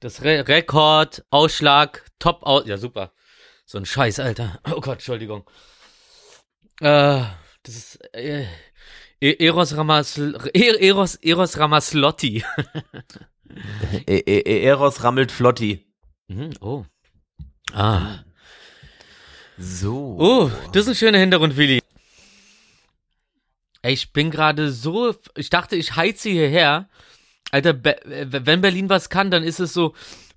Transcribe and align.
Das 0.00 0.22
Re 0.22 0.46
Rekord, 0.48 1.24
Ausschlag, 1.30 2.04
Top 2.18 2.42
aus. 2.42 2.66
Ja, 2.66 2.78
super. 2.78 3.12
So 3.66 3.78
ein 3.78 3.86
Scheiß, 3.86 4.18
Alter. 4.20 4.58
Oh 4.74 4.80
Gott, 4.80 4.94
Entschuldigung. 4.94 5.48
Äh, 6.80 7.22
das 7.62 7.76
ist 7.76 7.96
äh, 8.14 8.46
E- 9.20 9.36
Eros 9.46 9.76
Ramas 9.76 10.16
E- 10.16 10.86
Eros 10.88 11.16
Eros 11.16 11.58
Ramaslotti. 11.58 12.42
E 14.06 14.18
e 14.26 14.62
Eros 14.64 15.04
rammelt 15.04 15.30
Flotti. 15.30 15.86
Mhm, 16.28 16.54
oh. 16.60 16.84
Ah. 17.74 18.24
So. 19.58 20.16
Oh, 20.18 20.50
das 20.72 20.84
ist 20.84 20.88
ein 20.88 20.94
schöner 20.94 21.18
Hintergrund, 21.18 21.56
Willi. 21.58 21.80
Ey, 23.82 23.92
ich 23.92 24.12
bin 24.12 24.30
gerade 24.30 24.70
so, 24.70 25.14
ich 25.36 25.50
dachte, 25.50 25.76
ich 25.76 25.96
heize 25.96 26.30
hierher. 26.30 26.88
Alter, 27.50 27.72
Be 27.72 27.96
wenn 28.04 28.60
Berlin 28.60 28.88
was 28.88 29.10
kann, 29.10 29.30
dann 29.30 29.42
ist 29.42 29.60
es 29.60 29.72
so 29.72 29.94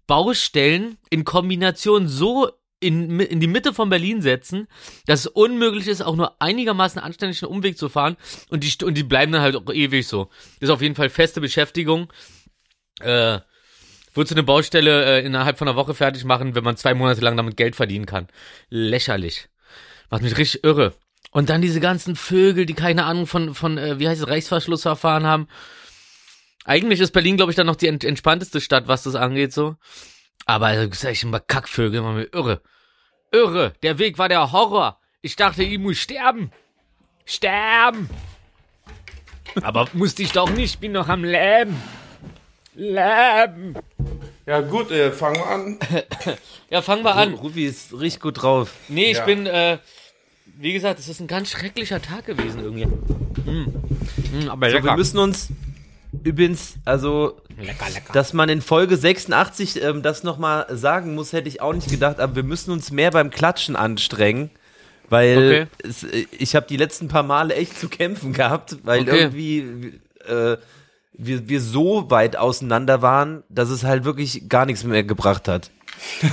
Baustellen 0.07 0.97
in 1.09 1.23
Kombination 1.23 2.07
so 2.07 2.49
in, 2.79 3.19
in 3.19 3.39
die 3.39 3.47
Mitte 3.47 3.73
von 3.73 3.89
Berlin 3.89 4.21
setzen, 4.21 4.67
dass 5.05 5.21
es 5.21 5.27
unmöglich 5.27 5.87
ist, 5.87 6.01
auch 6.01 6.15
nur 6.15 6.41
einigermaßen 6.41 7.01
anständig 7.01 7.41
einen 7.41 7.51
Umweg 7.51 7.77
zu 7.77 7.87
fahren. 7.87 8.17
Und 8.49 8.63
die, 8.63 8.83
und 8.83 8.95
die 8.95 9.03
bleiben 9.03 9.31
dann 9.31 9.41
halt 9.41 9.55
auch 9.55 9.73
ewig 9.73 10.07
so. 10.07 10.29
Das 10.59 10.67
ist 10.67 10.69
auf 10.69 10.81
jeden 10.81 10.95
Fall 10.95 11.09
feste 11.09 11.39
Beschäftigung. 11.39 12.11
Äh, 12.99 13.39
würdest 14.13 14.31
du 14.31 14.35
eine 14.35 14.43
Baustelle 14.43 15.05
äh, 15.05 15.25
innerhalb 15.25 15.57
von 15.57 15.67
einer 15.67 15.77
Woche 15.77 15.93
fertig 15.93 16.25
machen, 16.25 16.55
wenn 16.55 16.63
man 16.63 16.77
zwei 16.77 16.93
Monate 16.93 17.21
lang 17.21 17.37
damit 17.37 17.57
Geld 17.57 17.75
verdienen 17.75 18.05
kann. 18.05 18.27
Lächerlich. 18.69 19.47
Macht 20.09 20.21
mich 20.21 20.37
richtig 20.37 20.63
irre. 20.63 20.93
Und 21.31 21.49
dann 21.49 21.61
diese 21.61 21.79
ganzen 21.79 22.15
Vögel, 22.15 22.65
die 22.65 22.75
keine 22.75 23.05
Ahnung 23.05 23.25
von, 23.25 23.55
von 23.55 23.77
äh, 23.77 23.99
wie 23.99 24.07
heißt 24.07 24.21
es, 24.21 24.27
Reichsverschlussverfahren 24.27 25.25
haben. 25.25 25.47
Eigentlich 26.65 26.99
ist 26.99 27.11
Berlin, 27.11 27.37
glaube 27.37 27.51
ich, 27.51 27.55
dann 27.55 27.67
noch 27.67 27.75
die 27.75 27.87
ent 27.87 28.03
entspannteste 28.03 28.61
Stadt, 28.61 28.87
was 28.87 29.03
das 29.03 29.15
angeht, 29.15 29.53
so. 29.53 29.75
Aber 30.45 30.67
also, 30.67 30.89
sag 30.93 31.11
ich 31.11 31.23
immer 31.23 31.39
Kackvögel, 31.39 32.01
machen 32.01 32.17
wir 32.17 32.33
irre. 32.33 32.61
Irre. 33.31 33.73
Der 33.83 33.97
Weg 33.99 34.17
war 34.17 34.29
der 34.29 34.51
Horror. 34.51 34.99
Ich 35.21 35.35
dachte, 35.35 35.63
ich 35.63 35.79
muss 35.79 35.97
sterben. 35.97 36.51
Sterben. 37.25 38.09
Aber 39.61 39.87
musste 39.93 40.23
ich 40.23 40.31
doch 40.31 40.49
nicht, 40.49 40.73
ich 40.75 40.79
bin 40.79 40.91
noch 40.93 41.07
am 41.09 41.23
Leben. 41.23 41.81
Leben. 42.75 43.75
Ja, 44.45 44.61
gut, 44.61 44.91
äh, 44.91 45.11
fangen 45.11 45.35
wir 45.37 45.47
an. 45.47 45.79
Ja, 46.69 46.81
fangen 46.81 47.03
wir 47.03 47.15
an. 47.15 47.35
Rufi 47.35 47.65
ist 47.67 47.93
richtig 47.93 48.19
gut 48.21 48.41
drauf. 48.41 48.71
Nee, 48.87 49.11
ich 49.11 49.17
Ja. 49.17 49.25
bin, 49.25 49.45
äh, 49.45 49.77
wie 50.57 50.73
gesagt, 50.73 50.97
es 50.99 51.07
ist 51.07 51.19
ein 51.19 51.27
ganz 51.27 51.51
schrecklicher 51.51 52.01
Tag 52.01 52.25
gewesen 52.25 52.61
irgendwie. 52.63 52.85
Mm. 52.87 54.45
Mm, 54.45 54.49
aber 54.49 54.71
So, 54.71 54.83
wir 54.83 54.95
müssen 54.95 55.19
uns 55.19 55.49
übrigens, 56.23 56.75
also, 56.85 57.41
lecker, 57.57 57.85
lecker. 57.93 58.13
dass 58.13 58.33
man 58.33 58.49
in 58.49 58.61
Folge 58.61 58.97
86 58.97 59.81
ähm, 59.81 60.03
das 60.03 60.23
nochmal 60.23 60.65
sagen 60.69 61.15
muss, 61.15 61.33
hätte 61.33 61.47
ich 61.49 61.61
auch 61.61 61.73
nicht 61.73 61.89
gedacht, 61.89 62.19
aber 62.19 62.35
wir 62.35 62.43
müssen 62.43 62.71
uns 62.71 62.91
mehr 62.91 63.11
beim 63.11 63.29
Klatschen 63.31 63.75
anstrengen. 63.75 64.49
Weil 65.09 65.37
Okay. 65.37 65.67
es, 65.89 66.03
ich 66.31 66.55
habe 66.55 66.65
die 66.67 66.77
letzten 66.77 67.07
paar 67.07 67.23
Male 67.23 67.53
echt 67.55 67.77
zu 67.77 67.89
kämpfen 67.89 68.33
gehabt, 68.33 68.77
weil 68.83 69.01
Okay. 69.01 69.19
irgendwie 69.23 69.99
äh, 70.27 70.57
wir, 71.15 71.47
wir 71.47 71.61
so 71.61 72.09
weit 72.09 72.35
auseinander 72.37 73.01
waren, 73.01 73.43
dass 73.49 73.69
es 73.69 73.83
halt 73.83 74.03
wirklich 74.05 74.49
gar 74.49 74.65
nichts 74.65 74.83
mehr 74.83 75.03
gebracht 75.03 75.47
hat. 75.47 75.69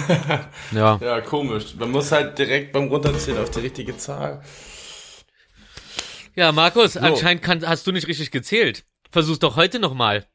ja. 0.72 0.98
Ja, 1.02 1.20
komisch. 1.20 1.74
Man 1.78 1.90
muss 1.90 2.10
halt 2.12 2.38
direkt 2.38 2.72
beim 2.72 2.88
Runterzählen 2.88 3.38
auf 3.38 3.50
die 3.50 3.60
richtige 3.60 3.96
Zahl. 3.98 4.40
ja, 6.34 6.52
Markus, 6.52 6.96
anscheinend 6.96 7.42
kann, 7.42 7.66
hast 7.66 7.86
du 7.86 7.92
nicht 7.92 8.06
richtig 8.08 8.30
gezählt. 8.30 8.84
Versuch's 9.10 9.38
doch 9.38 9.56
heute 9.56 9.78
nochmal. 9.78 10.26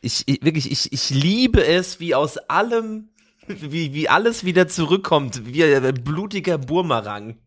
Ich, 0.00 0.24
ich 0.26 0.42
wirklich, 0.42 0.70
ich, 0.70 0.92
ich 0.92 1.10
liebe 1.10 1.64
es, 1.64 2.00
wie 2.00 2.14
aus 2.14 2.36
allem, 2.38 3.10
wie, 3.46 3.92
wie 3.92 4.08
alles 4.08 4.44
wieder 4.44 4.68
zurückkommt, 4.68 5.46
wie 5.46 5.64
ein 5.64 6.04
blutiger 6.04 6.58
Burmerang. 6.58 7.38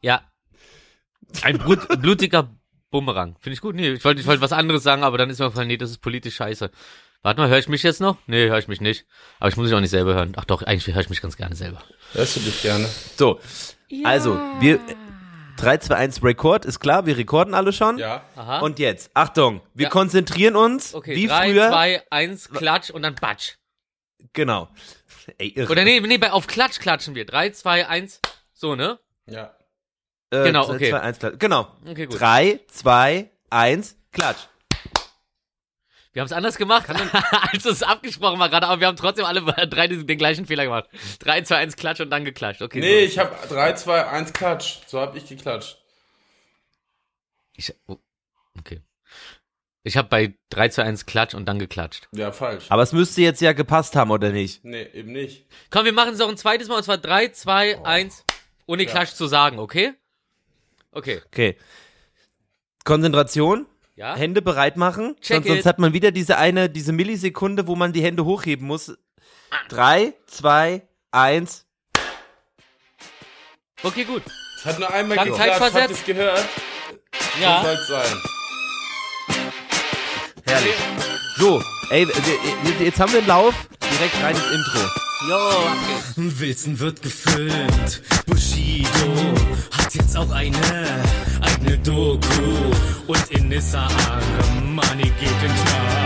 Ja. 0.00 0.22
Ein 1.42 1.58
Brut, 1.58 1.86
blutiger 2.00 2.50
Bumerang. 2.90 3.36
Finde 3.40 3.54
ich 3.54 3.60
gut. 3.60 3.74
Nee, 3.74 3.92
ich 3.92 4.04
wollte 4.04 4.20
ich 4.20 4.26
wollte 4.26 4.42
was 4.42 4.52
anderes 4.52 4.82
sagen, 4.82 5.04
aber 5.04 5.18
dann 5.18 5.30
ist 5.30 5.38
mir 5.38 5.46
gefallen, 5.46 5.68
nee, 5.68 5.76
das 5.76 5.90
ist 5.90 5.98
politisch 5.98 6.36
scheiße. 6.36 6.70
Warte 7.22 7.40
mal, 7.40 7.48
höre 7.48 7.58
ich 7.58 7.68
mich 7.68 7.82
jetzt 7.82 8.00
noch? 8.00 8.16
Nee, 8.26 8.48
höre 8.48 8.58
ich 8.58 8.68
mich 8.68 8.80
nicht. 8.80 9.06
Aber 9.38 9.50
ich 9.50 9.56
muss 9.56 9.66
mich 9.66 9.74
auch 9.74 9.80
nicht 9.80 9.90
selber 9.90 10.14
hören. 10.14 10.32
Ach 10.36 10.46
doch, 10.46 10.62
eigentlich 10.62 10.92
höre 10.94 11.02
ich 11.02 11.10
mich 11.10 11.20
ganz 11.20 11.36
gerne 11.36 11.54
selber. 11.54 11.82
Hörst 12.12 12.36
du 12.36 12.40
dich 12.40 12.62
gerne? 12.62 12.88
So, 13.16 13.40
also, 14.04 14.40
wir 14.60 14.80
3, 15.60 15.78
2, 15.78 15.94
1 15.94 16.22
Record, 16.24 16.64
ist 16.64 16.80
klar, 16.80 17.06
wir 17.06 17.16
recorden 17.16 17.54
alle 17.54 17.72
schon. 17.72 17.98
Ja. 17.98 18.22
Aha. 18.36 18.60
Und 18.60 18.78
jetzt, 18.78 19.10
Achtung, 19.14 19.60
wir 19.74 19.84
Ja. 19.84 19.90
konzentrieren 19.90 20.56
uns, 20.56 20.94
okay, 20.94 21.14
wie 21.14 21.26
drei, 21.26 21.50
früher. 21.50 21.68
zwei, 21.68 22.02
eins, 22.10 22.48
Klatsch 22.48 22.90
und 22.90 23.02
dann 23.02 23.14
Batsch. 23.14 23.56
Genau. 24.32 24.68
Ey, 25.38 25.48
irre. 25.48 25.70
Oder 25.70 25.84
nee, 25.84 26.00
nee, 26.00 26.18
bei, 26.18 26.32
auf 26.32 26.46
Klatsch 26.46 26.78
klatschen 26.80 27.14
wir. 27.14 27.24
Drei, 27.26 27.50
zwei, 27.50 27.86
eins. 27.86 28.20
So, 28.52 28.74
ne? 28.74 28.98
Ja. 29.26 29.54
Äh, 30.30 30.44
genau, 30.44 30.66
drei, 30.66 30.74
okay. 30.76 30.90
zwei, 30.90 31.00
eins, 31.00 31.18
klatsch. 31.18 31.34
Genau. 31.38 31.68
Okay, 31.88 32.06
gut. 32.06 32.20
3, 32.20 32.60
2, 32.68 33.30
1, 33.50 33.96
klatsch. 34.12 34.46
Wir 36.12 36.22
haben 36.22 36.26
es 36.26 36.32
anders 36.32 36.56
gemacht, 36.56 36.88
als 37.52 37.64
es 37.64 37.82
abgesprochen 37.82 38.40
war 38.40 38.48
gerade, 38.48 38.66
aber 38.66 38.80
wir 38.80 38.88
haben 38.88 38.96
trotzdem 38.96 39.24
alle 39.24 39.42
drei 39.68 39.86
den, 39.86 40.06
den 40.06 40.18
gleichen 40.18 40.46
Fehler 40.46 40.64
gemacht. 40.64 40.88
Drei, 41.20 41.42
zwei, 41.42 41.56
eins, 41.56 41.76
Klatsch 41.76 42.00
und 42.00 42.10
dann 42.10 42.24
geklatscht. 42.24 42.62
Okay. 42.62 42.80
Nee, 42.80 43.06
so. 43.06 43.12
ich 43.12 43.18
hab 43.18 43.48
3, 43.48 43.74
2, 43.74 44.06
1 44.08 44.32
Klatsch. 44.32 44.78
So 44.86 45.00
hab 45.00 45.14
ich 45.14 45.28
geklatscht. 45.28 45.78
Ich, 47.56 47.72
oh, 47.86 47.96
okay. 48.58 48.80
Ich 49.82 49.96
habe 49.96 50.08
bei 50.08 50.34
3 50.50 50.68
zu 50.68 50.82
1 50.82 51.06
Klatsch 51.06 51.34
und 51.34 51.46
dann 51.46 51.58
geklatscht. 51.58 52.08
Ja, 52.12 52.32
falsch. 52.32 52.66
Aber 52.68 52.82
es 52.82 52.92
müsste 52.92 53.22
jetzt 53.22 53.40
ja 53.40 53.52
gepasst 53.52 53.94
haben, 53.94 54.10
oder 54.10 54.30
nicht? 54.30 54.64
Nee, 54.64 54.88
eben 54.92 55.12
nicht. 55.12 55.46
Komm, 55.70 55.84
wir 55.84 55.92
machen 55.92 56.12
es 56.12 56.18
noch 56.18 56.28
ein 56.28 56.36
zweites 56.36 56.68
Mal 56.68 56.76
und 56.76 56.82
zwar 56.82 56.98
3, 56.98 57.28
2, 57.28 57.84
1, 57.84 58.24
ohne 58.66 58.84
Klatsch 58.84 59.12
zu 59.12 59.26
sagen, 59.26 59.58
okay? 59.58 59.94
Okay. 60.90 61.22
Okay. 61.26 61.56
Konzentration, 62.84 63.66
Ja? 64.00 64.16
Hände 64.16 64.40
bereit 64.40 64.78
machen, 64.78 65.14
Check 65.20 65.34
sonst, 65.36 65.48
sonst 65.48 65.60
it. 65.60 65.66
hat 65.66 65.78
man 65.78 65.92
wieder 65.92 66.10
diese 66.10 66.38
eine, 66.38 66.70
diese 66.70 66.90
Millisekunde, 66.90 67.66
wo 67.66 67.76
man 67.76 67.92
die 67.92 68.02
Hände 68.02 68.24
hochheben 68.24 68.66
muss. 68.66 68.96
3, 69.68 70.14
2, 70.26 70.80
1. 71.10 71.66
Okay, 73.82 74.04
gut. 74.04 74.22
Es 74.56 74.64
hat 74.64 74.78
nur 74.78 74.90
einmal 74.90 75.16
Lang 75.18 75.28
geklatscht. 75.28 75.60
Habt 75.60 75.90
ihr's 75.90 76.04
gehört? 76.06 76.48
So 77.36 77.42
Ja. 77.42 77.62
soll's 77.62 77.86
sein. 77.88 78.16
Herrlich. 80.46 80.74
So, 81.36 81.62
ey, 81.90 82.06
jetzt 82.80 83.00
haben 83.00 83.12
wir 83.12 83.18
einen 83.18 83.28
Lauf, 83.28 83.54
direkt 83.82 84.22
rein 84.22 84.34
ins 84.34 84.50
Intro. 84.50 85.09
Jo. 85.28 85.36
Wilson 86.16 86.78
wird 86.78 87.02
gefilmt, 87.02 88.02
Bushido 88.24 88.88
hat 89.70 89.94
jetzt 89.94 90.16
auch 90.16 90.30
eine 90.30 91.02
eigene 91.42 91.76
Doku 91.78 92.42
und 93.06 93.30
Inissa 93.30 93.86
Armani 93.86 95.02
geht 95.02 95.42
in 95.42 95.54
Knast. 95.64 95.99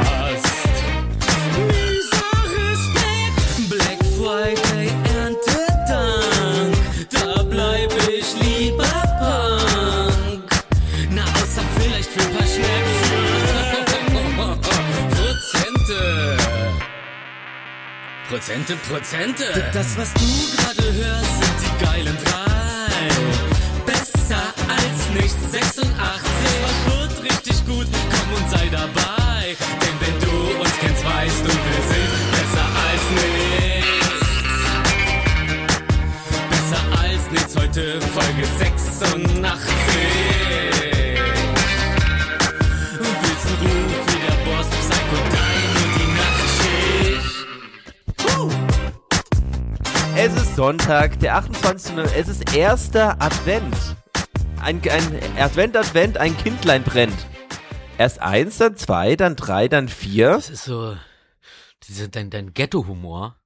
Prozente, 18.34 18.74
Prozente. 18.88 19.44
Das, 19.72 19.96
was 19.96 20.12
du 20.14 20.56
gerade 20.56 20.92
hörst, 20.92 21.53
ist 50.54 50.58
Sonntag, 50.58 51.18
der 51.18 51.34
28. 51.34 51.96
Es 52.16 52.28
ist 52.28 52.54
erster 52.54 53.20
Advent. 53.20 53.76
Ein, 54.62 54.80
ein 54.88 55.20
Advent, 55.36 55.76
Advent, 55.76 56.16
ein 56.16 56.36
Kindlein 56.36 56.84
brennt. 56.84 57.26
Erst 57.98 58.20
eins, 58.20 58.58
dann 58.58 58.76
zwei, 58.76 59.16
dann 59.16 59.34
drei, 59.34 59.66
dann 59.66 59.88
vier. 59.88 60.30
Das 60.30 60.50
ist 60.50 60.64
so, 60.64 60.96
diese, 61.88 62.08
dein, 62.08 62.30
dein 62.30 62.54
Ghetto-Humor. 62.54 63.36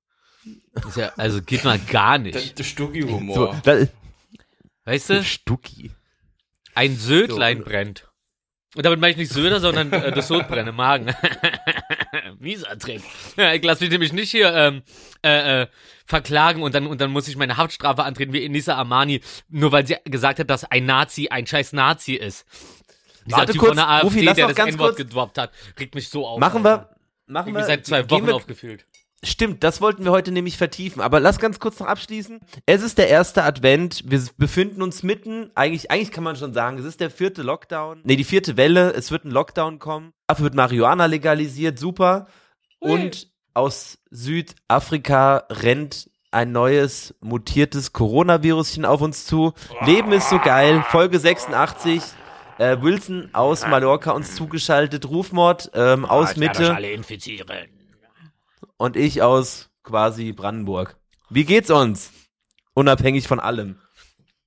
Ist 0.86 0.98
ja, 0.98 1.12
also 1.16 1.40
geht 1.40 1.64
mal 1.64 1.78
gar 1.78 2.18
nicht. 2.18 2.58
der 2.58 2.64
Stucki-Humor. 2.64 3.58
So, 3.64 3.88
Weißt 4.84 5.08
du? 5.08 5.24
Stucki. 5.24 5.90
Ein 6.74 6.94
Södlein 6.94 7.58
So. 7.60 7.64
brennt. 7.64 8.04
Und 8.76 8.84
damit 8.84 9.00
meine 9.00 9.12
ich 9.12 9.16
nicht 9.16 9.32
Söder, 9.32 9.60
sondern 9.60 9.90
äh, 9.94 10.12
das 10.12 10.28
Sodbrennen 10.28 10.68
im 10.68 10.76
Magen. 10.76 11.14
Mieser 12.38 12.78
Trick. 12.78 13.02
Ja, 13.36 13.54
ich 13.54 13.64
lasse 13.64 13.82
mich 13.82 13.90
nämlich 13.90 14.12
nicht 14.12 14.30
hier 14.30 14.54
ähm, 14.54 14.82
äh, 15.24 15.62
äh, 15.62 15.66
verklagen 16.08 16.62
und 16.62 16.74
dann, 16.74 16.86
und 16.86 17.00
dann 17.00 17.10
muss 17.10 17.28
ich 17.28 17.36
meine 17.36 17.56
Haftstrafe 17.56 18.02
antreten 18.02 18.32
wie 18.32 18.44
Enisa 18.44 18.74
Armani, 18.74 19.20
nur 19.48 19.70
weil 19.72 19.86
sie 19.86 19.96
gesagt 20.04 20.38
hat, 20.40 20.50
dass 20.50 20.64
ein 20.64 20.86
Nazi 20.86 21.28
ein 21.28 21.46
scheiß 21.46 21.74
Nazi 21.74 22.14
ist. 22.14 22.46
Dieser 23.26 23.36
Warte 23.36 23.52
Typ 23.52 23.60
kurz, 23.60 23.68
von 23.68 23.76
der 23.76 23.88
AfD, 23.88 24.06
Rufi, 24.06 24.34
der 24.34 24.48
das 24.48 24.66
N-Wort 24.66 24.96
gedroppt 24.96 25.36
hat, 25.36 25.52
regt 25.78 25.94
mich 25.94 26.08
so 26.08 26.26
auf. 26.26 26.40
Machen 26.40 26.66
Alter. 26.66 26.88
wir, 27.26 27.32
machen 27.32 27.48
Ich 27.50 27.54
wir. 27.54 27.64
seit 27.64 27.84
zwei 27.84 28.10
Wochen 28.10 28.26
wir, 28.26 28.34
aufgefühlt. 28.34 28.86
Stimmt, 29.22 29.64
das 29.64 29.80
wollten 29.80 30.04
wir 30.04 30.12
heute 30.12 30.30
nämlich 30.30 30.56
vertiefen. 30.56 31.02
Aber 31.02 31.20
lass 31.20 31.38
ganz 31.38 31.58
kurz 31.58 31.78
noch 31.80 31.88
abschließen. 31.88 32.40
Es 32.66 32.82
ist 32.82 32.96
der 32.96 33.08
erste 33.08 33.42
Advent. 33.42 34.04
Wir 34.06 34.22
befinden 34.38 34.80
uns 34.80 35.02
mitten, 35.02 35.50
eigentlich, 35.56 35.90
eigentlich 35.90 36.12
kann 36.12 36.24
man 36.24 36.36
schon 36.36 36.54
sagen, 36.54 36.78
es 36.78 36.84
ist 36.84 37.00
der 37.00 37.10
vierte 37.10 37.42
Lockdown. 37.42 38.00
Nee, 38.04 38.16
die 38.16 38.24
vierte 38.24 38.56
Welle. 38.56 38.92
Es 38.94 39.10
wird 39.10 39.24
ein 39.24 39.30
Lockdown 39.30 39.78
kommen. 39.78 40.12
Dafür 40.28 40.44
wird 40.44 40.54
Marihuana 40.54 41.06
legalisiert. 41.06 41.78
Super. 41.78 42.28
Und 42.78 43.28
aus 43.58 43.98
Südafrika 44.10 45.44
rennt 45.50 46.08
ein 46.30 46.52
neues 46.52 47.16
mutiertes 47.20 47.92
Coronavirüschen 47.92 48.84
auf 48.84 49.00
uns 49.00 49.26
zu. 49.26 49.52
Leben 49.84 50.12
ist 50.12 50.30
so 50.30 50.38
geil. 50.38 50.84
Folge 50.90 51.18
86. 51.18 52.00
Äh, 52.58 52.80
Wilson 52.80 53.30
aus 53.32 53.66
Mallorca 53.66 54.12
uns 54.12 54.36
zugeschaltet. 54.36 55.08
Rufmord 55.08 55.72
ähm, 55.74 56.04
aus 56.04 56.36
Mitte 56.36 56.72
alle 56.72 56.92
infizieren. 56.92 57.48
und 58.76 58.96
ich 58.96 59.22
aus 59.22 59.70
quasi 59.82 60.32
Brandenburg. 60.32 60.96
Wie 61.28 61.44
geht's 61.44 61.70
uns? 61.70 62.12
Unabhängig 62.74 63.26
von 63.26 63.40
allem. 63.40 63.80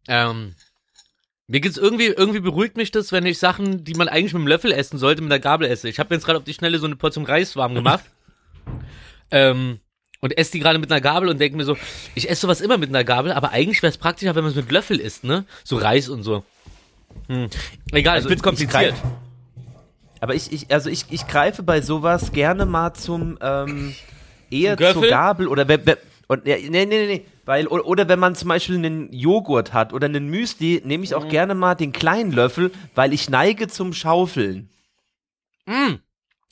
Ähm, 0.07 0.55
mir 1.47 1.59
geht's 1.59 1.77
irgendwie, 1.77 2.07
irgendwie 2.07 2.39
beruhigt 2.39 2.77
mich 2.77 2.91
das, 2.91 3.11
wenn 3.11 3.25
ich 3.25 3.39
Sachen, 3.39 3.83
die 3.83 3.93
man 3.93 4.07
eigentlich 4.07 4.33
mit 4.33 4.43
dem 4.43 4.47
Löffel 4.47 4.71
essen 4.71 4.97
sollte, 4.97 5.21
mit 5.21 5.31
der 5.31 5.41
Gabel 5.41 5.67
esse. 5.67 5.89
Ich 5.89 5.99
habe 5.99 6.09
mir 6.09 6.15
jetzt 6.15 6.25
gerade 6.25 6.39
auf 6.39 6.45
die 6.45 6.53
Schnelle 6.53 6.79
so 6.79 6.85
eine 6.85 6.95
Portion 6.95 7.25
Reis 7.25 7.57
warm 7.57 7.75
gemacht. 7.75 8.05
ähm, 9.31 9.79
und 10.19 10.37
esse 10.37 10.51
die 10.51 10.59
gerade 10.59 10.77
mit 10.79 10.91
einer 10.91 11.01
Gabel 11.01 11.29
und 11.29 11.39
denke 11.39 11.57
mir 11.57 11.63
so, 11.63 11.77
ich 12.15 12.29
esse 12.29 12.41
sowas 12.41 12.61
immer 12.61 12.77
mit 12.77 12.89
einer 12.89 13.03
Gabel, 13.03 13.31
aber 13.31 13.51
eigentlich 13.51 13.81
wäre 13.81 13.89
es 13.91 13.97
praktischer, 13.97 14.35
wenn 14.35 14.43
man 14.43 14.51
es 14.51 14.55
mit 14.55 14.71
Löffel 14.71 14.99
isst, 14.99 15.23
ne? 15.23 15.45
So 15.63 15.77
Reis 15.77 16.09
und 16.09 16.23
so. 16.23 16.43
Hm. 17.27 17.49
Egal, 17.91 18.15
Also 18.15 18.29
ich 18.29 18.39
find's 18.41 18.41
ich 18.41 18.43
kompliziert. 18.69 18.93
greif- 18.93 19.03
Aber 20.19 20.35
ich, 20.35 20.51
ich 20.51 20.71
also 20.71 20.89
ich, 20.89 21.05
ich 21.09 21.27
greife 21.27 21.63
bei 21.63 21.81
sowas 21.81 22.31
gerne 22.31 22.65
mal 22.65 22.93
zum 22.93 23.37
ähm, 23.41 23.95
eher 24.51 24.77
Zum 24.77 25.01
zur? 25.01 25.09
Gabel 25.09 25.47
oder 25.47 25.65
und, 26.27 26.45
nee, 26.45 26.67
nee, 26.69 26.85
nee, 26.85 27.05
nee, 27.07 27.25
weil, 27.43 27.67
oder, 27.67 28.07
wenn 28.07 28.19
man 28.19 28.35
zum 28.35 28.47
Beispiel 28.47 28.75
einen 28.75 29.11
Joghurt 29.11 29.73
hat 29.73 29.91
oder 29.91 30.05
einen 30.05 30.29
Müsli, 30.29 30.81
nehme 30.85 30.99
Mhm. 30.99 31.03
ich 31.03 31.15
auch 31.15 31.27
gerne 31.27 31.55
mal 31.55 31.75
den 31.75 31.91
kleinen 31.91 32.31
Löffel, 32.31 32.71
weil 32.95 33.11
ich 33.11 33.29
neige 33.29 33.67
zum 33.67 33.91
Schaufeln. 33.91 34.69
Mm. 35.65 35.95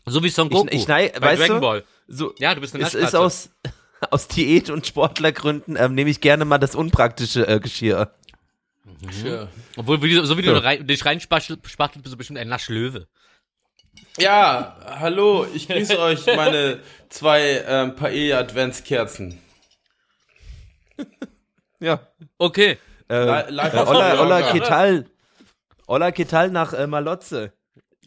So 0.06 0.21
wie 0.24 0.27
Son 0.30 0.50
Goku 0.50 0.68
ich 0.71 0.86
neig- 0.88 1.13
bei 1.21 1.27
weißt 1.27 1.42
Dragon 1.44 1.56
du? 1.56 1.62
Ball. 1.62 1.83
So, 2.11 2.33
Ja, 2.39 2.56
du 2.56 2.61
bist 2.61 2.73
eine 2.75 2.83
es 2.83 2.95
ist 2.95 3.15
aus, 3.15 3.50
aus 4.09 4.27
Diät- 4.27 4.69
und 4.71 4.88
Sportlergründen 4.88 5.75
ähm, 5.77 5.94
nehme 5.94 6.09
ich 6.09 6.21
gerne 6.21 6.44
mal 6.44 6.57
das 6.57 6.73
unpraktische 6.75 7.47
äh, 7.47 7.59
Geschirr. 7.59 8.11
Tja. 9.21 9.47
Obwohl, 9.77 10.01
wie, 10.01 10.15
du- 10.15 10.25
so 10.25 10.35
wie 10.38 10.41
du 10.41 10.51
Ja. 10.51 10.57
rein, 10.59 10.88
dich 10.88 11.06
reinspachtelst, 11.06 11.61
bist 11.61 12.13
du 12.13 12.17
bestimmt 12.17 12.39
ein 12.39 12.47
Naschlöwe. 12.47 13.07
Ja, 14.17 14.77
hallo, 15.00 15.45
ich 15.53 15.67
grüße 15.67 16.00
euch, 16.00 16.25
meine 16.25 16.79
zwei 17.09 17.63
ähm, 17.67 17.95
Paella-Adventskerzen. 17.95 19.39
Ja. 21.79 22.00
Okay. 22.38 22.77
Äh, 23.09 23.50
live 23.50 23.73
äh, 23.73 23.77
Ola. 23.77 24.21
Ola 24.21 24.51
Ketal. 24.51 25.06
Ola 25.88 26.11
Ketal 26.11 26.50
nach 26.51 26.73
äh, 26.73 26.88
Malotze. 26.88 27.53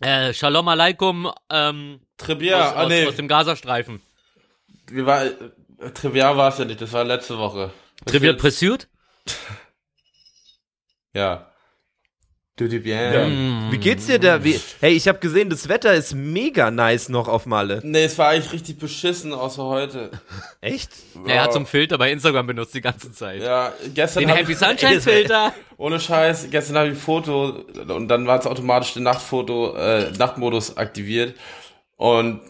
Äh, 0.03 0.35
Shalom 0.35 0.67
Aleikum, 0.67 1.31
ähm, 1.49 2.01
Trivia, 2.17 2.71
aus, 2.71 2.77
ah 2.77 2.83
aus, 2.83 2.89
nee, 2.89 3.07
aus 3.07 3.15
dem 3.15 3.29
Gazastreifen. 3.29 4.03
wir 4.89 5.07
war, 5.07 5.25
äh, 5.25 5.33
Trivia 5.95 6.37
war 6.37 6.49
es 6.49 6.59
ja 6.59 6.65
nicht, 6.65 6.81
das 6.81 6.93
war 6.93 7.05
letzte 7.05 7.39
Woche. 7.39 7.73
Was 8.03 8.13
Trivial 8.13 8.33
jetzt? 8.33 8.43
Pursuit? 8.43 8.89
Ja. 11.15 11.52
Du 12.57 12.69
die 12.69 12.81
bien. 12.81 13.69
Wie 13.71 13.79
geht's 13.79 14.07
dir 14.07 14.19
da? 14.19 14.45
Wie, 14.45 14.61
hey, 14.81 14.93
ich 14.93 15.09
habe 15.09 15.19
gesehen, 15.21 15.49
das 15.49 15.71
Wetter 15.71 15.95
ist 15.95 16.15
mega 16.15 16.71
nice 16.71 17.09
noch 17.09 17.27
auf 17.27 17.47
Malle. 17.47 17.81
Nee, 17.83 18.05
es 18.05 18.19
war 18.19 18.29
eigentlich 18.29 18.53
richtig 18.53 18.79
beschissen, 18.79 19.33
außer 19.33 19.65
heute. 19.65 20.11
Echt? 20.61 20.91
Er 21.27 21.45
hat 21.45 21.55
so 21.55 21.61
einen 21.61 21.67
Filter 21.67 21.97
bei 21.97 22.13
Instagram 22.13 22.47
benutzt 22.47 22.75
die 22.75 22.83
ganze 22.83 23.11
Zeit. 23.11 23.41
Ja, 23.41 23.73
gestern 23.95 24.21
Den 24.25 24.31
hab 24.31 24.37
Happy 24.37 24.53
ich, 24.53 24.59
Sunshine 24.59 25.01
Filter. 25.01 25.55
ohne 25.79 25.99
Scheiß, 25.99 26.49
gestern 26.51 26.77
habe 26.77 26.89
ich 26.89 26.93
ein 26.95 27.01
Foto 27.01 27.65
und 27.89 28.09
dann 28.09 28.27
war 28.27 28.39
es 28.39 28.47
automatisch 28.47 28.93
der 28.93 29.03
Nachtfoto, 29.03 29.75
äh, 29.75 30.11
Nachtmodus 30.19 30.77
aktiviert 30.77 31.35
und 31.97 32.43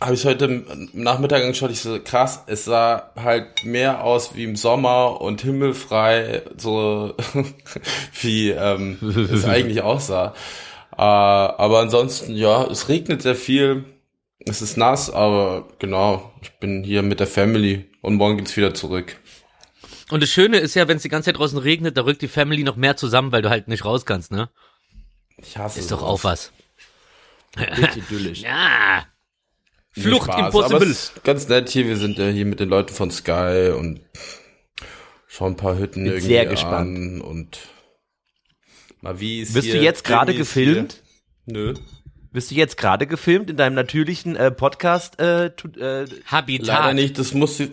habe 0.00 0.14
ich 0.14 0.24
heute 0.24 0.64
Nachmittag 0.92 1.42
angeschaut, 1.42 1.70
ich 1.70 1.80
so 1.80 2.00
krass, 2.00 2.44
es 2.46 2.64
sah 2.64 3.12
halt 3.16 3.64
mehr 3.64 4.02
aus 4.02 4.34
wie 4.34 4.44
im 4.44 4.56
Sommer 4.56 5.20
und 5.20 5.42
himmelfrei, 5.42 6.42
so 6.56 7.14
wie 8.20 8.50
ähm, 8.50 8.98
es 9.30 9.44
eigentlich 9.44 9.82
aussah. 9.82 10.34
Äh, 10.92 11.02
aber 11.02 11.80
ansonsten, 11.80 12.34
ja, 12.34 12.64
es 12.64 12.88
regnet 12.88 13.20
sehr 13.22 13.34
viel, 13.34 13.84
es 14.38 14.62
ist 14.62 14.78
nass, 14.78 15.10
aber 15.10 15.68
genau, 15.78 16.32
ich 16.40 16.50
bin 16.52 16.82
hier 16.82 17.02
mit 17.02 17.20
der 17.20 17.26
Family 17.26 17.90
und 18.00 18.14
morgen 18.14 18.38
geht's 18.38 18.56
wieder 18.56 18.72
zurück. 18.72 19.16
Und 20.10 20.22
das 20.22 20.30
Schöne 20.30 20.58
ist 20.58 20.74
ja, 20.74 20.88
wenn 20.88 20.96
es 20.96 21.02
die 21.02 21.08
ganze 21.08 21.26
Zeit 21.26 21.38
draußen 21.38 21.58
regnet, 21.58 21.96
da 21.96 22.04
rückt 22.04 22.22
die 22.22 22.28
Family 22.28 22.64
noch 22.64 22.76
mehr 22.76 22.96
zusammen, 22.96 23.32
weil 23.32 23.42
du 23.42 23.50
halt 23.50 23.68
nicht 23.68 23.84
raus 23.84 24.06
kannst, 24.06 24.32
ne? 24.32 24.48
Ich 25.36 25.56
hasse 25.56 25.78
Ist 25.78 25.92
doch 25.92 26.02
auch 26.02 26.24
was. 26.24 26.52
Richtig 27.56 28.04
idyllisch. 28.10 28.42
Ja. 28.42 29.04
Flucht 29.92 30.24
Spaß, 30.24 30.36
Aber 30.36 30.46
impossible. 30.46 30.90
es 30.90 30.90
ist 30.90 31.24
ganz 31.24 31.48
nett 31.48 31.68
hier. 31.68 31.86
Wir 31.86 31.96
sind 31.96 32.18
ja 32.18 32.28
hier 32.28 32.46
mit 32.46 32.60
den 32.60 32.68
Leuten 32.68 32.94
von 32.94 33.10
Sky 33.10 33.72
und 33.76 34.00
schauen 35.26 35.52
ein 35.52 35.56
paar 35.56 35.78
Hütten 35.78 36.04
Bin 36.04 36.12
irgendwie 36.12 36.26
sehr 36.26 36.46
gespannt. 36.46 36.96
an 36.96 37.20
und 37.20 37.58
Mavi 39.00 39.40
ist 39.40 39.54
Wirst 39.54 39.66
hier, 39.66 39.76
du 39.76 39.82
jetzt 39.82 40.04
gerade 40.04 40.34
gefilmt? 40.34 41.02
Hier. 41.46 41.54
Nö. 41.54 41.74
Wirst 42.32 42.50
du 42.52 42.54
jetzt 42.54 42.76
gerade 42.76 43.06
gefilmt 43.08 43.50
in 43.50 43.56
deinem 43.56 43.74
natürlichen 43.74 44.36
äh, 44.36 44.52
Podcast? 44.52 45.18
Äh, 45.18 45.50
tu, 45.56 45.68
äh, 45.80 46.06
Habitat. 46.26 46.66
Leider 46.66 46.94
nicht. 46.94 47.18
Das 47.18 47.34
musste 47.34 47.70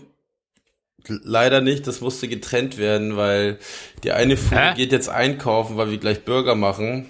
leider 1.08 1.62
nicht. 1.62 1.86
Das 1.86 2.02
musste 2.02 2.28
getrennt 2.28 2.78
werden, 2.80 3.18
weil 3.18 3.60
die 4.04 4.12
eine 4.12 4.38
Fuhr 4.38 4.74
geht 4.76 4.92
jetzt 4.92 5.10
einkaufen, 5.10 5.78
weil 5.78 5.92
wir 5.92 5.98
gleich 6.00 6.24
Burger 6.26 6.56
machen. 6.56 7.06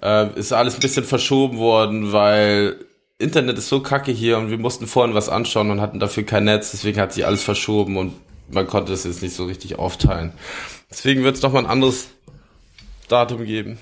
Äh, 0.00 0.38
ist 0.38 0.52
alles 0.52 0.74
ein 0.74 0.80
bisschen 0.80 1.04
verschoben 1.04 1.58
worden, 1.58 2.12
weil 2.12 2.76
Internet 3.22 3.56
ist 3.58 3.68
so 3.68 3.80
kacke 3.80 4.12
hier 4.12 4.38
und 4.38 4.50
wir 4.50 4.58
mussten 4.58 4.86
vorhin 4.86 5.14
was 5.14 5.28
anschauen 5.28 5.70
und 5.70 5.80
hatten 5.80 6.00
dafür 6.00 6.24
kein 6.24 6.44
Netz, 6.44 6.72
deswegen 6.72 7.00
hat 7.00 7.12
sich 7.12 7.24
alles 7.24 7.42
verschoben 7.42 7.96
und 7.96 8.14
man 8.50 8.66
konnte 8.66 8.92
es 8.92 9.04
jetzt 9.04 9.22
nicht 9.22 9.34
so 9.34 9.44
richtig 9.44 9.78
aufteilen. 9.78 10.32
Deswegen 10.90 11.24
wird 11.24 11.36
es 11.36 11.42
noch 11.42 11.52
mal 11.52 11.60
ein 11.60 11.66
anderes 11.66 12.08
Datum 13.08 13.44
geben. 13.44 13.78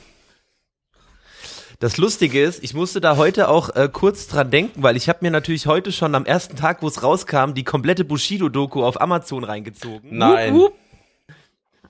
Das 1.80 1.96
Lustige 1.96 2.42
ist, 2.42 2.62
ich 2.62 2.74
musste 2.74 3.00
da 3.00 3.16
heute 3.16 3.48
auch 3.48 3.74
äh, 3.74 3.88
kurz 3.90 4.26
dran 4.26 4.50
denken, 4.50 4.82
weil 4.82 4.98
ich 4.98 5.08
habe 5.08 5.20
mir 5.22 5.30
natürlich 5.30 5.66
heute 5.66 5.92
schon 5.92 6.14
am 6.14 6.26
ersten 6.26 6.54
Tag, 6.54 6.82
wo 6.82 6.88
es 6.88 7.02
rauskam, 7.02 7.54
die 7.54 7.64
komplette 7.64 8.04
Bushido-Doku 8.04 8.84
auf 8.84 9.00
Amazon 9.00 9.44
reingezogen. 9.44 10.18
Nein. 10.18 10.54
Wup, 10.54 10.60
wup. 10.60 10.74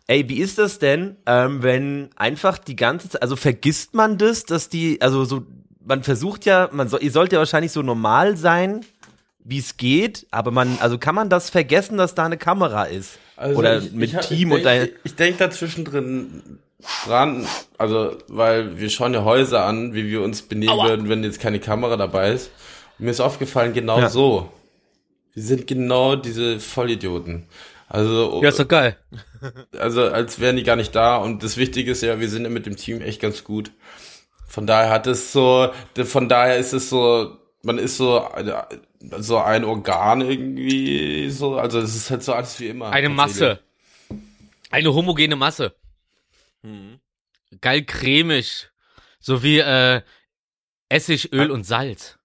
Ey, 0.06 0.28
wie 0.28 0.38
ist 0.38 0.58
das 0.58 0.78
denn, 0.78 1.16
ähm, 1.26 1.62
wenn 1.62 2.10
einfach 2.16 2.58
die 2.58 2.76
ganze 2.76 3.08
Zeit, 3.08 3.22
also 3.22 3.36
vergisst 3.36 3.94
man 3.94 4.16
das, 4.16 4.44
dass 4.44 4.68
die, 4.68 5.00
also 5.00 5.24
so, 5.24 5.42
man 5.90 6.04
versucht 6.04 6.44
ja, 6.46 6.68
man 6.72 6.88
soll, 6.88 7.02
ihr 7.02 7.10
sollt 7.10 7.32
ja 7.32 7.38
wahrscheinlich 7.40 7.72
so 7.72 7.82
normal 7.82 8.36
sein, 8.36 8.84
wie 9.42 9.58
es 9.58 9.76
geht, 9.76 10.26
aber 10.30 10.52
man, 10.52 10.78
also 10.80 10.98
kann 10.98 11.14
man 11.16 11.28
das 11.28 11.50
vergessen, 11.50 11.98
dass 11.98 12.14
da 12.14 12.24
eine 12.26 12.36
Kamera 12.38 12.84
ist? 12.84 13.18
Also 13.36 13.58
Oder 13.58 13.78
ich- 13.78 13.90
mit 13.92 14.12
ich, 14.14 14.20
Team 14.20 14.48
ich 14.50 14.54
und 14.54 14.62
dein, 14.64 14.80
denk, 14.82 14.92
Ich 15.02 15.16
denke 15.16 15.38
da 15.38 15.50
zwischendrin 15.50 16.60
dran, 17.06 17.44
also 17.76 18.16
weil 18.28 18.78
wir 18.78 18.88
schauen 18.88 19.14
ja 19.14 19.24
Häuser 19.24 19.64
an, 19.64 19.92
wie 19.92 20.06
wir 20.08 20.22
uns 20.22 20.42
benehmen 20.42 20.72
Aua. 20.72 20.88
würden, 20.90 21.08
wenn 21.08 21.24
jetzt 21.24 21.40
keine 21.40 21.58
Kamera 21.58 21.96
dabei 21.96 22.32
ist. 22.32 22.50
Und 22.98 23.06
mir 23.06 23.10
ist 23.10 23.20
aufgefallen, 23.20 23.72
genau 23.72 23.98
Ja. 23.98 24.08
so. 24.10 24.48
Wir 25.34 25.42
sind 25.42 25.66
genau 25.66 26.14
diese 26.16 26.60
Vollidioten. 26.60 27.46
Also, 27.88 28.40
Ja, 28.42 28.50
ist 28.50 28.60
doch 28.60 28.68
geil. 28.68 28.96
also 29.78 30.04
als 30.04 30.38
wären 30.38 30.56
die 30.56 30.62
gar 30.62 30.76
nicht 30.76 30.94
da. 30.94 31.16
Und 31.16 31.42
das 31.42 31.56
Wichtige 31.56 31.90
ist 31.92 32.02
ja, 32.02 32.20
wir 32.20 32.28
sind 32.28 32.44
ja 32.44 32.50
mit 32.50 32.66
dem 32.66 32.76
Team 32.76 33.00
echt 33.00 33.20
ganz 33.20 33.42
gut. 33.42 33.72
Von 34.50 34.66
daher 34.66 34.90
hat 34.90 35.06
es 35.06 35.32
so, 35.32 35.72
von 36.04 36.28
daher 36.28 36.58
ist 36.58 36.72
es 36.72 36.90
so, 36.90 37.38
man 37.62 37.78
ist 37.78 37.96
so, 37.96 38.28
so 39.18 39.38
ein 39.38 39.64
Organ 39.64 40.20
irgendwie 40.22 41.30
so, 41.30 41.56
also 41.56 41.78
es 41.78 41.94
ist 41.94 42.10
halt 42.10 42.24
so 42.24 42.32
alles 42.32 42.58
wie 42.58 42.66
immer. 42.66 42.90
Eine 42.90 43.10
Masse. 43.10 43.60
Eine 44.70 44.92
homogene 44.92 45.36
Masse. 45.36 45.74
Geil 47.60 47.84
cremig. 47.84 48.68
So 49.20 49.42
wie 49.42 49.58
äh, 49.58 50.02
Essig, 50.88 51.32
Öl 51.32 51.50
und 51.50 51.64
Salz. 51.64 52.18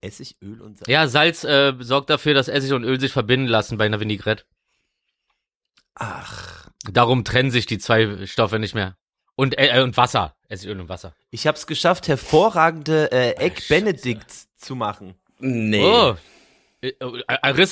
Essig, 0.00 0.36
Öl 0.40 0.62
und 0.62 0.78
Salz. 0.78 0.88
Ja, 0.88 1.06
Salz 1.06 1.44
äh, 1.44 1.74
sorgt 1.80 2.08
dafür, 2.08 2.32
dass 2.32 2.48
Essig 2.48 2.72
und 2.72 2.84
Öl 2.84 2.98
sich 2.98 3.12
verbinden 3.12 3.48
lassen 3.48 3.76
bei 3.76 3.84
einer 3.84 4.00
Vinaigrette. 4.00 4.44
Ach, 5.94 6.68
Darum 6.84 7.24
trennen 7.24 7.50
sich 7.50 7.66
die 7.66 7.78
zwei 7.78 8.26
Stoffe 8.26 8.58
nicht 8.58 8.74
mehr. 8.74 8.96
Und, 9.38 9.56
äh, 9.56 9.68
äh, 9.68 9.82
und 9.82 9.96
Wasser. 9.96 10.34
Essig, 10.48 10.68
Öl 10.68 10.80
und 10.80 10.88
Wasser. 10.88 11.14
ich 11.30 11.46
hab's 11.46 11.66
geschafft, 11.68 12.08
hervorragende 12.08 13.12
äh, 13.12 13.36
Egg 13.36 13.62
Benedicts 13.68 14.48
zu 14.56 14.74
machen. 14.74 15.14
Nee. 15.38 15.84
Oh. 15.84 16.16
Äh, 16.80 16.88
äh, 16.88 17.22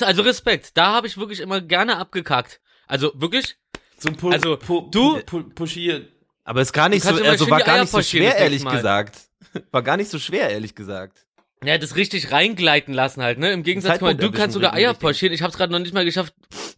Also 0.01 0.21
Respekt, 0.21 0.77
da 0.77 0.93
habe 0.93 1.07
ich 1.07 1.17
wirklich 1.17 1.41
immer 1.41 1.59
gerne 1.59 1.97
abgekackt. 1.97 2.61
Also 2.87 3.11
wirklich, 3.15 3.57
So 3.97 4.11
pu 4.13 4.29
Also, 4.31 4.55
pu 4.55 4.87
du- 4.91 5.19
pu 5.25 5.43
pushiert. 5.43 6.09
Aber 6.45 6.61
ist 6.61 6.71
gar 6.71 6.87
nicht 6.87 7.03
so, 7.03 7.09
also 7.21 7.49
war 7.49 7.59
gar 7.59 7.81
nicht 7.81 7.91
so 7.91 8.01
schwer, 8.01 8.37
ehrlich 8.37 8.63
Mal. 8.63 8.77
gesagt. 8.77 9.19
War 9.71 9.81
gar 9.83 9.97
nicht 9.97 10.09
so 10.09 10.19
schwer, 10.19 10.49
ehrlich 10.49 10.73
gesagt. 10.75 11.25
Ja, 11.63 11.77
das 11.77 11.95
richtig 11.95 12.31
reingleiten 12.31 12.93
lassen 12.93 13.23
halt, 13.23 13.39
ne? 13.39 13.51
Im 13.51 13.63
Gegensatz, 13.63 13.93
guck 13.93 14.01
mal, 14.03 14.15
du 14.15 14.31
kannst 14.31 14.53
sogar 14.53 14.73
Eier 14.73 14.93
pochieren. 14.93 15.33
Ich 15.33 15.41
habe 15.41 15.51
es 15.51 15.57
gerade 15.57 15.71
noch 15.71 15.79
nicht 15.79 15.93
mal 15.93 16.05
geschafft, 16.05 16.33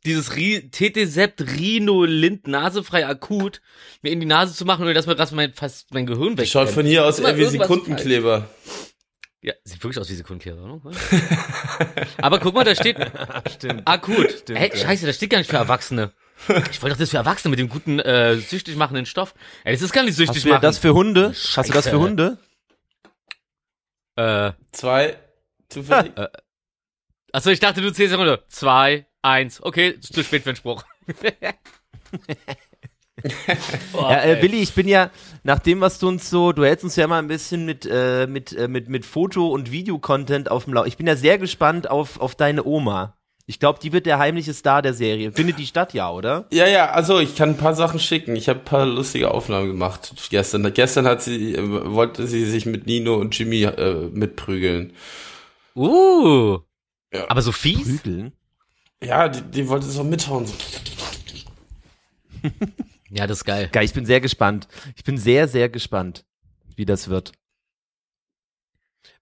dieses 0.06 0.36
Ri 0.36 0.70
TT 0.72 1.06
Sept 1.08 1.42
Rhino 1.42 2.06
Lind 2.06 2.48
nasefrei 2.48 3.06
akut 3.06 3.62
mir 4.02 4.12
in 4.12 4.20
die 4.20 4.26
Nase 4.26 4.54
zu 4.54 4.64
machen, 4.66 4.84
ohne 4.84 4.94
dass 4.94 5.06
mir 5.06 5.16
gerade 5.16 5.36
mein, 5.36 5.54
fast 5.54 5.94
mein 5.94 6.06
Gehirn 6.06 6.38
weg. 6.38 6.48
Schaut 6.48 6.70
von 6.70 6.86
hier 6.86 7.06
aus 7.06 7.20
eher 7.20 7.38
wie 7.38 7.46
Sekundenkleber. 7.46 8.50
Ja, 9.42 9.54
sieht 9.64 9.82
wirklich 9.84 10.00
aus 10.00 10.10
wie 10.10 10.16
Sekundenkehrer, 10.16 10.82
oder? 10.84 10.92
Aber 12.22 12.40
guck 12.40 12.54
mal, 12.56 12.66
da 12.66 12.76
steht 12.76 12.98
Stimmt. 13.56 13.88
akut. 13.88 14.32
Stimmt, 14.32 14.60
Hä, 14.60 14.70
ja. 14.74 14.78
scheiße, 14.78 15.06
das 15.06 15.16
steht 15.16 15.30
gar 15.30 15.38
nicht 15.38 15.50
für 15.50 15.58
Erwachsene. 15.58 16.12
Ich 16.72 16.82
wollte 16.82 16.96
doch 16.96 17.00
das 17.00 17.10
für 17.10 17.18
Erwachsene 17.18 17.50
mit 17.50 17.60
dem 17.60 17.68
guten 17.68 18.00
äh, 18.00 18.38
süchtig 18.38 18.78
machenden 18.78 19.06
Stoff. 19.06 19.34
Ey, 19.66 19.74
das 19.74 19.82
ist 19.82 19.92
gar 19.92 20.04
nicht 20.04 20.16
süchtig 20.16 20.38
Hast 20.38 20.46
du 20.46 20.50
machen. 20.52 20.62
das 20.62 20.78
für 20.78 20.94
Hunde? 20.94 21.30
Hast 21.30 21.58
du 21.58 21.74
das 21.74 21.84
Scheiße. 21.84 21.90
für 21.90 22.00
Hunde? 22.00 22.38
Äh, 24.20 24.54
Zwei. 24.72 25.18
Zufällig. 25.70 26.14
achso, 27.32 27.50
ich 27.52 27.60
dachte, 27.60 27.82
du 27.82 27.92
zählst 27.92 28.14
eine 28.14 28.24
Runde. 28.24 28.44
Zwei, 28.48 29.06
eins. 29.22 29.62
Okay, 29.62 29.90
ist 29.90 30.14
zu 30.14 30.24
spät 30.24 30.44
für 30.44 30.52
den 30.52 30.56
Spruch. 30.56 30.84
oh, 33.94 34.02
Ja, 34.02 34.24
äh. 34.24 34.42
Willi, 34.42 34.62
ich 34.62 34.74
bin 34.74 34.88
ja, 34.88 35.12
nach 35.44 35.60
dem, 35.60 35.82
was 35.82 36.00
du 36.00 36.08
uns 36.08 36.30
so, 36.30 36.52
du 36.52 36.64
hältst 36.64 36.84
uns 36.84 36.96
ja 36.96 37.08
mal 37.08 37.20
ein 37.20 37.28
bisschen 37.28 37.66
mit, 37.66 37.88
äh, 37.90 38.28
mit, 38.28 38.54
äh, 38.54 38.68
mit, 38.68 38.90
mit 38.90 39.06
Foto- 39.06 39.50
und 39.50 39.72
Videocontent 39.72 40.50
auf 40.50 40.66
dem 40.66 40.74
Lauf. 40.74 40.88
Ich 40.88 40.98
bin 40.98 41.08
ja 41.08 41.16
sehr 41.16 41.38
gespannt 41.38 41.90
auf, 41.90 42.20
auf 42.20 42.36
deine 42.36 42.64
Oma. 42.66 43.19
Ich 43.50 43.58
glaube, 43.60 43.80
die 43.82 43.92
wird 43.92 44.06
der 44.06 44.20
heimliche 44.20 44.54
Star 44.54 44.84
der 44.84 44.94
Serie. 44.94 45.32
Findet 45.32 45.58
die 45.58 45.66
statt, 45.66 45.96
ja, 45.96 46.12
oder? 46.12 46.46
Ja, 46.52 46.68
ja, 46.68 46.92
also 46.92 47.18
ich 47.18 47.36
kann 47.36 47.50
ein 47.50 47.58
paar 47.58 47.74
Sachen 47.74 48.00
schicken. 48.00 48.36
Ich 48.36 48.48
habe 48.48 48.60
ein 48.60 48.64
paar 48.64 48.86
lustige 48.86 49.32
Aufnahmen 49.32 49.70
gemacht 49.70 50.14
gestern. 50.30 50.72
Gestern 50.72 51.08
hat 51.08 51.24
sie, 51.24 51.56
äh, 51.56 51.92
wollte 51.92 52.28
sie 52.28 52.46
sich 52.46 52.68
mit 52.68 52.86
Nino 52.86 53.16
und 53.16 53.36
Jimmy 53.36 53.64
äh, 53.64 54.08
mitprügeln. 54.14 54.94
Uh. 55.76 56.60
Ja. 57.12 57.28
Aber 57.28 57.42
so 57.42 57.52
fies? 57.52 58.02
Prügeln. 58.04 58.34
Ja, 59.04 59.28
die, 59.28 59.42
die 59.42 59.68
wollte 59.68 59.88
so 59.88 60.04
mithauen. 60.04 60.46
So. 60.46 60.54
Ja, 63.10 63.26
das 63.26 63.40
ist 63.40 63.46
geil. 63.46 63.68
Geil, 63.72 63.86
ich 63.86 63.94
bin 63.94 64.06
sehr 64.06 64.22
gespannt. 64.22 64.68
Ich 64.96 65.04
bin 65.04 65.18
sehr, 65.18 65.48
sehr 65.48 65.70
gespannt, 65.70 66.24
wie 66.76 66.86
das 66.86 67.08
wird. 67.08 67.32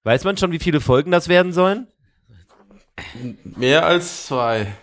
Weiß 0.03 0.25
man 0.25 0.35
schon, 0.35 0.51
wie 0.51 0.59
viele 0.59 0.81
Folgen 0.81 1.11
das 1.11 1.29
werden 1.29 1.53
sollen? 1.53 1.87
Mehr 3.43 3.85
als 3.85 4.27
zwei. 4.27 4.73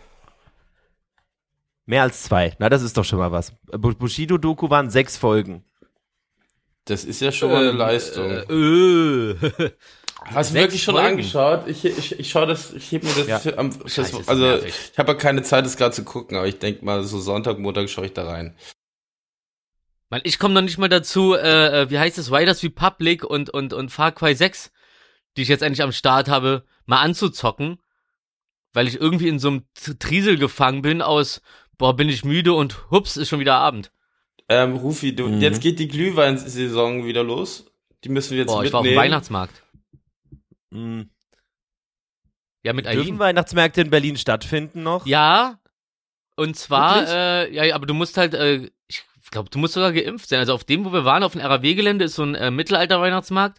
Mehr 1.87 2.03
als 2.03 2.23
zwei. 2.23 2.55
Na, 2.59 2.69
das 2.69 2.83
ist 2.83 2.97
doch 2.97 3.05
schon 3.05 3.19
mal 3.19 3.33
was. 3.33 3.53
Bu- 3.71 3.95
Bushido-Doku 3.95 4.71
waren 4.71 4.91
sechs 4.91 5.17
Folgen. 5.17 5.65
Das 6.87 7.05
ist 7.05 7.21
ja 7.21 7.33
schon 7.33 7.51
mal 7.51 7.63
eine 7.69 7.73
Leistung. 7.73 8.31
Äh, 8.31 9.35
Hast 10.27 10.51
du 10.51 10.55
wirklich 10.55 10.83
schon 10.83 10.95
Folgen? 10.95 11.11
angeschaut? 11.11 11.67
Ich, 11.67 11.85
ich, 11.85 12.19
ich 12.19 12.31
schaue 12.31 12.47
das, 12.47 12.73
ich 12.73 12.91
heb 12.93 13.05
mir 13.05 13.13
das 13.13 13.27
Ja. 13.45 13.59
am, 13.59 13.79
das, 13.79 13.95
Scheiße, 13.95 14.23
also 14.27 14.43
nervig. 14.43 14.75
ich 14.93 14.99
habe 14.99 15.13
ja 15.13 15.19
keine 15.19 15.43
Zeit, 15.43 15.67
das 15.67 15.77
gerade 15.77 15.95
zu 15.95 16.05
gucken, 16.05 16.37
aber 16.37 16.47
ich 16.47 16.59
denk 16.59 16.83
mal, 16.83 17.05
so 17.05 17.21
Sonntag, 17.21 17.59
Montag 17.59 17.91
schaue 17.91 18.07
ich 18.07 18.13
da 18.15 18.27
rein. 18.27 18.57
Mann, 20.09 20.23
ich 20.25 20.39
komme 20.39 20.55
noch 20.55 20.63
nicht 20.63 20.79
mal 20.79 20.89
dazu, 20.89 21.35
äh, 21.35 21.83
äh, 21.83 21.91
wie 21.91 21.99
heißt 21.99 22.17
es, 22.19 22.31
Riders 22.33 22.63
Republic 22.63 23.25
und, 23.25 23.51
und, 23.51 23.73
und 23.75 23.91
Far 23.91 24.13
Cry 24.13 24.35
6, 24.35 24.71
die 25.37 25.43
ich 25.43 25.49
jetzt 25.49 25.63
endlich 25.63 25.83
am 25.83 25.93
Start 25.93 26.29
habe, 26.29 26.65
mal 26.87 27.01
anzuzocken, 27.03 27.79
weil 28.75 28.87
ich 28.89 29.01
irgendwie 29.01 29.29
in 29.29 29.39
so 29.39 29.49
einem 29.49 29.63
Triesel 29.99 30.37
gefangen 30.37 30.83
bin 30.83 31.01
aus, 31.01 31.41
boah, 31.79 31.97
bin 31.97 32.09
ich 32.11 32.25
müde 32.25 32.53
und 32.53 32.91
hups, 32.91 33.17
ist 33.17 33.29
schon 33.31 33.41
wieder 33.41 33.55
Abend. 33.57 33.91
Ähm, 34.49 34.77
Rufi, 34.77 35.15
du, 35.17 35.29
Mhm. 35.29 35.41
jetzt 35.41 35.63
geht 35.63 35.79
die 35.79 35.89
Glühweinsaison 35.89 37.07
wieder 37.07 37.23
los. 37.25 37.65
Die 38.05 38.11
müssen 38.11 38.33
wir 38.33 38.39
jetzt 38.41 38.49
Boah, 38.49 38.63
ich 38.63 38.73
war 38.73 38.81
auf 38.81 38.85
dem 38.85 38.91
mitnehmen. 38.91 39.05
Weihnachtsmarkt. 39.13 39.63
Hm. 40.71 41.09
Ja, 42.63 42.73
mit 42.73 42.85
Dürfen 42.87 43.01
Eileen. 43.01 43.19
Weihnachtsmärkte 43.19 43.81
in 43.81 43.91
Berlin 43.91 44.17
stattfinden 44.17 44.83
noch? 44.83 45.07
Ja, 45.07 45.59
und 46.37 46.57
zwar, 46.57 47.07
äh, 47.09 47.55
ja, 47.55 47.65
ja, 47.65 47.75
aber 47.75 47.87
du 47.87 47.95
musst 47.95 48.17
halt, 48.17 48.35
äh, 48.35 48.71
ich 48.89 49.03
glaube, 49.31 49.51
du 49.51 49.59
musst 49.59 49.75
sogar 49.75 49.93
geimpft 49.93 50.29
sein. 50.29 50.39
Also 50.41 50.53
auf 50.55 50.65
dem, 50.65 50.85
wo 50.85 50.93
wir 50.93 51.05
waren, 51.05 51.23
auf 51.23 51.33
dem 51.33 51.41
RAW-Gelände, 51.41 52.05
ist 52.05 52.15
so 52.17 52.23
ein 52.23 52.35
äh, 52.35 52.51
Mittelalter-Weihnachtsmarkt. 52.51 53.59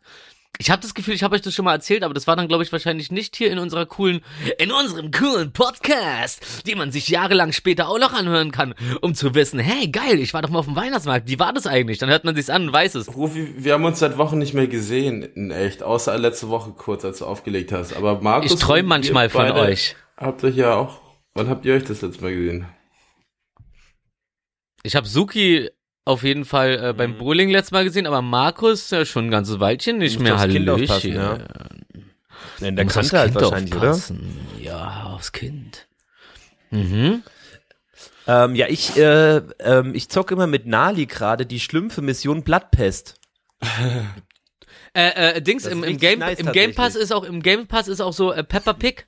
Ich 0.59 0.69
habe 0.69 0.81
das 0.81 0.93
Gefühl, 0.93 1.13
ich 1.13 1.23
habe 1.23 1.35
euch 1.35 1.41
das 1.41 1.53
schon 1.53 1.65
mal 1.65 1.73
erzählt, 1.73 2.03
aber 2.03 2.13
das 2.13 2.27
war 2.27 2.35
dann, 2.35 2.47
glaube 2.47 2.63
ich, 2.63 2.71
wahrscheinlich 2.71 3.11
nicht 3.11 3.35
hier 3.35 3.51
in 3.51 3.59
unserer 3.59 3.85
coolen, 3.85 4.21
in 4.57 4.71
unserem 4.71 5.11
coolen 5.11 5.51
Podcast, 5.51 6.65
den 6.67 6.77
man 6.77 6.91
sich 6.91 7.09
jahrelang 7.09 7.51
später 7.51 7.89
auch 7.89 7.99
noch 7.99 8.13
anhören 8.13 8.51
kann, 8.51 8.73
um 9.01 9.15
zu 9.15 9.35
wissen, 9.35 9.59
hey, 9.59 9.87
geil, 9.89 10.19
ich 10.19 10.33
war 10.33 10.41
doch 10.41 10.49
mal 10.49 10.59
auf 10.59 10.65
dem 10.65 10.75
Weihnachtsmarkt. 10.75 11.27
Wie 11.27 11.39
war 11.39 11.53
das 11.53 11.67
eigentlich? 11.67 11.97
Dann 11.97 12.09
hört 12.09 12.23
man 12.23 12.35
sich's 12.35 12.49
an 12.49 12.67
und 12.67 12.73
weiß 12.73 12.95
es. 12.95 13.15
Rufi, 13.15 13.55
wir 13.57 13.73
haben 13.73 13.85
uns 13.85 13.99
seit 13.99 14.17
Wochen 14.17 14.37
nicht 14.37 14.53
mehr 14.53 14.67
gesehen, 14.67 15.23
in 15.23 15.51
echt, 15.51 15.83
außer 15.83 16.17
letzte 16.17 16.49
Woche 16.49 16.71
kurz, 16.71 17.03
als 17.03 17.19
du 17.19 17.25
aufgelegt 17.25 17.71
hast. 17.71 17.95
Aber 17.95 18.21
Markus, 18.21 18.53
Ich 18.53 18.59
träume 18.59 18.87
manchmal 18.87 19.25
ihr 19.25 19.31
von 19.31 19.51
euch. 19.51 19.95
Habt 20.17 20.43
euch 20.43 20.55
ja 20.55 20.75
auch, 20.75 21.01
wann 21.33 21.49
habt 21.49 21.65
ihr 21.65 21.73
euch 21.73 21.83
das 21.83 22.01
letzte 22.01 22.23
Mal 22.23 22.33
gesehen? 22.33 22.65
Ich 24.83 24.95
habe 24.95 25.07
Suki 25.07 25.69
auf 26.05 26.23
jeden 26.23 26.45
Fall 26.45 26.89
äh, 26.89 26.93
beim 26.93 27.11
Mhm. 27.13 27.17
Bowling 27.17 27.49
letztes 27.49 27.71
Mal 27.71 27.83
gesehen, 27.83 28.05
aber 28.07 28.21
Markus 28.21 28.89
ja 28.91 29.03
schon 29.05 29.25
ein 29.27 29.31
ganzes 29.31 29.59
Weilchen 29.59 29.97
nicht 29.97 30.19
mehr. 30.19 30.37
Hallöchen. 30.37 31.13
ja. 31.15 31.39
In 32.61 32.75
Du 32.75 32.83
musst 32.83 32.97
aufs 32.97 33.11
halt 33.13 33.31
Kind 33.33 33.41
wahrscheinlich, 33.43 33.73
aufpassen. 33.73 34.47
Ja, 34.61 35.03
aufs 35.13 35.31
Kind. 35.31 35.87
Mhm. 36.69 37.23
oder? 38.27 38.45
Ähm, 38.45 38.55
ja, 38.55 38.67
ich, 38.67 38.95
äh, 38.97 39.37
ähm, 39.59 39.93
ich 39.93 40.09
zocke 40.09 40.33
immer 40.33 40.47
mit 40.47 40.65
Nali 40.65 41.05
gerade 41.05 41.45
die 41.45 41.59
Schlümpfe 41.59 42.01
Mission 42.01 42.43
Blattpest. 42.43 43.19
Äh, 44.97 45.35
äh, 45.35 45.41
Dings, 45.41 45.65
im, 45.65 45.83
im, 45.83 45.97
Game, 45.97 46.19
nice 46.19 46.39
im 46.39 46.53
Game 46.53 46.73
Pass 46.73 46.95
ist 46.95 47.11
auch, 47.11 47.25
im 47.25 47.41
Game 47.43 47.67
Pass 47.67 47.89
ist 47.89 47.99
auch 47.99 48.13
so 48.13 48.31
äh, 48.31 48.45
Peppa 48.45 48.71
Pig, 48.71 49.07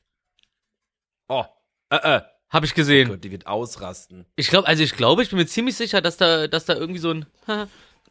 Oh, 1.30 1.46
äh, 1.90 2.18
äh. 2.18 2.22
Habe 2.50 2.66
ich 2.66 2.74
gesehen. 2.74 3.10
Gott, 3.10 3.24
die 3.24 3.32
wird 3.32 3.48
ausrasten. 3.48 4.26
Ich 4.36 4.50
glaube, 4.50 4.68
also 4.68 4.84
ich 4.84 4.96
glaube, 4.96 5.24
ich 5.24 5.30
bin 5.30 5.40
mir 5.40 5.48
ziemlich 5.48 5.76
sicher, 5.76 6.02
dass 6.02 6.18
da, 6.18 6.48
dass 6.48 6.66
da 6.66 6.76
irgendwie 6.76 7.00
so 7.00 7.12
ein, 7.12 7.26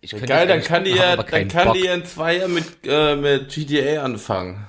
ich 0.01 0.11
könnte 0.11 0.27
Geil, 0.27 0.47
dann 0.47 0.63
kann 0.63 0.85
die 0.85 0.91
ja, 0.91 1.17
dann 1.17 1.49
kann 1.49 1.67
Bock. 1.69 1.75
die 1.75 1.85
ja 1.85 1.95
in 1.95 2.05
zwei 2.05 2.39
Jahren 2.39 2.55
mit, 2.55 2.67
äh, 2.85 3.17
mit 3.17 3.49
GTA 3.49 4.03
anfangen. 4.03 4.67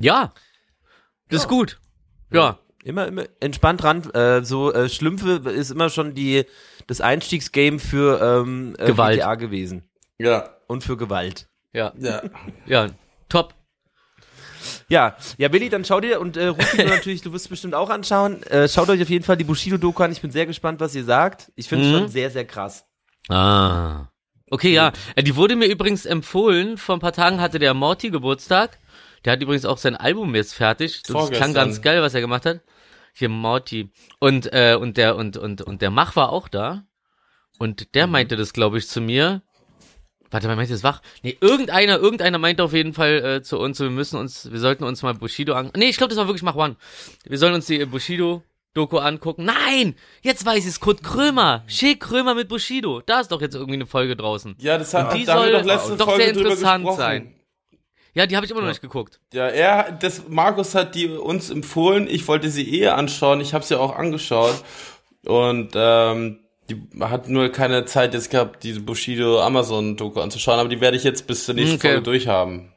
Ja. 0.00 0.32
Das 1.28 1.42
ist 1.42 1.48
gut. 1.48 1.78
Ja. 2.32 2.58
Immer, 2.84 3.06
immer 3.06 3.24
entspannt 3.40 3.84
ran. 3.84 4.08
Äh, 4.10 4.44
so 4.44 4.72
äh, 4.72 4.88
Schlümpfe 4.88 5.50
ist 5.50 5.70
immer 5.70 5.90
schon 5.90 6.14
die 6.14 6.46
das 6.86 7.00
Einstiegsgame 7.00 7.78
für 7.78 8.20
ähm, 8.20 8.74
äh, 8.78 8.86
Gewalt. 8.86 9.18
GTA 9.20 9.34
gewesen 9.34 9.88
Ja, 10.18 10.56
und 10.68 10.82
für 10.84 10.96
Gewalt. 10.96 11.48
Ja. 11.72 11.92
ja. 11.98 12.22
Ja. 12.66 12.86
Top. 13.28 13.54
Ja, 14.90 15.16
ja, 15.36 15.52
Willi, 15.52 15.68
dann 15.68 15.84
schau 15.84 16.00
dir 16.00 16.20
und 16.20 16.36
äh, 16.36 16.46
Rufi, 16.46 16.76
du 16.78 16.84
natürlich, 16.88 17.20
du 17.22 17.32
wirst 17.32 17.44
es 17.44 17.48
bestimmt 17.48 17.74
auch 17.74 17.90
anschauen. 17.90 18.42
Äh, 18.44 18.68
schaut 18.68 18.88
euch 18.88 19.02
auf 19.02 19.10
jeden 19.10 19.24
Fall 19.24 19.36
die 19.36 19.44
Bushido-Doku 19.44 20.02
an. 20.02 20.12
Ich 20.12 20.22
bin 20.22 20.30
sehr 20.30 20.46
gespannt, 20.46 20.80
was 20.80 20.94
ihr 20.94 21.04
sagt. 21.04 21.52
Ich 21.56 21.68
finde 21.68 21.84
es 21.86 21.92
Mhm. 21.92 21.98
schon 21.98 22.08
sehr, 22.08 22.30
sehr 22.30 22.46
krass. 22.46 22.86
Ah. 23.28 24.06
Okay, 24.50 24.72
ja. 24.72 24.92
Äh, 25.14 25.22
Die 25.22 25.36
wurde 25.36 25.56
mir 25.56 25.66
übrigens 25.66 26.06
empfohlen. 26.06 26.78
Vor 26.78 26.96
ein 26.96 27.00
paar 27.00 27.12
Tagen 27.12 27.40
hatte 27.40 27.58
der 27.58 27.74
Morty 27.74 28.08
Geburtstag. 28.10 28.78
Der 29.24 29.34
hat 29.34 29.42
übrigens 29.42 29.66
auch 29.66 29.76
sein 29.78 29.94
Album 29.96 30.34
jetzt 30.34 30.54
fertig. 30.54 31.02
Das 31.02 31.12
Vorgestern. 31.12 31.52
klang 31.52 31.54
ganz 31.54 31.82
geil, 31.82 32.00
was 32.00 32.14
er 32.14 32.22
gemacht 32.22 32.46
hat. 32.46 32.60
Hier 33.12 33.28
Morty. 33.28 33.90
Und, 34.20 34.50
äh, 34.54 34.76
und 34.80 34.96
der, 34.96 35.16
und, 35.16 35.36
und, 35.36 35.60
und 35.60 35.82
der 35.82 35.90
Mach 35.90 36.16
war 36.16 36.30
auch 36.32 36.48
da. 36.48 36.84
Und 37.58 37.94
der 37.94 38.06
meinte 38.06 38.36
das, 38.36 38.52
glaube 38.54 38.78
ich, 38.78 38.88
zu 38.88 39.00
mir. 39.02 39.42
Warte 40.30 40.46
mal, 40.46 40.56
meinte 40.56 40.72
das 40.72 40.82
wach? 40.82 41.00
Nee, 41.22 41.36
irgendeiner, 41.40 41.98
irgendeiner 41.98 42.38
meinte 42.38 42.62
auf 42.62 42.72
jeden 42.72 42.92
Fall 42.92 43.24
äh, 43.24 43.42
zu 43.42 43.58
uns, 43.58 43.80
wir 43.80 43.90
müssen 43.90 44.18
uns, 44.18 44.50
wir 44.50 44.60
sollten 44.60 44.84
uns 44.84 45.02
mal 45.02 45.14
Bushido 45.14 45.54
an. 45.54 45.70
Nee, 45.76 45.88
ich 45.88 45.96
glaube, 45.96 46.10
das 46.10 46.18
war 46.18 46.26
wirklich 46.26 46.42
Mach 46.42 46.56
One. 46.56 46.76
Wir 47.24 47.38
sollen 47.38 47.54
uns 47.54 47.66
die 47.66 47.80
äh, 47.80 47.86
Bushido 47.86 48.42
Doku 48.74 48.98
angucken. 48.98 49.44
Nein! 49.44 49.96
Jetzt 50.20 50.44
weiß 50.44 50.66
ich's, 50.66 50.80
Kurt 50.80 51.02
Krömer. 51.02 51.64
Schick 51.66 52.00
Krömer 52.00 52.34
mit 52.34 52.48
Bushido. 52.48 53.00
Da 53.00 53.20
ist 53.20 53.32
doch 53.32 53.40
jetzt 53.40 53.54
irgendwie 53.54 53.74
eine 53.74 53.86
Folge 53.86 54.14
draußen. 54.14 54.54
Ja, 54.58 54.78
das 54.78 54.92
hat 54.94 55.12
Und 55.12 55.18
die 55.18 55.24
da 55.24 55.34
haben 55.34 55.46
wir 55.46 55.50
soll 55.50 55.60
doch 55.60 55.66
letzte 55.66 55.96
doch 55.96 56.06
Folge 56.06 56.24
sehr 56.24 56.36
interessant 56.36 56.92
sein. 56.94 57.34
Ja, 58.14 58.26
die 58.26 58.36
habe 58.36 58.44
ich 58.44 58.52
immer 58.52 58.60
noch 58.60 58.68
nicht 58.68 58.80
geguckt. 58.80 59.20
Ja, 59.32 59.46
er, 59.46 59.92
das, 59.92 60.28
Markus 60.28 60.74
hat 60.74 60.94
die 60.94 61.06
uns 61.08 61.50
empfohlen. 61.50 62.06
Ich 62.08 62.26
wollte 62.28 62.50
sie 62.50 62.80
eh 62.80 62.88
anschauen. 62.88 63.40
Ich 63.40 63.54
habe 63.54 63.64
sie 63.64 63.78
auch 63.78 63.96
angeschaut. 63.96 64.62
Und 65.24 65.72
ähm, 65.74 66.40
die 66.70 66.80
hat 67.00 67.28
nur 67.28 67.48
keine 67.50 67.84
Zeit 67.86 68.14
jetzt 68.14 68.30
gehabt, 68.30 68.62
diese 68.62 68.80
Bushido 68.80 69.40
Amazon-Doku 69.40 70.20
anzuschauen. 70.20 70.58
Aber 70.60 70.68
die 70.68 70.80
werde 70.80 70.96
ich 70.96 71.04
jetzt 71.04 71.26
bis 71.26 71.44
zur 71.46 71.54
nächsten 71.54 71.76
Okay. 71.76 71.88
Folge 71.88 72.02
durchhaben. 72.02 72.72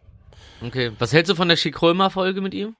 Okay. 0.65 0.91
Was 0.99 1.11
hältst 1.13 1.29
du 1.29 1.35
von 1.35 1.49
der 1.49 1.57
Schick 1.57 1.75
Krömer 1.75 2.09
Folge 2.09 2.41
mit 2.41 2.53
ihm? 2.53 2.75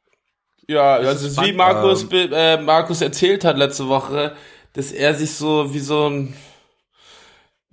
Ja, 0.68 0.96
also 0.96 1.25
ist 1.27 1.32
wie 1.38 1.50
spannend. 1.50 1.58
Markus, 1.58 2.08
be- 2.08 2.30
äh, 2.32 2.62
Markus 2.62 3.01
erzählt 3.01 3.44
hat 3.44 3.58
letzte 3.58 3.88
Woche, 3.89 4.36
dass 4.74 4.91
er 4.91 5.15
sich 5.15 5.32
so 5.32 5.74
wie 5.74 5.80
so 5.80 6.08
ein, 6.10 6.34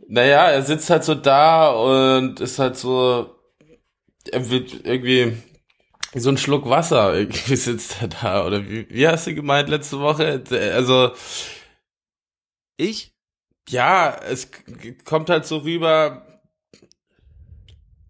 naja, 0.09 0.49
er 0.51 0.63
sitzt 0.63 0.91
halt 0.91 1.05
so 1.05 1.15
da 1.15 1.71
und 1.71 2.41
ist 2.41 2.59
halt 2.59 2.77
so, 2.77 3.37
er 4.33 4.51
wird 4.51 4.85
irgendwie 4.85 5.35
so 6.15 6.31
ein 6.31 6.39
Schluck 6.39 6.69
Wasser 6.69 7.15
irgendwie 7.19 7.57
sitzt 7.57 8.01
er 8.01 8.09
da. 8.09 8.47
Oder 8.47 8.67
wie, 8.69 8.89
wie 8.91 9.07
hast 9.07 9.27
du 9.27 9.35
gemeint 9.35 9.69
letzte 9.69 10.01
Woche? 10.01 10.43
Also, 10.75 11.13
Ich? 12.77 13.13
Ja, 13.69 14.17
es 14.29 14.51
kommt 15.05 15.31
halt 15.31 15.47
so 15.47 15.59
rüber, 15.59 16.23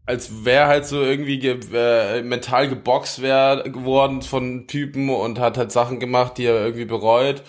als 0.06 0.44
wäre 0.44 0.66
halt 0.66 0.86
so 0.86 1.02
irgendwie 1.02 1.38
ge 1.38 1.58
äh, 1.72 2.22
mental 2.22 2.68
geboxt 2.68 3.20
wär, 3.20 3.62
geworden 3.64 4.22
von 4.22 4.66
Typen 4.66 5.10
und 5.10 5.38
hat 5.38 5.58
halt 5.58 5.70
Sachen 5.70 6.00
gemacht, 6.00 6.38
die 6.38 6.46
er 6.46 6.64
irgendwie 6.64 6.86
bereut. 6.86 7.42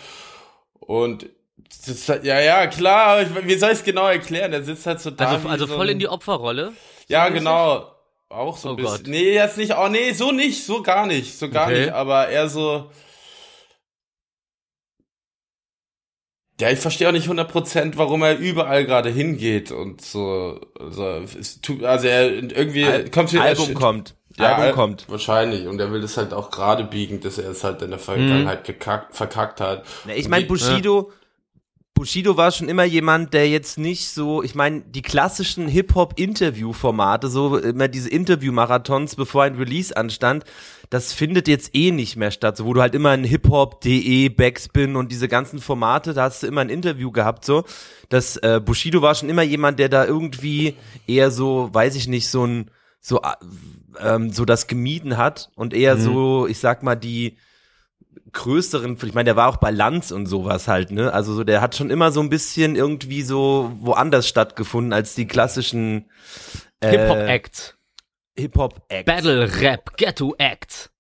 Und 0.80 1.30
halt, 2.08 2.24
ja, 2.26 2.40
ja, 2.40 2.68
klar, 2.68 3.22
ich, 3.22 3.30
wie 3.48 3.56
soll 3.56 3.72
ich 3.72 3.80
es 3.80 3.84
genau 3.84 4.08
erklären? 4.08 4.52
Er 4.54 4.64
sitzt 4.64 4.86
halt 4.86 5.00
so 5.00 5.12
da. 5.12 5.30
Also, 5.30 5.48
also 5.48 5.66
so 5.68 5.76
voll 5.76 5.90
in 5.90 6.00
die 6.00 6.08
Opferrolle. 6.08 6.74
Ja, 7.08 7.30
mäßig? 7.30 7.40
genau. 7.40 7.92
Auch 8.30 8.58
so 8.58 8.70
Oh 8.70 8.72
ein 8.72 8.76
bisschen. 8.76 8.98
Gott. 8.98 9.08
Nee, 9.08 9.34
jetzt 9.34 9.58
nicht. 9.58 9.76
Oh, 9.78 9.88
nee, 9.88 10.12
so 10.14 10.32
nicht. 10.32 10.64
So 10.66 10.84
gar 10.84 11.06
nicht. 11.08 11.38
So 11.38 11.50
gar 11.50 11.68
Okay. 11.68 11.82
nicht. 11.82 11.94
Aber 11.94 12.30
eher 12.30 12.50
so. 12.50 12.92
Ja, 16.60 16.70
ich 16.70 16.80
verstehe 16.80 17.08
auch 17.08 17.14
nicht 17.14 17.30
100%, 17.30 17.94
warum 17.96 18.22
er 18.22 18.38
überall 18.38 18.86
gerade 18.86 19.10
hingeht 19.10 19.72
und 19.72 20.02
so. 20.02 20.60
Also, 20.78 21.22
es 21.40 21.62
tut, 21.62 21.84
also 21.84 22.08
er 22.08 22.32
irgendwie 22.32 22.86
Al 22.86 23.10
kommt 23.10 23.32
mir 23.32 23.42
Album 23.42 23.74
kommt. 23.74 24.16
Ja, 24.38 24.48
Album 24.56 24.64
Al- 24.64 24.72
kommt. 24.74 25.06
Wahrscheinlich. 25.10 25.68
Und 25.68 25.80
er 25.80 25.92
will 25.92 26.02
das 26.02 26.18
halt 26.18 26.34
auch 26.34 26.52
gerade 26.52 26.84
biegen, 26.84 27.22
dass 27.22 27.38
er 27.38 27.52
es 27.52 27.64
halt 27.64 27.82
in 27.82 27.90
der 27.92 28.00
Vergangenheit 28.00 28.64
gekackt, 28.66 29.16
verkackt 29.16 29.62
hat. 29.62 29.84
Na, 30.06 30.16
ich 30.16 30.28
meine, 30.28 30.46
Bushido, 30.46 31.12
Bushido 32.00 32.38
war 32.38 32.54
schon 32.54 32.70
immer 32.70 32.86
jemand, 32.86 33.34
der 33.34 33.50
jetzt 33.50 33.78
nicht 33.78 34.08
so, 34.08 34.42
ich 34.42 34.56
meine, 34.56 34.80
die 34.80 35.02
klassischen 35.02 35.68
Hip-Hop-Interview-Formate, 35.68 37.28
so 37.28 37.58
immer 37.58 37.90
diese 37.90 38.10
Interview-Marathons, 38.10 39.18
bevor 39.18 39.44
ein 39.44 39.56
Release 39.56 39.98
anstand, 39.98 40.46
das 40.90 41.12
findet 41.12 41.50
jetzt 41.50 41.76
eh 41.76 41.92
nicht 41.92 42.16
mehr 42.16 42.32
statt, 42.32 42.56
so, 42.56 42.64
wo 42.64 42.74
du 42.74 42.80
halt 42.80 42.96
immer 42.96 43.10
ein 43.10 43.26
Hip-Hop.de, 43.26 44.30
Backspin 44.30 44.96
und 44.96 45.12
diese 45.12 45.28
ganzen 45.28 45.60
Formate, 45.60 46.14
da 46.14 46.24
hast 46.24 46.42
du 46.42 46.48
immer 46.48 46.62
ein 46.62 46.70
Interview 46.70 47.12
gehabt, 47.12 47.44
so. 47.44 47.66
Das, 48.08 48.38
äh, 48.38 48.62
Bushido 48.64 49.02
war 49.02 49.14
schon 49.14 49.28
immer 49.28 49.44
jemand, 49.44 49.78
der 49.78 49.90
da 49.90 50.06
irgendwie 50.06 50.76
eher 51.06 51.32
so, 51.32 51.68
weiß 51.74 51.96
ich 51.96 52.08
nicht, 52.08 52.30
so 52.30 52.46
ein, 52.46 52.72
so, 53.02 53.18
äh, 53.18 53.34
ähm, 54.00 54.32
so 54.32 54.46
das 54.46 54.68
gemieden 54.68 55.18
hat 55.18 55.52
und 55.56 55.74
eher 55.74 55.98
Mhm. 55.98 56.02
so, 56.02 56.48
ich 56.48 56.60
sag 56.60 56.82
mal, 56.82 56.96
die, 56.96 57.36
größeren, 58.32 58.98
ich 59.04 59.14
meine, 59.14 59.26
der 59.26 59.36
war 59.36 59.50
auch 59.50 59.58
bei 59.58 59.72
Lanz 59.72 60.12
und 60.12 60.26
sowas 60.26 60.68
halt, 60.68 60.92
ne? 60.92 61.14
Also 61.14 61.34
so, 61.34 61.44
der 61.44 61.62
hat 61.62 61.76
schon 61.76 61.90
immer 61.90 62.12
so 62.12 62.22
ein 62.22 62.30
bisschen 62.30 62.76
irgendwie 62.76 63.22
so 63.22 63.72
woanders 63.80 64.28
stattgefunden 64.28 64.94
als 64.94 65.16
die 65.16 65.28
klassischen 65.28 66.10
äh, 66.80 66.92
Hip-Hop-Acts. 66.92 67.76
Hip-Hop-Acts. 68.38 69.06
Battle-Rap, 69.06 69.98
Ghetto-Acts. 69.98 70.92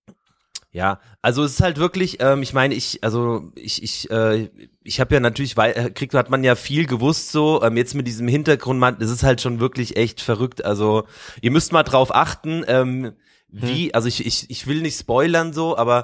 Ja, 0.71 0.99
also 1.23 1.43
es 1.43 1.53
ist 1.53 1.61
halt 1.61 1.77
wirklich, 1.77 2.21
ähm, 2.21 2.43
ich 2.43 2.53
meine, 2.53 2.75
ich, 2.75 3.03
also 3.03 3.51
ich, 3.55 3.81
ich, 3.81 4.11
äh, 4.11 4.49
ich 4.83 4.99
habe 4.99 5.15
ja 5.15 5.19
natürlich, 5.19 5.57
weil 5.57 5.71
äh, 5.71 5.89
kriegt 5.89 6.13
hat 6.13 6.29
man 6.29 6.43
ja 6.43 6.55
viel 6.55 6.85
gewusst 6.85 7.31
so, 7.31 7.63
ähm, 7.63 7.75
jetzt 7.75 7.95
mit 7.95 8.05
diesem 8.05 8.27
Hintergrund, 8.27 8.79
man, 8.79 8.99
das 8.99 9.09
ist 9.09 9.23
halt 9.23 9.41
schon 9.41 9.59
wirklich 9.59 9.97
echt 9.97 10.21
verrückt. 10.21 10.63
Also 10.63 11.05
ihr 11.41 11.49
müsst 11.49 11.71
mal 11.71 11.81
drauf 11.81 12.13
achten, 12.13 12.63
ähm, 12.67 13.13
wie, 13.47 13.95
also 13.95 14.07
ich, 14.07 14.23
ich, 14.25 14.49
ich 14.51 14.67
will 14.67 14.81
nicht 14.81 14.99
spoilern 14.99 15.53
so, 15.53 15.75
aber 15.75 16.03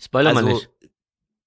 Spoiler 0.00 0.34
mal 0.34 0.44
also, 0.44 0.56
nicht. 0.56 0.70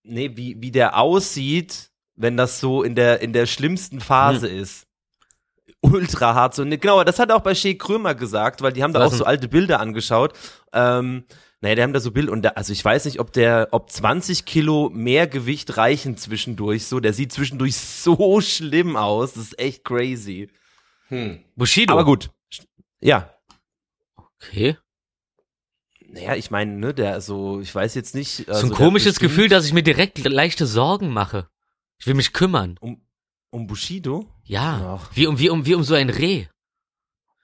Nee, 0.03 0.31
wie, 0.35 0.57
wie 0.59 0.71
der 0.71 0.97
aussieht, 0.97 1.91
wenn 2.15 2.37
das 2.37 2.59
so 2.59 2.83
in 2.83 2.95
der, 2.95 3.21
in 3.21 3.33
der 3.33 3.45
schlimmsten 3.45 3.99
Phase 3.99 4.49
Hm. 4.49 4.59
ist. 4.59 4.87
Ultra 5.81 6.33
hart 6.33 6.55
so. 6.55 6.65
Genau, 6.65 7.03
das 7.03 7.19
hat 7.19 7.31
auch 7.31 7.41
bei 7.41 7.55
Shea 7.55 7.73
Krömer 7.73 8.13
gesagt, 8.13 8.61
weil 8.61 8.73
die 8.73 8.83
haben 8.83 8.91
da 8.91 8.99
Was 8.99 9.13
auch 9.13 9.17
so 9.19 9.23
alte 9.23 9.47
Bilder 9.47 9.79
angeschaut. 9.79 10.33
Ähm, 10.73 11.23
naja, 11.61 11.75
die 11.75 11.83
haben 11.83 11.93
da 11.93 11.99
so 11.99 12.11
Bilder 12.11 12.31
und 12.31 12.41
da, 12.41 12.49
also 12.49 12.73
ich 12.73 12.83
weiß 12.83 13.05
nicht, 13.05 13.19
ob 13.19 13.31
der, 13.33 13.69
ob 13.71 13.89
20 13.89 14.45
Kilo 14.45 14.89
mehr 14.89 15.27
Gewicht 15.27 15.77
reichen 15.77 16.17
zwischendurch 16.17 16.85
so. 16.85 16.99
Der 16.99 17.13
sieht 17.13 17.31
zwischendurch 17.31 17.77
so 17.77 18.41
schlimm 18.41 18.97
aus. 18.97 19.33
Das 19.33 19.43
ist 19.43 19.59
echt 19.59 19.85
crazy. 19.85 20.49
Hm. 21.07 21.43
Bushido. 21.55 21.93
Aber 21.93 22.05
gut. 22.05 22.29
Ja. 23.01 23.33
Okay. 24.15 24.77
Naja, 26.11 26.35
ich 26.35 26.49
meine, 26.51 26.71
ne, 26.77 26.93
der 26.93 27.21
so, 27.21 27.59
ich 27.61 27.73
weiß 27.73 27.95
jetzt 27.95 28.15
nicht. 28.15 28.45
so 28.45 28.51
also 28.51 28.67
ein 28.67 28.69
der 28.69 28.77
komisches 28.77 29.15
bestimmt- 29.15 29.31
Gefühl, 29.31 29.49
dass 29.49 29.65
ich 29.65 29.73
mir 29.73 29.83
direkt 29.83 30.17
leichte 30.27 30.65
Sorgen 30.65 31.09
mache. 31.09 31.47
Ich 31.99 32.07
will 32.07 32.15
mich 32.15 32.33
kümmern. 32.33 32.77
Um, 32.79 33.01
um 33.51 33.67
Bushido? 33.67 34.25
Ja. 34.43 34.99
Ach. 34.99 35.09
Wie 35.13 35.27
um, 35.27 35.37
wie 35.39 35.49
um, 35.49 35.65
wie 35.65 35.75
um 35.75 35.83
so 35.83 35.93
ein 35.95 36.09
Reh. 36.09 36.45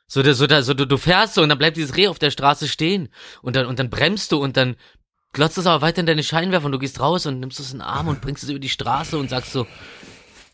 So, 0.07 0.21
da, 0.23 0.33
so, 0.33 0.47
da, 0.47 0.61
so, 0.61 0.73
du, 0.73 0.85
du 0.85 0.97
fährst 0.97 1.33
so 1.33 1.41
und 1.41 1.49
dann 1.49 1.57
bleibt 1.57 1.77
dieses 1.77 1.95
Reh 1.97 2.07
auf 2.07 2.19
der 2.19 2.31
Straße 2.31 2.67
stehen. 2.67 3.09
Und 3.41 3.55
dann, 3.55 3.65
und 3.65 3.79
dann 3.79 3.89
bremst 3.89 4.31
du 4.31 4.37
und 4.37 4.55
dann 4.57 4.75
glotzt 5.33 5.57
es 5.57 5.65
aber 5.65 5.81
weiter 5.81 5.99
in 5.99 6.05
deine 6.05 6.23
Scheinwerfer 6.23 6.65
und 6.65 6.71
du 6.71 6.79
gehst 6.79 6.99
raus 6.99 7.25
und 7.25 7.39
nimmst 7.39 7.59
es 7.59 7.71
in 7.71 7.79
den 7.79 7.81
Arm 7.81 8.07
und 8.07 8.21
bringst 8.21 8.43
es 8.43 8.49
über 8.49 8.59
die 8.59 8.69
Straße 8.69 9.17
und 9.17 9.29
sagst 9.29 9.51
so, 9.51 9.67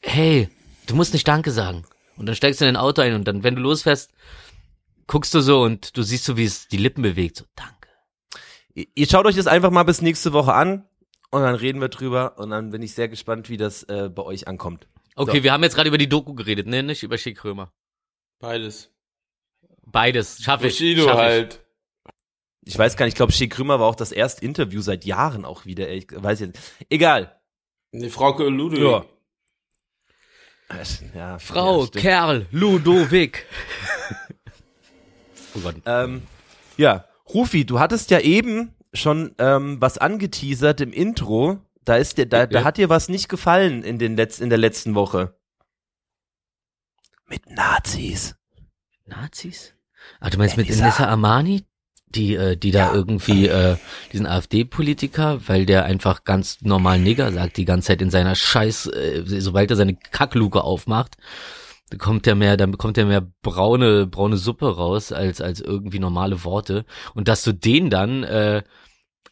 hey, 0.02 0.50
du 0.88 0.96
musst 0.96 1.14
nicht 1.14 1.28
Danke 1.28 1.52
sagen. 1.52 1.86
Und 2.18 2.26
dann 2.26 2.36
steigst 2.36 2.60
du 2.62 2.66
in 2.66 2.74
dein 2.74 2.82
Auto 2.82 3.02
ein 3.02 3.14
und 3.14 3.26
dann, 3.28 3.44
wenn 3.44 3.56
du 3.56 3.62
losfährst, 3.62 4.12
guckst 5.08 5.34
du 5.34 5.42
so 5.42 5.62
und 5.62 5.96
du 5.98 6.02
siehst 6.04 6.24
so, 6.26 6.38
wie 6.38 6.46
es 6.46 6.68
die 6.68 6.78
Lippen 6.78 7.02
bewegt. 7.04 7.38
So, 7.38 7.46
danke. 7.56 7.81
Ihr 8.74 8.86
ihr 8.96 9.08
schaut 9.08 9.26
euch 9.26 9.36
das 9.36 9.48
einfach 9.48 9.72
mal 9.72 9.84
bis 9.84 10.02
nächste 10.02 10.34
Woche 10.34 10.54
an 10.54 10.86
und 11.30 11.42
dann 11.42 11.56
reden 11.56 11.82
wir 11.82 11.90
drüber 11.90 12.38
und 12.38 12.50
dann 12.50 12.72
bin 12.72 12.82
ich 12.82 12.94
sehr 12.94 13.08
gespannt, 13.08 13.50
wie 13.50 13.58
das 13.58 13.84
äh, 13.84 14.10
bei 14.10 14.24
euch 14.24 14.48
ankommt. 14.48 14.88
Okay, 15.16 15.38
So. 15.38 15.44
wir 15.44 15.52
haben 15.54 15.64
jetzt 15.64 15.76
gerade 15.76 15.90
über 15.90 15.98
die 15.98 16.10
Doku 16.10 16.34
geredet, 16.34 16.68
ne? 16.68 16.84
Nicht 16.84 17.04
über 17.04 17.18
Schick 17.18 17.38
Krömer. 17.38 17.72
Beides. 18.40 18.90
Beides. 19.86 20.42
Schaffe 20.42 20.68
ich. 20.68 20.74
Bushido 20.74 21.04
schaff 21.04 21.16
ich. 21.16 21.20
halt. 21.20 21.62
Ich 22.64 22.78
weiß 22.78 22.96
gar 22.96 23.06
nicht, 23.06 23.14
ich 23.14 23.18
glaube, 23.18 23.32
Shea 23.32 23.48
Krümmer 23.48 23.80
war 23.80 23.88
auch 23.88 23.96
das 23.96 24.12
erste 24.12 24.46
Interview 24.46 24.82
seit 24.82 25.04
Jahren 25.04 25.46
auch 25.46 25.66
wieder. 25.66 25.90
Ich 25.90 26.08
weiß 26.12 26.42
jetzt. 26.42 26.60
Egal. 26.90 27.40
Die 27.92 28.10
Frauke 28.10 28.44
Ludwig. 28.48 28.80
Ja. 28.82 29.06
Ja, 31.14 31.40
Frau, 31.40 31.84
ja. 31.84 31.90
Kerl, 31.92 32.46
Ludovic. 32.52 33.46
oh 35.56 35.60
Gott. 35.60 35.76
Ähm, 35.86 36.22
ja, 36.78 37.04
Rufi, 37.34 37.66
du 37.66 37.80
hattest 37.80 38.12
ja 38.12 38.20
eben 38.20 38.74
schon 38.94 39.34
ähm, 39.38 39.78
was 39.80 39.98
angeteasert 39.98 40.82
im 40.82 40.92
Intro. 40.94 41.60
Da 41.84 41.96
ist 41.96 42.18
dir, 42.18 42.26
da, 42.26 42.46
da 42.46 42.60
Ja. 42.60 42.66
hat 42.66 42.78
dir 42.78 42.90
was 42.90 43.10
nicht 43.10 43.30
gefallen 43.30 43.84
in 43.84 43.98
den 43.98 44.16
Letz-, 44.18 44.42
in 44.42 44.50
der 44.50 44.58
letzten 44.60 44.96
Woche. 44.96 45.34
Mit 47.28 47.50
Nazis. 47.50 48.36
Nazis? 49.06 49.74
Ah, 50.20 50.30
du 50.30 50.38
meinst 50.38 50.58
mit 50.58 50.68
Elisa. 50.68 50.84
Inessa 50.86 51.08
Armani? 51.08 51.64
Die, 52.14 52.36
äh, 52.36 52.58
die 52.58 52.72
da 52.72 52.94
irgendwie, 52.94 53.48
äh, 53.48 53.78
diesen 54.12 54.26
AfD-Politiker, 54.26 55.48
weil 55.48 55.66
der 55.66 55.86
einfach 55.86 56.26
ganz 56.26 56.60
normal 56.62 57.00
Nigger 57.00 57.32
sagt 57.32 57.56
die 57.56 57.64
ganze 57.64 57.88
Zeit 57.88 58.02
in 58.02 58.10
seiner 58.10 58.36
Scheiß, 58.36 58.88
äh, 58.88 59.24
sobald 59.26 59.70
er 59.72 59.78
seine 59.78 59.96
Kackluke 59.96 60.62
aufmacht, 60.62 61.16
da 61.92 61.98
kommt 61.98 62.26
er 62.26 62.36
mehr, 62.36 62.56
dann 62.56 62.72
bekommt 62.72 62.98
er 62.98 63.06
mehr 63.06 63.28
braune, 63.42 64.08
braune 64.08 64.38
Suppe 64.38 64.76
raus, 64.76 65.12
als, 65.12 65.42
als 65.42 65.60
irgendwie 65.60 66.00
normale 66.00 66.44
Worte. 66.46 66.86
Und 67.14 67.28
dass 67.28 67.44
du 67.44 67.52
den 67.52 67.90
dann, 67.90 68.24
äh, 68.24 68.64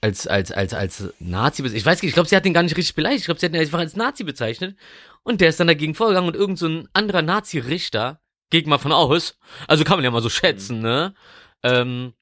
als, 0.01 0.27
als, 0.27 0.51
als, 0.51 0.73
als 0.73 1.13
Nazi, 1.19 1.65
ich 1.65 1.85
weiß 1.85 2.01
nicht, 2.01 2.09
ich 2.09 2.13
glaube, 2.13 2.27
sie 2.27 2.35
hat 2.35 2.45
ihn 2.45 2.53
gar 2.53 2.63
nicht 2.63 2.75
richtig 2.75 2.95
beleidigt, 2.95 3.21
ich 3.21 3.25
glaube, 3.25 3.39
sie 3.39 3.45
hat 3.45 3.53
ihn 3.53 3.61
einfach 3.61 3.79
als 3.79 3.95
Nazi 3.95 4.25
bezeichnet. 4.25 4.77
Und 5.23 5.39
der 5.41 5.49
ist 5.49 5.59
dann 5.59 5.67
dagegen 5.67 5.95
vorgegangen 5.95 6.27
und 6.27 6.35
irgend 6.35 6.59
so 6.59 6.67
ein 6.67 6.89
anderer 6.93 7.21
Nazi-Richter, 7.21 8.19
geht 8.49 8.67
mal 8.67 8.77
von 8.77 8.91
aus, 8.91 9.37
also 9.67 9.83
kann 9.85 9.97
man 9.97 10.03
ja 10.03 10.11
mal 10.11 10.21
so 10.21 10.29
schätzen, 10.29 10.81
ne, 10.81 11.13
ähm, 11.63 12.13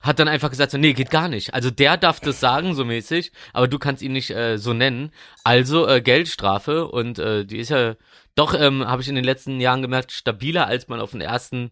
hat 0.00 0.18
dann 0.18 0.28
einfach 0.28 0.50
gesagt, 0.50 0.72
so, 0.72 0.78
nee, 0.78 0.92
geht 0.92 1.10
gar 1.10 1.28
nicht. 1.28 1.54
Also 1.54 1.70
der 1.70 1.96
darf 1.96 2.20
das 2.20 2.40
sagen, 2.40 2.74
so 2.74 2.84
mäßig, 2.84 3.32
aber 3.52 3.68
du 3.68 3.78
kannst 3.78 4.02
ihn 4.02 4.12
nicht 4.12 4.30
äh, 4.30 4.58
so 4.58 4.74
nennen. 4.74 5.12
Also 5.44 5.88
äh, 5.88 6.02
Geldstrafe 6.02 6.88
und 6.88 7.18
äh, 7.18 7.46
die 7.46 7.58
ist 7.58 7.70
ja 7.70 7.94
doch, 8.34 8.54
ähm, 8.54 8.86
habe 8.86 9.02
ich 9.02 9.08
in 9.08 9.14
den 9.14 9.24
letzten 9.24 9.60
Jahren 9.60 9.82
gemerkt, 9.82 10.12
stabiler, 10.12 10.66
als 10.66 10.88
man 10.88 11.00
auf 11.00 11.12
den 11.12 11.20
ersten 11.20 11.70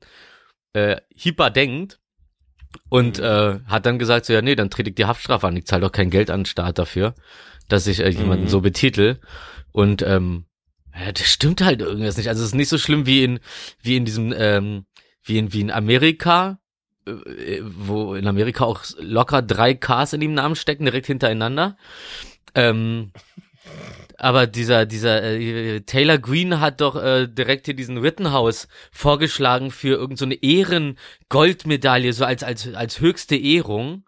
äh, 0.73 0.97
Hyper 1.17 1.51
denkt. 1.51 1.99
Und 2.89 3.19
äh, 3.19 3.59
hat 3.67 3.85
dann 3.85 3.99
gesagt, 3.99 4.25
so, 4.25 4.33
ja, 4.33 4.41
nee, 4.41 4.55
dann 4.55 4.71
trete 4.71 4.89
ich 4.91 4.97
die 4.97 5.05
Haftstrafe 5.05 5.47
an. 5.47 5.57
Ich 5.57 5.67
zahle 5.67 5.83
doch 5.83 5.93
kein 5.93 6.09
Geld 6.09 6.31
an 6.31 6.41
den 6.41 6.47
Staat 6.47 6.79
dafür, 6.79 7.15
dass 7.69 7.87
ich 7.87 8.01
äh, 8.01 8.09
jemanden 8.09 8.47
Mhm. 8.47 8.49
so 8.49 8.61
betitel. 8.63 9.21
Und 9.73 10.01
ähm, 10.03 10.47
ja, 10.99 11.13
das 11.13 11.27
stimmt 11.27 11.61
halt 11.61 11.83
irgendwas 11.83 12.17
nicht. 12.17 12.29
Also 12.29 12.41
es 12.43 12.49
ist 12.49 12.55
nicht 12.55 12.71
so 12.71 12.79
schlimm 12.79 13.05
wie 13.05 13.25
in, 13.25 13.41
wie 13.83 13.97
in 13.97 14.07
diesem, 14.07 14.33
ähm, 14.35 14.87
wie 15.23 15.37
in, 15.37 15.53
wie 15.53 15.61
in 15.61 15.71
Amerika, 15.71 16.61
äh, 17.07 17.61
wo 17.63 18.15
in 18.15 18.27
Amerika 18.27 18.65
auch 18.65 18.85
locker 18.99 19.43
drei 19.43 19.75
Ks 19.75 20.15
in 20.15 20.21
dem 20.21 20.33
Namen 20.33 20.57
stecken, 20.57 20.85
direkt 20.85 21.07
hintereinander. 21.07 21.77
Ähm, 22.55 23.13
aber 24.23 24.47
dieser, 24.47 24.87
dieser 24.87 25.21
äh, 25.25 25.81
Taylor 25.81 26.17
Green 26.17 26.61
hat 26.61 26.81
doch 26.81 26.95
äh, 26.95 27.27
direkt 27.27 27.67
hier 27.67 27.75
diesen 27.75 27.99
Rittenhouse 27.99 28.69
vorgeschlagen 28.93 29.73
für 29.73 29.97
irgendeine 29.97 30.35
so 30.35 30.41
Ehren-Goldmedaille, 30.41 32.13
so 32.13 32.25
als, 32.25 32.45
als, 32.45 32.73
als 32.73 33.01
höchste 33.01 33.35
Ehrung. 33.35 34.05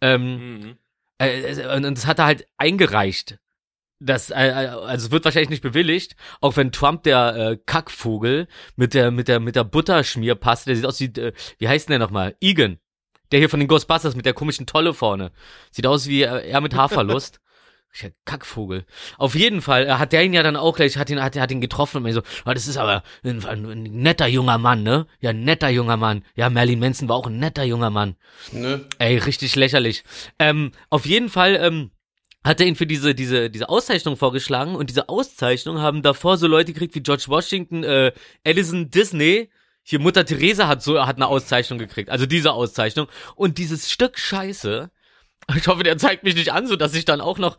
Ähm, 0.00 0.76
äh, 1.18 1.74
und, 1.74 1.84
und 1.86 1.98
das 1.98 2.06
hat 2.06 2.20
er 2.20 2.26
halt 2.26 2.46
eingereicht. 2.56 3.40
Das, 3.98 4.30
äh, 4.30 4.34
also 4.34 5.06
es 5.06 5.10
wird 5.10 5.24
wahrscheinlich 5.24 5.50
nicht 5.50 5.64
bewilligt, 5.64 6.14
auch 6.40 6.56
wenn 6.56 6.70
Trump 6.70 7.02
der 7.02 7.34
äh, 7.34 7.58
Kackvogel 7.66 8.46
mit 8.76 8.94
der 8.94 9.10
mit 9.10 9.26
der 9.26 9.40
mit 9.40 9.56
der 9.56 9.64
Butterschmierpaste, 9.64 10.70
der 10.70 10.76
sieht 10.76 10.86
aus 10.86 11.00
wie 11.00 11.20
äh, 11.20 11.32
wie 11.58 11.68
heißt 11.68 11.88
denn 11.88 11.98
der 11.98 12.06
nochmal? 12.06 12.36
Egan. 12.40 12.78
Der 13.32 13.40
hier 13.40 13.50
von 13.50 13.58
den 13.58 13.68
Ghostbusters 13.68 14.14
mit 14.14 14.24
der 14.24 14.34
komischen 14.34 14.66
Tolle 14.66 14.94
vorne. 14.94 15.32
Sieht 15.72 15.88
aus 15.88 16.06
wie 16.06 16.22
äh, 16.22 16.48
er 16.48 16.60
mit 16.60 16.76
Haarverlust. 16.76 17.40
Kackvogel. 18.24 18.84
Auf 19.16 19.34
jeden 19.34 19.60
Fall 19.60 19.86
äh, 19.86 19.92
hat 19.92 20.12
der 20.12 20.24
ihn 20.24 20.32
ja 20.32 20.42
dann 20.42 20.56
auch 20.56 20.76
gleich, 20.76 20.96
hat 20.96 21.10
ihn, 21.10 21.22
hat, 21.22 21.36
hat 21.36 21.50
ihn 21.50 21.60
getroffen 21.60 21.98
und 21.98 22.02
mir 22.04 22.12
so, 22.12 22.22
oh, 22.46 22.52
das 22.52 22.68
ist 22.68 22.76
aber 22.76 23.02
ein, 23.24 23.44
ein, 23.44 23.82
netter 23.82 24.26
junger 24.26 24.58
Mann, 24.58 24.82
ne? 24.82 25.06
Ja, 25.20 25.30
ein 25.30 25.44
netter 25.44 25.68
junger 25.68 25.96
Mann. 25.96 26.24
Ja, 26.34 26.50
Merlin 26.50 26.78
Manson 26.78 27.08
war 27.08 27.16
auch 27.16 27.26
ein 27.26 27.38
netter 27.38 27.64
junger 27.64 27.90
Mann. 27.90 28.16
Ne? 28.52 28.84
Ey, 28.98 29.18
richtig 29.18 29.56
lächerlich. 29.56 30.04
Ähm, 30.38 30.72
auf 30.90 31.06
jeden 31.06 31.28
Fall, 31.28 31.56
ähm, 31.56 31.90
hat 32.44 32.60
er 32.60 32.66
ihn 32.66 32.76
für 32.76 32.86
diese, 32.86 33.14
diese, 33.14 33.50
diese 33.50 33.68
Auszeichnung 33.68 34.16
vorgeschlagen 34.16 34.74
und 34.74 34.90
diese 34.90 35.08
Auszeichnung 35.08 35.80
haben 35.80 36.02
davor 36.02 36.36
so 36.36 36.46
Leute 36.46 36.72
gekriegt 36.72 36.94
wie 36.94 37.02
George 37.02 37.24
Washington, 37.26 37.84
äh, 37.84 38.12
Alison 38.44 38.90
Disney, 38.90 39.50
hier 39.82 39.98
Mutter 39.98 40.24
Teresa 40.24 40.68
hat 40.68 40.82
so, 40.82 41.04
hat 41.04 41.16
eine 41.16 41.26
Auszeichnung 41.26 41.78
gekriegt, 41.78 42.10
also 42.10 42.26
diese 42.26 42.52
Auszeichnung 42.52 43.08
und 43.34 43.58
dieses 43.58 43.90
Stück 43.90 44.18
Scheiße, 44.18 44.90
ich 45.56 45.66
hoffe, 45.66 45.82
der 45.82 45.98
zeigt 45.98 46.24
mich 46.24 46.34
nicht 46.34 46.52
an, 46.52 46.66
so 46.66 46.76
dass 46.76 46.94
ich 46.94 47.04
dann 47.04 47.20
auch 47.20 47.38
noch 47.38 47.56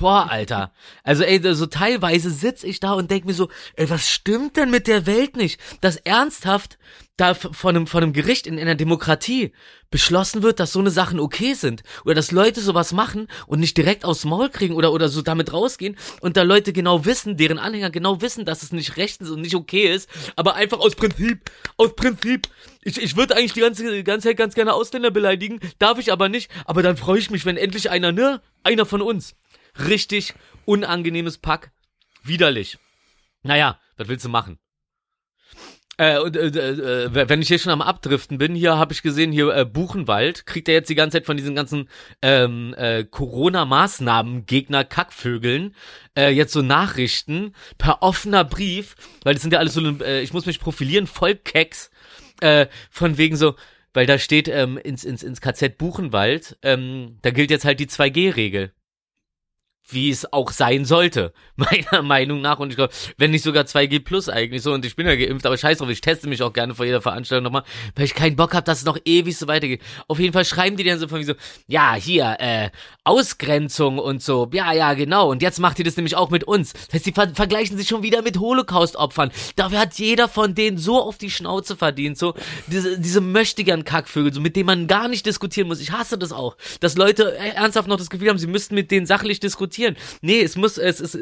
Boah, 0.00 0.30
Alter. 0.30 0.72
Also 1.04 1.24
ey, 1.24 1.54
so 1.54 1.66
teilweise 1.66 2.30
sitz 2.30 2.64
ich 2.64 2.80
da 2.80 2.94
und 2.94 3.10
denk 3.10 3.26
mir 3.26 3.34
so, 3.34 3.50
ey, 3.76 3.90
was 3.90 4.08
stimmt 4.08 4.56
denn 4.56 4.70
mit 4.70 4.86
der 4.86 5.04
Welt 5.04 5.36
nicht? 5.36 5.60
Dass 5.82 5.96
ernsthaft 5.96 6.78
da 7.18 7.34
von 7.34 7.76
einem, 7.76 7.86
von 7.86 8.02
einem 8.02 8.14
Gericht 8.14 8.46
in 8.46 8.58
einer 8.58 8.76
Demokratie 8.76 9.52
beschlossen 9.90 10.42
wird, 10.42 10.58
dass 10.58 10.72
so 10.72 10.78
eine 10.78 10.90
Sachen 10.90 11.20
okay 11.20 11.52
sind. 11.52 11.82
Oder 12.06 12.14
dass 12.14 12.30
Leute 12.30 12.62
sowas 12.62 12.94
machen 12.94 13.28
und 13.46 13.60
nicht 13.60 13.76
direkt 13.76 14.06
aufs 14.06 14.24
Maul 14.24 14.48
kriegen 14.48 14.74
oder, 14.74 14.90
oder 14.94 15.10
so 15.10 15.20
damit 15.20 15.52
rausgehen 15.52 15.98
und 16.22 16.38
da 16.38 16.44
Leute 16.44 16.72
genau 16.72 17.04
wissen, 17.04 17.36
deren 17.36 17.58
Anhänger 17.58 17.90
genau 17.90 18.22
wissen, 18.22 18.46
dass 18.46 18.62
es 18.62 18.72
nicht 18.72 18.96
rechtens 18.96 19.28
und 19.28 19.42
nicht 19.42 19.54
okay 19.54 19.92
ist, 19.92 20.08
aber 20.34 20.54
einfach 20.54 20.78
aus 20.78 20.94
Prinzip, 20.94 21.50
aus 21.76 21.94
Prinzip. 21.94 22.48
Ich, 22.82 22.96
ich 22.96 23.18
würde 23.18 23.36
eigentlich 23.36 23.52
die 23.52 23.60
ganze, 23.60 23.92
die 23.92 24.02
ganze 24.02 24.28
Zeit 24.28 24.38
ganz 24.38 24.54
gerne 24.54 24.72
Ausländer 24.72 25.10
beleidigen, 25.10 25.60
darf 25.78 25.98
ich 25.98 26.10
aber 26.10 26.30
nicht, 26.30 26.50
aber 26.64 26.82
dann 26.82 26.96
freue 26.96 27.18
ich 27.18 27.30
mich, 27.30 27.44
wenn 27.44 27.58
endlich 27.58 27.90
einer, 27.90 28.12
ne? 28.12 28.40
Einer 28.62 28.86
von 28.86 29.02
uns. 29.02 29.34
Richtig 29.86 30.34
unangenehmes 30.64 31.38
Pack. 31.38 31.72
Widerlich. 32.22 32.78
Naja, 33.42 33.80
was 33.96 34.08
willst 34.08 34.24
du 34.24 34.28
machen? 34.28 34.58
Äh, 36.00 36.18
und, 36.18 36.34
äh, 36.34 36.46
äh, 36.46 37.28
wenn 37.28 37.42
ich 37.42 37.48
hier 37.48 37.58
schon 37.58 37.72
am 37.72 37.82
Abdriften 37.82 38.38
bin, 38.38 38.54
hier 38.54 38.78
habe 38.78 38.94
ich 38.94 39.02
gesehen, 39.02 39.32
hier 39.32 39.54
äh, 39.54 39.66
Buchenwald, 39.66 40.46
kriegt 40.46 40.66
er 40.66 40.74
jetzt 40.74 40.88
die 40.88 40.94
ganze 40.94 41.18
Zeit 41.18 41.26
von 41.26 41.36
diesen 41.36 41.54
ganzen 41.54 41.90
ähm, 42.22 42.74
äh, 42.78 43.04
Corona-Maßnahmen-Gegner 43.04 44.84
Kackvögeln 44.84 45.74
äh, 46.16 46.30
jetzt 46.30 46.54
so 46.54 46.62
Nachrichten 46.62 47.54
per 47.76 48.02
offener 48.02 48.44
Brief, 48.44 48.96
weil 49.24 49.34
das 49.34 49.42
sind 49.42 49.52
ja 49.52 49.58
alles 49.58 49.74
so, 49.74 49.82
äh, 50.02 50.22
ich 50.22 50.32
muss 50.32 50.46
mich 50.46 50.58
profilieren, 50.58 51.06
voll 51.06 51.34
Keks, 51.34 51.90
äh, 52.40 52.68
von 52.90 53.18
wegen 53.18 53.36
so, 53.36 53.56
weil 53.92 54.06
da 54.06 54.18
steht 54.18 54.48
ähm, 54.48 54.78
ins, 54.78 55.04
ins, 55.04 55.22
ins 55.22 55.42
KZ 55.42 55.76
Buchenwald, 55.76 56.56
ähm, 56.62 57.18
da 57.20 57.30
gilt 57.30 57.50
jetzt 57.50 57.66
halt 57.66 57.78
die 57.78 57.88
2G-Regel 57.88 58.72
wie 59.92 60.10
es 60.10 60.32
auch 60.32 60.50
sein 60.50 60.84
sollte, 60.84 61.32
meiner 61.56 62.02
Meinung 62.02 62.40
nach. 62.40 62.58
Und 62.58 62.70
ich 62.70 62.76
glaube, 62.76 62.92
wenn 63.16 63.30
nicht 63.30 63.42
sogar 63.42 63.64
2G 63.64 64.04
plus 64.04 64.28
eigentlich 64.28 64.62
so, 64.62 64.72
und 64.72 64.84
ich 64.84 64.96
bin 64.96 65.06
ja 65.06 65.16
geimpft, 65.16 65.46
aber 65.46 65.56
scheiß 65.56 65.78
drauf, 65.78 65.88
ich 65.90 66.00
teste 66.00 66.28
mich 66.28 66.42
auch 66.42 66.52
gerne 66.52 66.74
vor 66.74 66.84
jeder 66.84 67.00
Veranstaltung 67.00 67.44
nochmal, 67.44 67.64
weil 67.94 68.04
ich 68.04 68.14
keinen 68.14 68.36
Bock 68.36 68.54
habe, 68.54 68.64
dass 68.64 68.78
es 68.78 68.84
noch 68.84 68.98
ewig 69.04 69.36
so 69.36 69.48
weitergeht. 69.48 69.82
Auf 70.08 70.18
jeden 70.18 70.32
Fall 70.32 70.44
schreiben 70.44 70.76
die 70.76 70.84
dann 70.84 70.98
so 70.98 71.08
von 71.08 71.18
mir 71.18 71.24
so, 71.24 71.34
ja, 71.66 71.94
hier, 71.94 72.36
äh, 72.38 72.70
Ausgrenzung 73.04 73.98
und 73.98 74.22
so, 74.22 74.48
ja, 74.52 74.72
ja, 74.72 74.94
genau. 74.94 75.30
Und 75.30 75.42
jetzt 75.42 75.58
macht 75.58 75.78
ihr 75.78 75.84
das 75.84 75.96
nämlich 75.96 76.16
auch 76.16 76.30
mit 76.30 76.44
uns. 76.44 76.72
Das 76.72 76.94
heißt, 76.94 77.06
die 77.06 77.12
ver 77.12 77.30
vergleichen 77.34 77.76
sich 77.76 77.88
schon 77.88 78.02
wieder 78.02 78.22
mit 78.22 78.38
Holocaust-Opfern. 78.38 79.30
Dafür 79.56 79.80
hat 79.80 79.94
jeder 79.94 80.28
von 80.28 80.54
denen 80.54 80.78
so 80.78 81.00
auf 81.00 81.18
die 81.18 81.30
Schnauze 81.30 81.76
verdient, 81.76 82.18
so 82.18 82.34
diese, 82.66 82.98
diese 82.98 83.20
möchtegern 83.20 83.84
Kackvögel, 83.84 84.32
so 84.32 84.40
mit 84.40 84.56
denen 84.56 84.66
man 84.66 84.86
gar 84.86 85.08
nicht 85.08 85.26
diskutieren 85.26 85.68
muss. 85.68 85.80
Ich 85.80 85.92
hasse 85.92 86.18
das 86.18 86.32
auch, 86.32 86.56
dass 86.80 86.96
Leute 86.96 87.36
äh, 87.36 87.50
ernsthaft 87.50 87.88
noch 87.88 87.96
das 87.96 88.10
Gefühl 88.10 88.28
haben, 88.28 88.38
sie 88.38 88.46
müssten 88.46 88.74
mit 88.74 88.90
denen 88.90 89.06
sachlich 89.06 89.40
diskutieren. 89.40 89.79
Nee, 90.22 90.40
es 90.42 90.56
muss, 90.56 90.78
es 90.78 91.00
ist, 91.00 91.18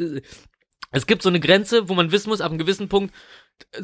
es 0.90 1.06
gibt 1.06 1.22
so 1.22 1.28
eine 1.28 1.40
Grenze, 1.40 1.88
wo 1.88 1.94
man 1.94 2.12
wissen 2.12 2.30
muss, 2.30 2.40
ab 2.40 2.50
einem 2.50 2.58
gewissen 2.58 2.88
Punkt, 2.88 3.14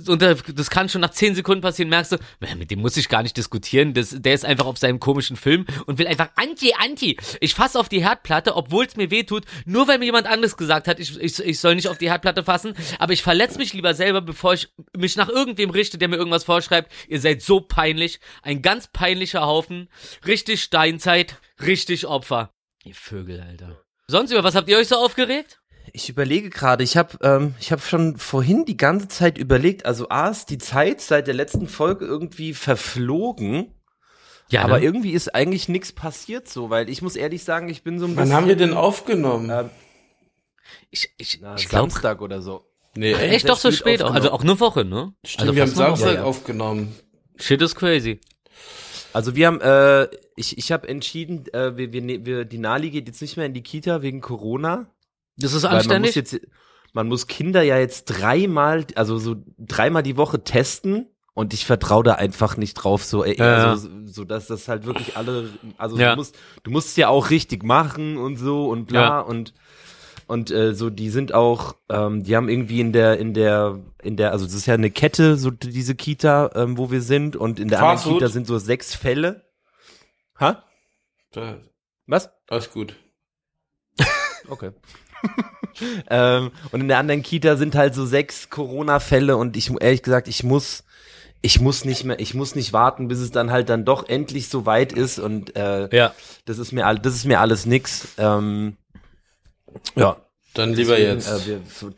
und 0.06 0.22
da- 0.22 0.34
das 0.34 0.70
kann 0.70 0.88
schon 0.88 1.00
nach 1.02 1.10
10 1.10 1.34
Sekunden 1.34 1.60
passieren, 1.60 1.90
merkst 1.90 2.12
du, 2.12 2.16
"Na, 2.40 2.54
mit 2.54 2.70
dem 2.70 2.78
muss 2.80 2.96
ich 2.96 3.08
gar 3.10 3.22
nicht 3.24 3.37
diskutieren, 3.37 3.92
das, 3.92 4.16
der 4.16 4.32
ist 4.32 4.44
einfach 4.44 4.64
auf 4.66 4.78
seinem 4.78 5.00
komischen 5.00 5.37
Film 5.37 5.66
und 5.87 5.98
will 5.98 6.06
einfach 6.06 6.30
Anti, 6.37 6.72
Anti. 6.78 7.18
Ich 7.40 7.54
fasse 7.54 7.78
auf 7.78 7.88
die 7.90 8.02
Herdplatte, 8.02 8.56
obwohl 8.56 8.87
es 8.87 8.96
mir 8.96 9.10
weh 9.10 9.24
tut, 9.24 9.44
nur 9.66 9.87
weil 9.88 9.98
mir 9.98 10.04
jemand 10.06 10.28
anderes 10.28 10.56
gesagt 10.56 10.87
hat, 10.87 10.98
ich, 11.00 11.20
ich, 11.20 11.40
ich 11.40 11.58
soll 11.60 11.74
nicht 11.74 11.88
auf 11.88 11.98
die 11.98 12.08
Herdplatte 12.08 12.44
fassen, 12.44 12.74
aber 13.00 13.12
ich 13.12 13.22
verletze 13.22 13.58
mich 13.58 13.74
lieber 13.74 13.92
selber, 13.94 14.22
bevor 14.22 14.54
ich 14.54 14.68
mich 14.96 15.16
nach 15.16 15.28
irgendwem 15.28 15.70
richte, 15.70 15.98
der 15.98 16.08
mir 16.08 16.16
irgendwas 16.16 16.44
vorschreibt. 16.44 16.90
Ihr 17.08 17.20
seid 17.20 17.42
so 17.42 17.60
peinlich, 17.60 18.20
ein 18.42 18.62
ganz 18.62 18.87
peinlicher 18.88 19.42
Haufen, 19.44 19.88
richtig 20.26 20.62
Steinzeit, 20.62 21.37
richtig 21.60 22.06
Opfer. 22.06 22.50
Ihr 22.84 22.94
Vögel, 22.94 23.40
Alter. 23.40 23.84
Sonst 24.07 24.31
über 24.33 24.45
was 24.45 24.55
habt 24.55 24.69
ihr 24.69 24.79
euch 24.79 24.88
so 24.88 24.97
aufgeregt? 24.97 25.61
Ich 25.93 26.09
überlege 26.09 26.51
gerade, 26.51 26.83
ich 26.83 26.97
habe 26.97 27.19
ähm, 27.23 27.55
ich 27.61 27.71
hab 27.71 27.83
schon 27.83 28.17
vorhin 28.17 28.64
die 28.64 28.77
ganze 28.77 29.09
Zeit 29.09 29.38
überlegt, 29.38 29.87
also 29.87 30.09
A 30.09 30.29
ist 30.29 30.51
die 30.51 30.59
Zeit 30.59 31.01
seit 31.01 31.27
der 31.27 31.35
letzten 31.35 31.69
Folge 31.69 32.05
irgendwie 32.05 32.55
verflogen, 32.55 33.75
Ja, 34.51 34.62
aber 34.62 34.79
ne? 34.79 34.85
irgendwie 34.85 35.12
ist 35.12 35.35
eigentlich 35.35 35.69
nichts 35.69 35.93
passiert 35.93 36.49
so, 36.49 36.71
weil 36.71 36.88
ich 36.88 37.03
muss 37.03 37.17
ehrlich 37.17 37.45
sagen, 37.45 37.69
ich 37.69 37.83
bin 37.83 37.99
so 37.99 38.07
ein 38.07 38.17
Wann 38.17 38.25
bisschen 38.25 38.35
haben 38.37 38.49
wir 38.49 38.57
denn 38.57 38.73
aufgenommen? 38.75 39.51
Ähm, 39.51 39.71
ich, 40.90 41.11
ich, 41.19 41.38
na, 41.40 41.55
ich 41.57 41.69
glaube, 41.69 41.90
Samstag 41.90 42.23
oder 42.23 42.40
so. 42.40 42.64
nee, 42.97 43.12
echt 43.12 43.49
doch 43.49 43.59
so 43.59 43.71
spät 43.71 44.03
auch. 44.03 44.14
Also 44.14 44.33
auch 44.33 44.43
eine 44.43 44.59
Woche, 44.61 44.85
ne? 44.85 45.12
Stimmt, 45.25 45.40
also 45.43 45.55
wir 45.55 45.62
haben. 45.62 45.71
Samstag 45.71 46.09
ja, 46.09 46.14
ja. 46.14 46.25
aufgenommen. 46.25 46.95
Shit 47.38 47.61
is 47.61 47.75
crazy. 47.75 48.21
Also 49.14 49.35
wir 49.37 49.46
haben, 49.46 49.61
äh, 49.61 50.09
ich, 50.37 50.59
ich 50.59 50.70
habe 50.72 50.88
entschieden, 50.88 51.44
äh, 51.55 51.77
wir, 51.77 51.92
wir, 51.92 52.03
ne- 52.03 52.27
wir, 52.27 52.44
die 52.44 52.59
Nali 52.59 52.90
geht 52.90 53.07
jetzt 53.07 53.22
nicht 53.22 53.37
mehr 53.37 53.46
in 53.46 53.55
die 53.55 53.62
Kita 53.62 54.03
wegen 54.03 54.20
Corona. 54.20 54.87
Das 55.38 55.53
ist 55.55 55.62
Weil 55.62 55.70
man 55.70 55.77
muss 55.79 55.87
anständig. 55.87 56.14
jetzt, 56.16 56.40
man 56.92 57.09
muss 57.09 57.27
Kinder 57.27 57.62
ja 57.62 57.79
jetzt 57.79 58.05
dreimal, 58.07 58.85
also 58.96 59.18
so 59.18 59.37
dreimal 59.59 60.03
die 60.03 60.16
Woche 60.16 60.42
testen 60.44 61.07
und 61.33 61.53
ich 61.55 61.64
vertraue 61.64 62.03
da 62.05 62.14
einfach 62.14 62.57
nicht 62.57 62.74
drauf, 62.74 63.05
so, 63.05 63.24
ey, 63.24 63.37
Ja, 63.38 63.70
also, 63.72 63.88
so 64.05 64.24
dass 64.24 64.46
das 64.46 64.68
halt 64.68 64.85
wirklich 64.87 65.16
alle, 65.16 65.48
also 65.79 65.96
Ja. 65.98 66.11
du 66.11 66.16
musst, 66.16 66.37
du 66.62 66.70
musst 66.70 66.88
es 66.90 66.96
ja 66.96 67.09
auch 67.09 67.31
richtig 67.31 67.64
machen 67.64 68.16
und 68.16 68.37
so 68.37 68.68
und 68.68 68.87
bla 68.87 69.00
Ja. 69.00 69.20
und 69.20 69.55
und 70.26 70.50
äh, 70.50 70.74
so 70.74 70.90
die 70.90 71.10
sind 71.10 71.32
auch, 71.34 71.76
ähm, 71.88 72.24
die 72.24 72.37
haben 72.37 72.48
irgendwie 72.48 72.80
in 72.80 72.92
der 72.92 73.18
in 73.18 73.34
der 73.34 73.80
in 74.02 74.16
der, 74.16 74.32
also 74.32 74.44
das 74.44 74.54
ist 74.54 74.66
ja 74.66 74.74
eine 74.74 74.90
Kette, 74.90 75.37
so 75.37 75.50
diese 75.50 75.94
Kita, 75.94 76.50
ähm, 76.54 76.78
wo 76.78 76.90
wir 76.90 77.00
sind 77.02 77.37
und 77.37 77.58
in 77.60 77.68
der 77.68 77.78
Fast 77.78 78.04
anderen 78.04 78.18
Kita 78.20 78.30
sind 78.32 78.46
so 78.46 78.58
sechs 78.58 78.94
Fälle. 78.94 79.44
Ha? 80.40 80.64
Da, 81.32 81.58
Was? 82.06 82.30
alles 82.48 82.70
gut. 82.70 82.96
Okay. 84.48 84.72
ähm, 86.10 86.50
und 86.70 86.80
in 86.82 86.88
der 86.88 86.98
anderen 86.98 87.22
Kita 87.22 87.56
sind 87.56 87.74
halt 87.74 87.94
so 87.94 88.04
sechs 88.04 88.50
Corona-Fälle 88.50 89.38
und 89.38 89.56
ich 89.56 89.70
ehrlich 89.80 90.02
gesagt, 90.02 90.28
ich 90.28 90.44
muss, 90.44 90.84
ich 91.40 91.60
muss 91.60 91.87
nicht 91.87 92.04
mehr, 92.04 92.20
ich 92.20 92.34
muss 92.34 92.54
nicht 92.54 92.74
warten, 92.74 93.08
bis 93.08 93.20
es 93.20 93.30
dann 93.30 93.50
halt 93.50 93.70
dann 93.70 93.87
doch 93.87 94.06
endlich 94.06 94.48
so 94.50 94.66
weit 94.66 94.92
ist 94.92 95.18
und 95.18 95.56
äh, 95.56 95.88
Ja. 95.96 96.14
das 96.44 96.58
ist 96.58 96.72
mir 96.72 96.87
all, 96.87 96.98
das 96.98 97.14
ist 97.14 97.24
mir 97.24 97.40
alles 97.40 97.64
nix. 97.64 98.08
Ähm, 98.18 98.76
ja. 99.96 100.16
Dann 100.54 100.72
lieber 100.72 100.96
Deswegen, 100.96 101.18
jetzt. 101.18 101.28
Äh, 101.28 101.46
wir, 101.46 101.92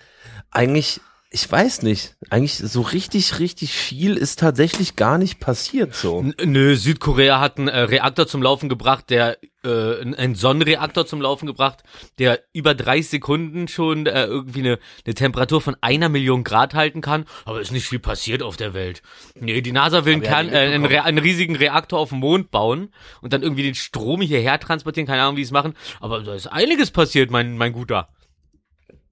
eigentlich, 0.50 1.00
ich 1.30 1.50
weiß 1.50 1.82
nicht, 1.82 2.16
eigentlich 2.30 2.56
so 2.56 2.80
richtig, 2.82 3.40
richtig 3.40 3.72
viel 3.72 4.16
ist 4.16 4.38
tatsächlich 4.38 4.96
gar 4.96 5.18
nicht 5.18 5.40
passiert 5.40 5.94
so. 5.94 6.20
N- 6.20 6.34
Nö, 6.44 6.76
Südkorea 6.76 7.40
hat 7.40 7.58
einen 7.58 7.68
äh, 7.68 7.80
Reaktor 7.80 8.26
zum 8.26 8.42
Laufen 8.42 8.68
gebracht, 8.68 9.10
der 9.10 9.36
äh, 9.64 10.00
einen 10.00 10.34
Sonnenreaktor 10.36 11.04
zum 11.04 11.20
Laufen 11.20 11.46
gebracht, 11.46 11.82
der 12.20 12.40
über 12.52 12.74
30 12.74 13.08
Sekunden 13.10 13.66
schon 13.68 14.06
äh, 14.06 14.24
irgendwie 14.24 14.60
eine, 14.60 14.78
eine 15.04 15.14
Temperatur 15.14 15.60
von 15.60 15.76
einer 15.80 16.08
Million 16.08 16.44
Grad 16.44 16.74
halten 16.74 17.00
kann. 17.00 17.24
Aber 17.44 17.60
ist 17.60 17.72
nicht 17.72 17.88
viel 17.88 17.98
passiert 17.98 18.42
auf 18.42 18.56
der 18.56 18.72
Welt. 18.72 19.02
Nee, 19.34 19.60
die 19.62 19.72
NASA 19.72 20.04
will 20.04 20.14
einen, 20.14 20.22
Kern, 20.22 20.48
äh, 20.48 20.58
einen, 20.58 20.86
einen 20.86 21.18
riesigen 21.18 21.56
Reaktor 21.56 21.98
auf 21.98 22.10
dem 22.10 22.18
Mond 22.20 22.50
bauen 22.52 22.92
und 23.20 23.32
dann 23.32 23.42
irgendwie 23.42 23.64
den 23.64 23.74
Strom 23.74 24.20
hierher 24.20 24.60
transportieren. 24.60 25.06
Keine 25.08 25.22
Ahnung, 25.22 25.36
wie 25.36 25.42
sie 25.44 25.48
es 25.48 25.52
machen. 25.52 25.74
Aber 26.00 26.20
da 26.20 26.34
ist 26.34 26.46
einiges 26.46 26.92
passiert, 26.92 27.30
mein, 27.32 27.56
mein 27.58 27.72
Guter. 27.72 28.08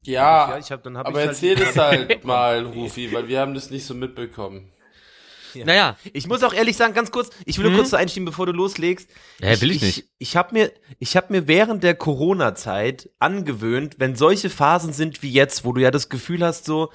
Ja, 0.07 0.51
Ja, 0.51 0.59
ich 0.59 0.71
hab- 0.71 0.83
dann 0.83 0.97
hab 0.99 1.07
aber 1.07 1.21
ich 1.21 1.27
halt- 1.27 1.37
erzähl 1.43 1.61
es 1.61 1.77
halt 1.77 2.25
mal, 2.25 2.64
Rufi, 2.64 3.12
weil 3.12 3.29
wir 3.29 3.40
haben 3.40 3.55
das 3.55 3.71
nicht 3.71 3.87
so 3.87 3.95
mitbekommen. 3.95 4.71
Naja, 5.64 5.97
Ich 6.12 6.27
muss 6.27 6.43
auch 6.43 6.53
ehrlich 6.53 6.77
sagen, 6.77 6.95
ganz 6.95 7.12
kurz, 7.12 7.31
ich 7.47 7.59
will 7.59 7.62
nur 7.64 7.73
Mhm. 7.73 7.77
kurz 7.77 7.90
so 7.90 7.97
einschieben, 7.97 8.25
bevor 8.25 8.45
du 8.47 8.51
loslegst. 8.53 9.09
Hä, 9.40 9.61
will 9.61 9.71
ich 9.71 9.77
ich 9.77 9.83
nicht. 9.83 9.99
Ich, 9.99 10.05
ich 10.31 10.37
habe 10.37 10.53
mir, 10.53 10.73
ich 10.99 11.17
habe 11.17 11.33
mir 11.33 11.47
während 11.47 11.85
der 11.85 11.95
Corona-Zeit 11.95 13.09
angewöhnt, 13.21 13.95
wenn 13.99 14.17
solche 14.17 14.51
Phasen 14.51 14.93
sind 14.93 15.23
wie 15.23 15.31
jetzt, 15.31 15.64
wo 15.64 15.73
du 15.73 15.81
ja 15.81 15.93
das 15.93 16.09
Gefühl 16.09 16.45
hast, 16.45 16.64
so, 16.64 16.90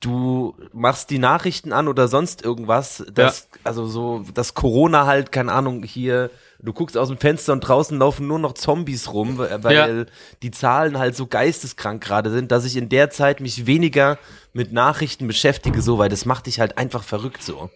du 0.00 0.56
machst 0.72 1.10
die 1.10 1.20
Nachrichten 1.20 1.72
an 1.72 1.86
oder 1.86 2.08
sonst 2.08 2.44
irgendwas, 2.44 3.04
dass, 3.12 3.48
also 3.62 3.86
so, 3.86 4.24
dass 4.34 4.54
Corona 4.54 5.06
halt, 5.06 5.30
keine 5.30 5.52
Ahnung, 5.52 5.84
hier, 5.84 6.30
du 6.64 6.72
guckst 6.72 6.96
aus 6.96 7.08
dem 7.08 7.18
Fenster 7.18 7.52
und 7.52 7.60
draußen 7.60 7.98
laufen 7.98 8.26
nur 8.26 8.38
noch 8.38 8.54
Zombies 8.54 9.12
rum, 9.12 9.38
weil 9.38 9.74
Ja. 9.74 10.04
die 10.42 10.50
Zahlen 10.50 10.98
halt 10.98 11.14
so 11.14 11.26
geisteskrank 11.26 12.02
gerade 12.02 12.30
sind, 12.30 12.50
dass 12.50 12.64
ich 12.64 12.76
in 12.76 12.88
der 12.88 13.10
Zeit 13.10 13.40
mich 13.40 13.66
weniger 13.66 14.18
mit 14.52 14.72
Nachrichten 14.72 15.26
beschäftige, 15.26 15.82
so, 15.82 15.98
weil 15.98 16.08
das 16.08 16.24
macht 16.24 16.46
dich 16.46 16.60
halt 16.60 16.78
einfach 16.78 17.02
verrückt 17.04 17.42
so. 17.42 17.70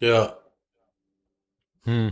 Ja. 0.00 0.36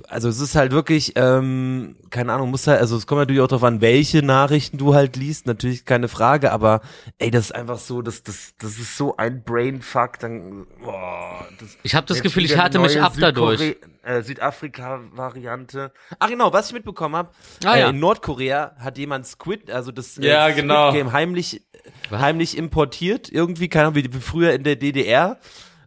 Also 0.09 0.29
es 0.29 0.39
ist 0.39 0.55
halt 0.55 0.73
wirklich, 0.73 1.15
ähm, 1.17 1.97
keine 2.11 2.33
Ahnung, 2.35 2.51
muss 2.51 2.67
halt, 2.67 2.81
also 2.81 2.95
es 2.97 3.07
kommt 3.07 3.21
natürlich 3.21 3.41
auch 3.41 3.49
darauf 3.49 3.65
an, 3.65 3.81
welche 3.81 4.23
Nachrichten 4.23 4.77
du 4.77 4.95
halt 4.95 5.17
liest, 5.17 5.47
natürlich 5.47 5.87
keine 5.87 6.09
Frage, 6.09 6.53
aber 6.53 6.83
ey, 7.19 7.31
das 7.31 7.47
ist 7.47 7.53
einfach 7.55 7.79
so, 7.79 8.03
das, 8.03 8.23
das, 8.23 8.53
das 8.59 8.73
ist 8.79 8.99
so 8.99 9.17
ein 9.17 9.43
Brainfuck, 9.45 10.19
dann, 10.19 10.67
boah, 10.85 11.47
das, 11.59 11.79
Ich 11.85 11.95
habe 11.95 12.07
das 12.07 12.21
Gefühl, 12.23 12.45
ich 12.45 12.59
hatte 12.59 12.79
mich 12.81 13.01
ab 13.01 13.15
dadurch. 13.19 13.61
Südkore- 13.61 13.77
Äh, 14.05 14.23
Südafrika-Variante. 14.23 15.93
Ach 16.19 16.29
genau, 16.29 16.53
was 16.53 16.67
ich 16.69 16.73
mitbekommen 16.75 17.17
habe, 17.17 17.31
Ah, 17.65 17.77
äh, 17.77 17.81
ja. 17.81 17.89
in 17.91 17.99
Nordkorea 18.01 18.73
hat 18.79 18.99
jemand 18.99 19.27
Squid, 19.27 19.71
also 19.71 19.93
das 19.93 20.19
äh, 20.19 20.27
Ja, 20.27 20.45
Squid 20.51 20.57
genau. 20.63 20.93
Game 20.93 21.13
heimlich, 21.13 21.63
Was? 22.11 22.21
heimlich 22.21 22.57
importiert, 22.57 23.31
irgendwie, 23.31 23.69
keine 23.69 23.87
Ahnung, 23.87 23.95
wie, 23.97 24.13
wie 24.13 24.21
früher 24.21 24.53
in 24.53 24.65
der 24.65 24.77
DDR. 24.77 25.39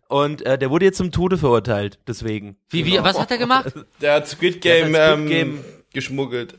Und 0.08 0.46
äh, 0.46 0.58
der 0.58 0.70
wurde 0.70 0.86
jetzt 0.86 0.98
zum 0.98 1.12
Tode 1.12 1.38
verurteilt, 1.38 2.00
deswegen. 2.08 2.58
Wie, 2.70 2.86
wie, 2.86 3.00
was 3.00 3.20
hat 3.20 3.32
er 3.32 3.38
gemacht? 3.38 3.74
Der 4.02 4.13
hat 4.13 4.28
Squid 4.28 4.62
Game, 4.62 4.96
hat 4.96 5.13
Squid 5.13 5.20
ähm, 5.20 5.28
Game- 5.28 5.65
geschmuggelt. 5.94 6.58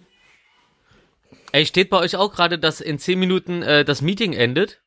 Ey, 1.53 1.65
steht 1.65 1.91
bei 1.91 1.99
euch 1.99 2.17
auch 2.17 2.33
gerade, 2.33 2.59
dass 2.59 2.81
in 2.81 2.99
10 2.99 3.19
Minuten 3.19 3.63
äh, 3.63 3.85
das 3.85 4.03
Meeting 4.03 4.33
endet? 4.33 4.83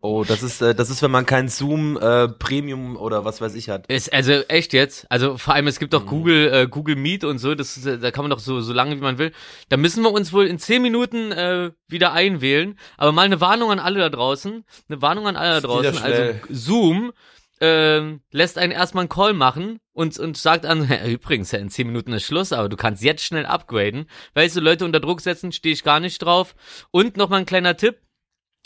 Oh, 0.00 0.24
das 0.26 0.42
ist, 0.42 0.62
äh, 0.62 0.74
das 0.74 0.90
ist, 0.90 1.02
wenn 1.02 1.10
man 1.10 1.26
kein 1.26 1.48
Zoom 1.48 1.96
äh, 1.96 2.28
Premium 2.28 2.96
oder 2.96 3.24
was 3.24 3.40
weiß 3.40 3.54
ich 3.54 3.68
hat. 3.68 3.86
Ist, 3.88 4.12
also 4.12 4.32
echt 4.48 4.72
jetzt. 4.72 5.06
Also 5.10 5.36
vor 5.36 5.54
allem, 5.54 5.66
es 5.66 5.78
gibt 5.78 5.92
doch 5.92 6.06
Google, 6.06 6.52
äh, 6.52 6.66
Google 6.68 6.96
Meet 6.96 7.24
und 7.24 7.38
so, 7.38 7.54
das 7.54 7.76
ist, 7.76 7.86
äh, 7.86 7.98
da 7.98 8.10
kann 8.10 8.24
man 8.24 8.30
doch 8.30 8.38
so, 8.38 8.60
so 8.60 8.72
lange 8.72 8.96
wie 8.96 9.00
man 9.00 9.18
will. 9.18 9.32
Da 9.68 9.76
müssen 9.76 10.02
wir 10.02 10.12
uns 10.12 10.32
wohl 10.32 10.46
in 10.46 10.58
10 10.58 10.82
Minuten 10.82 11.32
äh, 11.32 11.72
wieder 11.88 12.12
einwählen. 12.12 12.78
Aber 12.96 13.12
mal 13.12 13.22
eine 13.22 13.40
Warnung 13.40 13.70
an 13.70 13.80
alle 13.80 13.98
da 13.98 14.08
draußen. 14.08 14.64
Eine 14.88 15.02
Warnung 15.02 15.26
an 15.26 15.36
alle 15.36 15.60
da 15.60 15.66
draußen. 15.66 15.98
Also. 15.98 16.34
Zoom 16.48 17.12
ähm, 17.60 18.20
lässt 18.30 18.58
einen 18.58 18.72
erstmal 18.72 19.02
einen 19.02 19.08
Call 19.08 19.32
machen 19.32 19.80
und, 19.92 20.18
und 20.18 20.36
sagt 20.36 20.66
an, 20.66 20.88
übrigens, 21.06 21.52
ja, 21.52 21.58
in 21.58 21.70
10 21.70 21.86
Minuten 21.86 22.12
ist 22.12 22.24
Schluss, 22.24 22.52
aber 22.52 22.68
du 22.68 22.76
kannst 22.76 23.02
jetzt 23.02 23.24
schnell 23.24 23.46
upgraden. 23.46 24.06
Weißt 24.34 24.56
du, 24.56 24.60
Leute 24.60 24.84
unter 24.84 25.00
Druck 25.00 25.20
setzen, 25.20 25.52
stehe 25.52 25.72
ich 25.72 25.84
gar 25.84 26.00
nicht 26.00 26.18
drauf. 26.18 26.54
Und 26.90 27.16
nochmal 27.16 27.40
ein 27.40 27.46
kleiner 27.46 27.76
Tipp. 27.76 28.00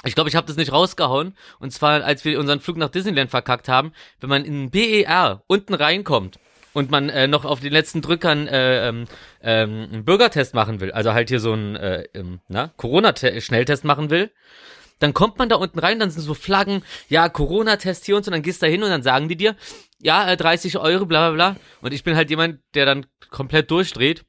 Ich 0.04 0.14
glaube, 0.14 0.28
ich 0.28 0.36
habe 0.36 0.46
das 0.46 0.56
nicht 0.56 0.72
rausgehauen. 0.72 1.36
Und 1.58 1.72
zwar, 1.72 2.02
als 2.04 2.24
wir 2.24 2.38
unseren 2.38 2.60
Flug 2.60 2.76
nach 2.76 2.88
Disneyland 2.88 3.30
verkackt 3.30 3.68
haben, 3.68 3.92
wenn 4.20 4.30
man 4.30 4.44
in 4.44 4.70
BER 4.70 5.42
unten 5.46 5.74
reinkommt 5.74 6.38
und 6.72 6.90
man 6.90 7.08
äh, 7.08 7.26
noch 7.28 7.44
auf 7.44 7.60
den 7.60 7.72
letzten 7.72 8.02
Drückern 8.02 8.48
äh, 8.48 8.88
ähm, 8.88 9.04
ähm, 9.42 9.88
einen 9.92 10.04
Bürgertest 10.04 10.54
machen 10.54 10.80
will, 10.80 10.90
also 10.92 11.12
halt 11.12 11.28
hier 11.28 11.40
so 11.40 11.52
einen 11.52 11.76
äh, 11.76 12.04
ähm, 12.14 12.40
na, 12.48 12.72
Corona-Schnelltest 12.76 13.84
machen 13.84 14.10
will, 14.10 14.30
dann 14.98 15.14
kommt 15.14 15.38
man 15.38 15.48
da 15.48 15.56
unten 15.56 15.80
rein, 15.80 15.98
dann 15.98 16.10
sind 16.10 16.22
so 16.22 16.34
Flaggen, 16.34 16.82
ja, 17.08 17.28
Corona-Test 17.28 18.06
hier 18.06 18.16
und 18.16 18.24
so, 18.24 18.30
dann 18.30 18.42
gehst 18.42 18.62
du 18.62 18.66
da 18.66 18.70
hin 18.70 18.82
und 18.82 18.90
dann 18.90 19.02
sagen 19.02 19.28
die 19.28 19.36
dir, 19.36 19.56
ja, 20.00 20.30
äh, 20.30 20.36
30 20.36 20.78
Euro, 20.78 21.06
bla 21.06 21.30
bla 21.30 21.52
bla. 21.52 21.60
Und 21.80 21.92
ich 21.92 22.04
bin 22.04 22.14
halt 22.14 22.30
jemand, 22.30 22.60
der 22.74 22.86
dann 22.86 23.06
komplett 23.30 23.70
durchdreht 23.70 24.24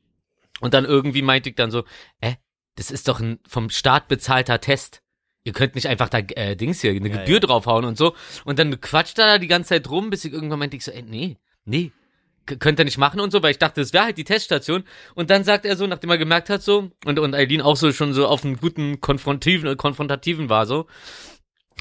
und 0.62 0.73
dann 0.73 0.86
irgendwie 0.86 1.21
meinte 1.21 1.49
ich 1.49 1.55
dann 1.55 1.71
so, 1.71 1.83
äh, 2.21 2.33
das 2.75 2.89
ist 2.89 3.07
doch 3.07 3.19
ein 3.19 3.39
vom 3.47 3.69
Staat 3.69 4.07
bezahlter 4.07 4.59
Test. 4.59 5.02
Ihr 5.43 5.53
könnt 5.53 5.75
nicht 5.75 5.88
einfach 5.88 6.10
da 6.10 6.19
äh, 6.19 6.56
Dings 6.56 6.82
hier 6.82 6.91
eine 6.91 7.10
Gebühr 7.10 7.39
draufhauen 7.39 7.86
und 7.86 7.97
so. 7.97 8.15
Und 8.45 8.60
dann 8.60 8.79
quatscht 8.79 9.19
er 9.19 9.25
da 9.25 9.38
die 9.38 9.47
ganze 9.47 9.69
Zeit 9.69 9.89
rum, 9.89 10.10
bis 10.10 10.23
ich 10.23 10.32
irgendwann 10.32 10.60
meinte 10.60 10.77
ich 10.77 10.86
so, 10.86 10.91
ey, 10.91 11.03
nee, 11.03 11.38
nee, 11.65 11.91
könnt 12.45 12.79
ihr 12.79 12.86
nicht 12.86 12.97
machen 12.97 13.19
und 13.19 13.32
so, 13.32 13.41
weil 13.43 13.51
ich 13.51 13.60
dachte, 13.60 13.82
das 13.82 13.93
wäre 13.93 14.06
halt 14.06 14.17
die 14.17 14.23
Teststation. 14.23 14.84
Und 15.15 15.29
dann 15.29 15.43
sagt 15.43 15.65
er 15.65 15.75
so, 15.75 15.88
nachdem 15.88 16.10
er 16.10 16.17
gemerkt 16.17 16.49
hat 16.49 16.62
so, 16.62 16.91
und, 17.06 17.19
und 17.19 17.36
Eileen 17.36 17.62
auch 17.62 17.75
so 17.75 17.91
schon 17.91 18.13
so 18.13 18.27
auf 18.27 18.45
einen 18.45 18.58
guten 18.58 19.01
konfrontativen, 19.01 19.69
äh, 19.69 19.75
konfrontativen 19.75 20.49
war 20.49 20.65
so, 20.65 20.88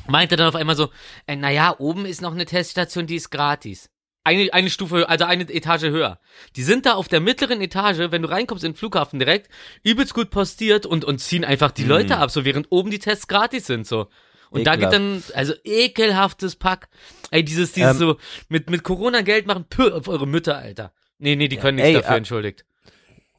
meinte 0.06 0.36
dann 0.36 0.48
auf 0.48 0.56
einmal 0.56 0.76
so, 0.76 0.90
äh, 1.26 1.36
naja, 1.36 1.76
oben 1.78 2.04
ist 2.04 2.22
noch 2.22 2.32
eine 2.32 2.46
Teststation, 2.46 3.06
die 3.06 3.16
ist 3.16 3.30
gratis. 3.30 3.90
Eine, 4.24 4.52
eine 4.52 4.70
Stufe, 4.70 5.08
also 5.08 5.24
eine 5.24 5.48
Etage 5.48 5.84
höher. 5.84 6.20
Die 6.54 6.62
sind 6.62 6.86
da 6.86 6.94
auf 6.94 7.08
der 7.08 7.20
mittleren 7.20 7.60
Etage, 7.60 7.98
wenn 7.98 8.22
du 8.22 8.30
reinkommst 8.30 8.62
in 8.62 8.72
den 8.72 8.76
Flughafen 8.76 9.18
direkt, 9.18 9.48
übelst 9.82 10.14
gut 10.14 10.30
postiert 10.30 10.86
und, 10.86 11.04
und 11.04 11.18
ziehen 11.18 11.44
einfach 11.44 11.72
die 11.72 11.84
Leute 11.84 12.18
ab, 12.18 12.30
so 12.30 12.44
während 12.44 12.68
oben 12.70 12.90
die 12.90 13.00
Tests 13.00 13.26
gratis 13.26 13.66
sind, 13.66 13.86
so. 13.86 14.08
Und 14.50 14.66
da 14.66 14.76
geht 14.76 14.92
Ekelhaft. 14.92 15.30
dann, 15.30 15.36
also 15.36 15.54
ekelhaftes 15.64 16.56
Pack. 16.56 16.88
Ey, 17.30 17.42
dieses, 17.42 17.72
dieses 17.72 17.92
Ähm, 17.92 17.96
so, 17.96 18.16
mit, 18.48 18.68
mit 18.68 18.84
Corona 18.84 19.22
Geld 19.22 19.46
machen, 19.46 19.64
pö, 19.68 19.90
auf 19.92 20.08
eure 20.08 20.26
Mütter, 20.26 20.58
Alter. 20.58 20.92
Nee, 21.18 21.36
nee, 21.36 21.48
die 21.48 21.56
können 21.56 21.76
nichts 21.76 21.88
ey, 21.88 21.94
dafür, 21.94 22.12
äh, 22.12 22.18
entschuldigt. 22.18 22.64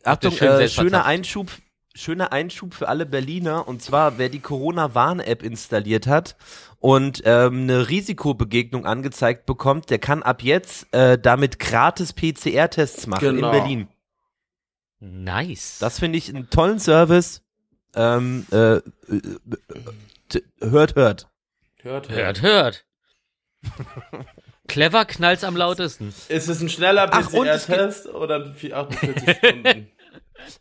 Achtung, 0.03 0.31
schön 0.31 0.59
äh, 0.59 0.67
schöner. 0.67 1.05
Einschub, 1.05 1.51
schöner 1.93 2.32
Einschub 2.32 2.73
für 2.73 2.88
alle 2.88 3.06
Berliner. 3.06 3.67
Und 3.67 3.82
zwar, 3.82 4.17
wer 4.17 4.29
die 4.29 4.39
Corona-Warn-App 4.39 5.43
installiert 5.43 6.08
hat 6.08 6.36
und 6.79 7.21
ähm, 7.25 7.63
eine 7.63 7.89
Risikobegegnung 7.89 8.86
angezeigt 8.86 9.45
bekommt, 9.45 9.89
der 9.89 9.99
kann 9.99 10.23
ab 10.23 10.41
jetzt 10.43 10.93
äh, 10.93 11.17
damit 11.17 11.60
gratis 11.60 12.13
PCR-Tests 12.13 13.08
machen 13.08 13.36
Genau. 13.36 13.51
in 13.51 13.58
Berlin. 13.58 13.88
Nice. 14.99 15.77
Das 15.79 15.99
finde 15.99 16.17
ich 16.17 16.29
einen 16.29 16.49
tollen 16.49 16.79
Service. 16.79 17.41
Ähm, 17.95 18.45
äh, 18.51 18.75
äh, 18.77 18.82
hört, 20.62 20.95
hört. 20.95 21.29
Hört, 21.82 22.10
hört, 22.10 22.41
hört. 22.41 22.86
Clever 24.67 25.06
knallt's 25.06 25.43
am 25.43 25.58
lautesten. 25.58 26.13
Ist 26.29 26.47
es 26.47 26.62
ein 26.62 26.69
schneller 26.69 27.08
PCR-Test 27.08 28.08
oder 28.08 28.36
ein 28.36 28.56
48 28.73 29.38
Stunden? 29.38 29.88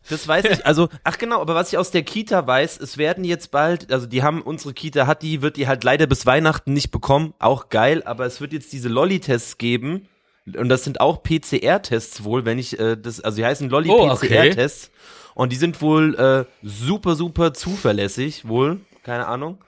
Das 0.09 0.27
weiß 0.27 0.45
ich, 0.45 0.65
also, 0.65 0.89
ach 1.03 1.17
genau, 1.17 1.41
aber 1.41 1.55
was 1.55 1.71
ich 1.71 1.77
aus 1.77 1.91
der 1.91 2.03
Kita 2.03 2.45
weiß, 2.45 2.79
es 2.79 2.97
werden 2.97 3.23
jetzt 3.23 3.51
bald, 3.51 3.91
also 3.91 4.05
die 4.05 4.23
haben, 4.23 4.41
unsere 4.41 4.73
Kita 4.73 5.07
hat 5.07 5.21
die, 5.21 5.41
wird 5.41 5.57
die 5.57 5.67
halt 5.67 5.83
leider 5.83 6.07
bis 6.07 6.25
Weihnachten 6.25 6.73
nicht 6.73 6.91
bekommen, 6.91 7.33
auch 7.39 7.69
geil, 7.69 8.03
aber 8.05 8.25
es 8.25 8.41
wird 8.41 8.53
jetzt 8.53 8.73
diese 8.73 8.89
Lolli-Tests 8.89 9.57
geben 9.57 10.07
und 10.45 10.69
das 10.69 10.83
sind 10.83 10.99
auch 10.99 11.23
PCR-Tests 11.23 12.23
wohl, 12.23 12.45
wenn 12.45 12.59
ich 12.59 12.79
äh, 12.79 12.97
das, 12.97 13.21
also 13.21 13.37
die 13.37 13.45
heißen 13.45 13.71
Oh, 13.71 13.77
okay. 13.77 13.89
Lolli-PCR-Tests 13.89 14.91
und 15.35 15.51
die 15.51 15.57
sind 15.57 15.81
wohl 15.81 16.15
äh, 16.15 16.45
super, 16.61 17.15
super 17.15 17.53
zuverlässig, 17.53 18.47
wohl, 18.47 18.81
keine 19.03 19.27
Ahnung. 19.27 19.59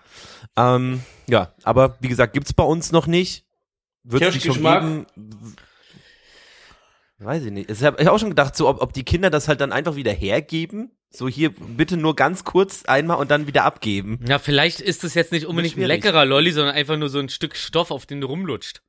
Ähm, 0.58 1.01
ja, 1.28 1.54
aber 1.63 1.97
wie 1.99 2.08
gesagt, 2.08 2.34
gibt's 2.34 2.54
bei 2.54 2.63
uns 2.63 2.91
noch 2.91 3.08
nicht. 3.08 3.45
Wird 4.04 4.21
es 4.23 4.43
schon 4.43 4.62
geben? 4.62 5.06
Weiß 7.19 7.43
ich 7.45 7.51
nicht. 7.51 7.69
Ich 7.71 7.84
habe 7.84 8.12
auch 8.12 8.19
schon 8.19 8.30
gedacht, 8.30 8.56
so 8.56 8.67
ob, 8.67 8.82
ob 8.82 8.91
die 8.93 9.04
Kinder 9.06 9.30
das 9.30 9.47
halt 9.47 9.62
dann 9.62 9.71
einfach 9.71 9.95
wieder 9.95 10.12
hergeben. 10.12 10.91
So 11.10 11.30
hier 11.30 11.51
bitte 11.51 11.95
nur 11.95 12.13
ganz 12.15 12.43
kurz 12.43 12.84
einmal 12.86 13.17
und 13.17 13.32
dann 13.32 13.47
wieder 13.47 13.63
abgeben. 13.63 14.19
Ja, 14.28 14.38
vielleicht 14.38 14.82
ist 14.82 15.04
es 15.06 15.13
jetzt 15.13 15.32
nicht 15.32 15.45
unbedingt 15.45 15.78
ein 15.78 15.84
leckerer 15.84 16.25
Lolli, 16.25 16.51
sondern 16.51 16.75
einfach 16.75 16.97
nur 16.97 17.08
so 17.08 17.19
ein 17.19 17.30
Stück 17.30 17.56
Stoff, 17.56 17.91
auf 17.91 18.06
den 18.06 18.19
du 18.21 18.28
rumlutscht. 18.28 18.82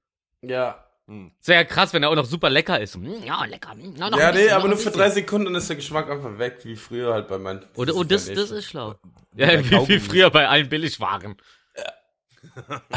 ja. 0.42 0.82
Das 1.08 1.46
wäre 1.46 1.60
ja 1.60 1.64
krass, 1.64 1.92
wenn 1.92 2.02
er 2.02 2.10
auch 2.10 2.16
noch 2.16 2.24
super 2.24 2.50
lecker 2.50 2.80
ist. 2.80 2.96
Mm, 2.96 3.22
Ja, 3.24 3.44
lecker. 3.44 3.76
Mm, 3.76 3.94
na, 3.96 4.10
noch 4.10 4.18
Ja, 4.18 4.32
nee, 4.32 4.48
aber 4.50 4.66
nur 4.66 4.76
für 4.76 4.90
drei 4.90 5.08
Sekunden 5.08 5.54
ist 5.54 5.68
der 5.68 5.76
Geschmack 5.76 6.10
einfach 6.10 6.36
weg, 6.40 6.58
wie 6.64 6.74
früher 6.74 7.12
halt 7.14 7.28
bei 7.28 7.38
meinen. 7.38 7.64
Oder, 7.76 7.94
oh, 7.94 8.02
das, 8.02 8.26
das 8.26 8.50
ist 8.50 8.64
schlau. 8.64 8.96
Ja, 9.36 9.56
wie, 9.64 9.86
wie 9.88 10.00
früher 10.00 10.30
bei 10.30 10.48
allen 10.48 10.68
Billigwaren. 10.68 11.36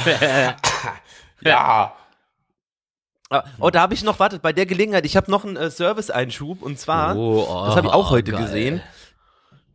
Ja. 0.05 0.55
Ah, 1.45 1.93
Oh, 3.59 3.69
da 3.69 3.81
habe 3.81 3.93
ich 3.93 4.03
noch, 4.03 4.19
wartet, 4.19 4.41
bei 4.41 4.53
der 4.53 4.65
Gelegenheit, 4.65 5.05
ich 5.05 5.15
habe 5.15 5.29
noch 5.29 5.45
einen 5.45 5.55
äh, 5.55 5.69
Service-Einschub 5.69 6.63
und 6.63 6.79
zwar, 6.79 7.15
Oh, 7.15 7.45
oh, 7.47 7.65
das 7.67 7.75
habe 7.75 7.87
ich 7.87 7.93
auch 7.93 8.07
oh, 8.07 8.11
heute 8.11 8.31
geil. 8.31 8.41
gesehen. 8.41 8.81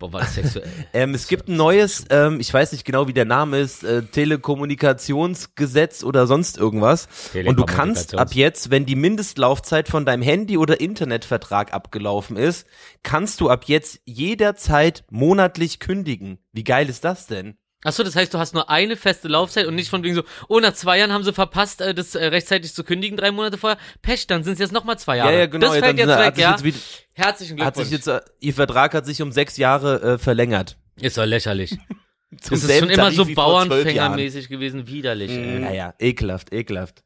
Boah, 0.00 0.12
war 0.12 0.20
das 0.22 0.34
sexuell. 0.34 0.68
Ähm, 0.92 1.14
es 1.14 1.28
gibt 1.28 1.48
ein 1.48 1.56
neues, 1.56 2.04
ähm, 2.10 2.40
ich 2.40 2.52
weiß 2.52 2.72
nicht 2.72 2.84
genau, 2.84 3.06
wie 3.06 3.12
der 3.12 3.24
Name 3.24 3.60
ist, 3.60 3.84
äh, 3.84 4.02
Telekommunikationsgesetz 4.02 6.02
oder 6.02 6.26
sonst 6.26 6.58
irgendwas. 6.58 7.06
Und 7.46 7.56
du 7.58 7.64
kannst 7.64 8.16
ab 8.16 8.34
jetzt, 8.34 8.70
wenn 8.70 8.86
die 8.86 8.96
Mindestlaufzeit 8.96 9.88
von 9.88 10.04
deinem 10.04 10.22
Handy- 10.22 10.58
oder 10.58 10.80
Internetvertrag 10.80 11.72
abgelaufen 11.72 12.36
ist, 12.36 12.66
kannst 13.04 13.40
du 13.40 13.50
ab 13.50 13.64
jetzt 13.66 14.00
jederzeit 14.04 15.04
monatlich 15.10 15.78
kündigen. 15.78 16.38
Wie 16.52 16.64
geil 16.64 16.88
ist 16.88 17.04
das 17.04 17.28
denn? 17.28 17.56
Achso, 17.84 18.02
das 18.02 18.16
heißt, 18.16 18.32
du 18.32 18.38
hast 18.38 18.54
nur 18.54 18.70
eine 18.70 18.96
feste 18.96 19.28
Laufzeit 19.28 19.66
und 19.66 19.74
nicht 19.74 19.90
von 19.90 20.02
wegen 20.02 20.14
so, 20.14 20.22
oh, 20.48 20.58
nach 20.58 20.72
zwei 20.72 20.98
Jahren 20.98 21.12
haben 21.12 21.22
sie 21.22 21.34
verpasst, 21.34 21.82
äh, 21.82 21.94
das 21.94 22.14
äh, 22.14 22.24
rechtzeitig 22.24 22.74
zu 22.74 22.82
kündigen, 22.82 23.16
drei 23.16 23.30
Monate 23.30 23.58
vorher. 23.58 23.78
Pech, 24.00 24.26
dann 24.26 24.42
sind 24.42 24.54
es 24.54 24.58
jetzt 24.58 24.72
nochmal 24.72 24.98
zwei 24.98 25.18
Jahre. 25.18 25.32
Ja, 25.34 25.38
ja, 25.40 25.46
genau. 25.46 25.66
Das 25.66 25.76
ja, 25.76 25.82
fällt 25.82 25.98
jetzt 25.98 26.08
hat 26.08 26.26
weg, 26.26 26.38
ja. 26.38 26.50
Jetzt 26.52 26.64
wieder, 26.64 26.78
Herzlichen 27.12 27.60
hat 27.60 27.74
Glückwunsch. 27.74 27.88
sich 27.88 27.98
jetzt, 27.98 28.06
äh, 28.08 28.20
ihr 28.40 28.54
Vertrag 28.54 28.94
hat 28.94 29.04
sich 29.06 29.20
um 29.20 29.30
sechs 29.32 29.58
Jahre 29.58 30.14
äh, 30.14 30.18
verlängert. 30.18 30.76
ist 31.00 31.18
doch 31.18 31.26
lächerlich. 31.26 31.70
Zum 32.40 32.58
Das 32.58 32.64
ist 32.64 32.78
schon 32.80 32.90
immer 32.90 33.12
so. 33.12 33.26
Bauernfängermäßig 33.26 34.48
gewesen, 34.48 34.88
widerlich. 34.88 35.30
ey. 35.30 35.60
Naja, 35.60 35.94
ekelhaft, 35.98 36.52
ekelhaft. 36.52 37.04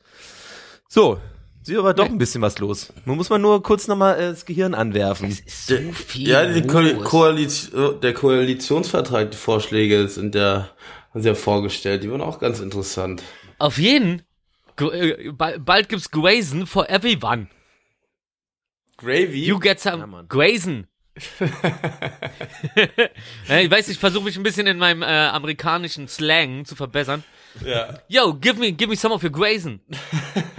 So, 0.89 1.21
ist 1.75 1.79
aber 1.79 1.95
doch 1.95 2.07
ein 2.07 2.19
bisschen 2.19 2.43
was 2.43 2.59
los. 2.59 2.93
Man 3.05 3.17
muss 3.17 3.31
mal 3.31 3.39
nur 3.39 3.63
kurz 3.63 3.87
nochmal 3.89 4.19
äh, 4.19 4.31
das 4.31 4.47
Gehirn 4.47 4.75
anwerfen. 4.75 5.37
So 5.47 5.77
viel. 5.93 6.29
Ja, 6.29 6.47
die 6.47 6.67
Ko. 6.67 6.81
Koalition, 7.05 8.01
der 8.01 8.15
Koalitionsvertrag, 8.15 9.31
die 9.31 9.37
Vorschläge 9.37 10.09
sind 10.09 10.35
ja, 10.35 10.71
haben 11.13 11.23
sie 11.23 11.29
ja 11.29 11.35
vorgestellt. 11.35 12.03
Die 12.03 12.11
waren 12.11 12.23
auch 12.23 12.39
ganz 12.39 12.61
interessant. 12.61 13.23
Auf 13.59 13.79
jeden. 13.79 14.23
Äh, 14.81 15.33
ba- 15.33 15.59
Bald 15.59 15.89
gibt's 15.89 16.11
Grayson 16.11 16.67
for 16.67 16.89
everyone. 16.89 17.49
Gravy? 18.97 19.45
You 19.45 19.59
get 19.59 19.83
Ja, 19.85 19.93
some 19.93 20.07
Mann. 20.07 20.27
Grayson. 20.29 20.87
Ja, 23.49 23.59
ich 23.61 23.71
weiß, 23.71 23.89
ich 23.89 23.99
versuche 23.99 24.25
mich 24.25 24.37
ein 24.37 24.43
bisschen 24.43 24.67
in 24.67 24.79
meinem 24.79 25.03
äh, 25.03 25.07
amerikanischen 25.07 26.09
Slang 26.09 26.65
zu 26.65 26.77
verbessern. 26.77 27.25
Ja. 27.65 27.99
Yo, 28.09 28.35
give 28.35 28.59
me, 28.59 28.73
give 28.73 28.89
me 28.89 28.97
some 28.97 29.13
of 29.13 29.23
your 29.23 29.33
grazing. 29.33 29.81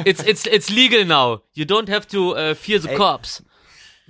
It's, 0.05 0.23
it's, 0.23 0.45
it's 0.45 0.69
legal 0.69 1.05
now. 1.05 1.41
You 1.53 1.65
don't 1.65 1.89
have 1.89 2.07
to 2.07 2.35
uh, 2.35 2.55
fear 2.55 2.79
the 2.79 2.89
Ey. 2.89 2.95
cops. 2.95 3.43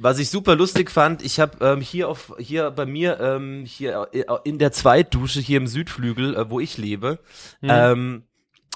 Was 0.02 0.18
ich 0.18 0.30
super 0.30 0.56
lustig 0.56 0.92
fand, 0.92 1.22
ich 1.22 1.42
habe 1.42 1.58
ähm, 1.60 1.82
hier 1.82 2.08
auf 2.08 2.34
hier 2.40 2.72
bei 2.72 2.86
mir 2.86 3.20
ähm, 3.20 3.66
hier 3.66 4.08
äh, 4.14 4.24
in 4.46 4.58
der 4.58 4.72
Zweitdusche 4.72 5.42
hier 5.42 5.58
im 5.58 5.68
Südflügel, 5.68 6.38
äh, 6.38 6.50
wo 6.50 6.62
ich 6.62 6.78
lebe, 6.78 7.20
ähm, 7.62 8.24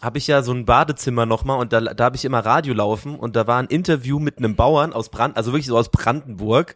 habe 0.04 0.18
ich 0.18 0.28
ja 0.28 0.44
so 0.44 0.52
ein 0.52 0.66
Badezimmer 0.66 1.26
nochmal 1.26 1.60
und 1.60 1.72
da, 1.74 1.80
da 1.82 2.04
habe 2.04 2.16
ich 2.16 2.26
immer 2.26 2.40
Radio 2.40 2.74
laufen 2.74 3.16
und 3.16 3.36
da 3.36 3.48
war 3.48 3.58
ein 3.60 3.68
Interview 3.68 4.20
mit 4.20 4.38
einem 4.38 4.56
Bauern 4.56 4.94
aus 4.94 5.10
Brand, 5.10 5.38
also 5.38 5.52
wirklich 5.54 5.68
so 5.68 5.78
aus 5.78 5.90
Brandenburg 5.90 6.76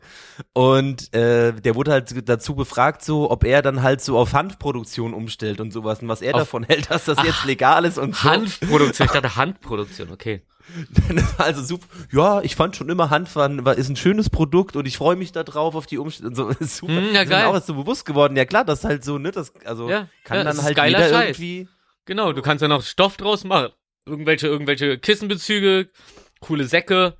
und 0.53 1.13
äh, 1.13 1.53
der 1.53 1.75
wurde 1.75 1.91
halt 1.91 2.27
dazu 2.29 2.55
befragt, 2.55 3.03
so 3.03 3.29
ob 3.29 3.43
er 3.43 3.61
dann 3.61 3.83
halt 3.83 4.01
so 4.01 4.17
auf 4.17 4.33
Hanfproduktion 4.33 5.13
umstellt 5.13 5.59
und 5.59 5.71
sowas 5.71 6.01
und 6.01 6.07
was 6.07 6.21
er 6.21 6.33
Auf- 6.35 6.41
davon 6.41 6.63
hält, 6.63 6.89
dass 6.89 7.05
das 7.05 7.21
jetzt 7.23 7.45
legal 7.45 7.85
ist 7.85 7.97
und 7.97 8.15
so. 8.15 8.29
Hanfproduktion, 8.29 9.05
ich 9.07 9.11
dachte 9.11 9.35
Handproduktion, 9.35 10.11
okay. 10.11 10.41
Also 11.37 11.63
super. 11.63 11.85
Ja, 12.11 12.41
ich 12.41 12.55
fand 12.55 12.75
schon 12.75 12.89
immer 12.89 13.09
Hanf 13.09 13.35
war, 13.37 13.49
war 13.65 13.77
ist 13.77 13.89
ein 13.89 13.95
schönes 13.95 14.29
Produkt 14.29 14.75
und 14.75 14.85
ich 14.85 14.97
freue 14.97 15.15
mich 15.15 15.31
da 15.31 15.43
drauf 15.43 15.75
auf 15.75 15.85
die 15.85 15.97
Umstände. 15.97 16.35
So, 16.35 16.49
ist 16.49 16.77
super. 16.77 16.93
Hm, 16.97 17.13
ja, 17.13 17.21
Ist 17.21 17.29
mir 17.29 17.35
geil. 17.35 17.45
auch 17.45 17.53
erst 17.53 17.67
so 17.67 17.73
bewusst 17.75 18.05
geworden. 18.05 18.35
Ja 18.35 18.43
klar, 18.45 18.65
das 18.65 18.79
ist 18.79 18.85
halt 18.85 19.03
so, 19.05 19.17
ne? 19.17 19.31
Das 19.31 19.53
also 19.65 19.89
Ja, 19.89 20.07
kann 20.25 20.37
ja, 20.39 20.43
dann 20.43 20.57
ist 20.57 20.63
halt 20.63 20.77
jeder 20.77 21.09
Scheiß. 21.09 21.39
irgendwie. 21.39 21.67
Genau, 22.07 22.31
du 22.31 22.41
kannst 22.41 22.61
ja 22.61 22.69
noch 22.69 22.83
Stoff 22.83 23.17
draus 23.17 23.43
machen. 23.43 23.73
Irgendwelche, 24.05 24.47
irgendwelche 24.47 24.97
Kissenbezüge, 24.97 25.89
coole 26.39 26.63
Säcke, 26.63 27.17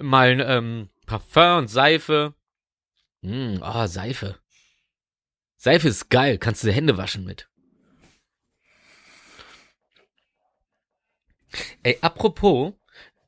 mal 0.00 0.30
ein 0.30 0.40
ähm, 0.44 0.88
Parfum 1.06 1.58
und 1.58 1.68
Seife. 1.68 2.34
Hm, 3.22 3.58
ah, 3.62 3.86
Seife. 3.86 4.36
Seife 5.56 5.86
ist 5.86 6.10
geil, 6.10 6.38
kannst 6.38 6.64
du 6.64 6.66
die 6.66 6.72
Hände 6.72 6.96
waschen 6.96 7.24
mit. 7.24 7.48
Ey, 11.84 11.98
apropos, 12.00 12.74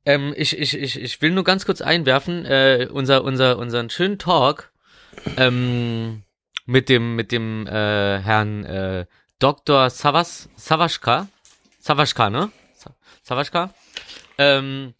ähm, 0.04 0.34
ich, 0.37 0.58
ich, 0.58 0.76
ich, 0.76 1.00
ich 1.00 1.22
will 1.22 1.30
nur 1.30 1.44
ganz 1.44 1.64
kurz 1.64 1.80
einwerfen, 1.80 2.44
äh, 2.44 2.88
unser, 2.90 3.22
unser, 3.22 3.56
unseren 3.58 3.88
schönen 3.88 4.18
Talk 4.18 4.72
ähm, 5.37 6.24
mit 6.66 6.88
dem, 6.88 7.14
mit 7.14 7.30
dem 7.30 7.68
äh, 7.68 8.18
Herrn 8.18 8.64
äh, 8.64 9.06
Dr. 9.38 9.90
Savas, 9.90 10.48
Savaschka, 10.57 11.29
Savaschka, 11.81 12.31
ne? 12.31 12.51
Sa- 12.74 12.94
Savaschka. 13.22 13.72
Ähm, 14.37 14.94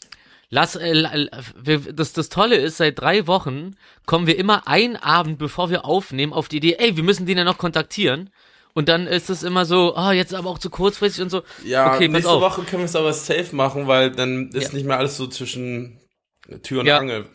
lass, 0.51 0.77
äh, 0.77 1.29
wir, 1.57 1.93
das, 1.93 2.13
das 2.13 2.29
Tolle 2.29 2.57
ist, 2.57 2.77
seit 2.77 3.01
drei 3.01 3.27
Wochen 3.27 3.77
kommen 4.07 4.27
wir 4.27 4.39
immer 4.39 4.67
einen 4.69 4.97
Abend, 4.97 5.39
bevor 5.39 5.71
wir 5.71 5.85
aufnehmen, 5.85 6.33
auf 6.33 6.49
die 6.49 6.59
Idee, 6.59 6.77
ey, 6.79 6.97
wir 6.97 7.03
müssen 7.05 7.27
den 7.27 7.39
ja 7.39 7.45
noch 7.45 7.59
kontaktieren. 7.59 8.31
Und 8.75 8.89
dann 8.89 9.09
ist 9.09 9.29
es 9.29 9.43
immer 9.43 9.65
so, 9.65 9.97
ah, 9.97 10.13
jetzt 10.13 10.33
aber 10.35 10.51
auch 10.51 10.59
zu 10.59 10.71
kurzfristig 10.71 11.23
und 11.23 11.31
so. 11.31 11.43
Ja, 11.65 11.93
okay, 11.95 12.07
nächste 12.07 12.31
auf. 12.31 12.41
Woche 12.43 12.63
können 12.63 12.83
wir 12.83 12.87
es 12.87 12.95
aber 12.95 13.13
safe 13.13 13.57
machen, 13.57 13.89
weil 13.89 14.13
dann 14.13 14.51
ist 14.51 14.69
Ja. 14.69 14.75
nicht 14.75 14.87
mehr 14.87 14.99
alles 14.99 15.17
so 15.17 15.27
zwischen 15.27 15.99
Tür 16.63 16.81
und 16.81 16.87
Ja. 16.87 16.99
Angel. 16.99 17.27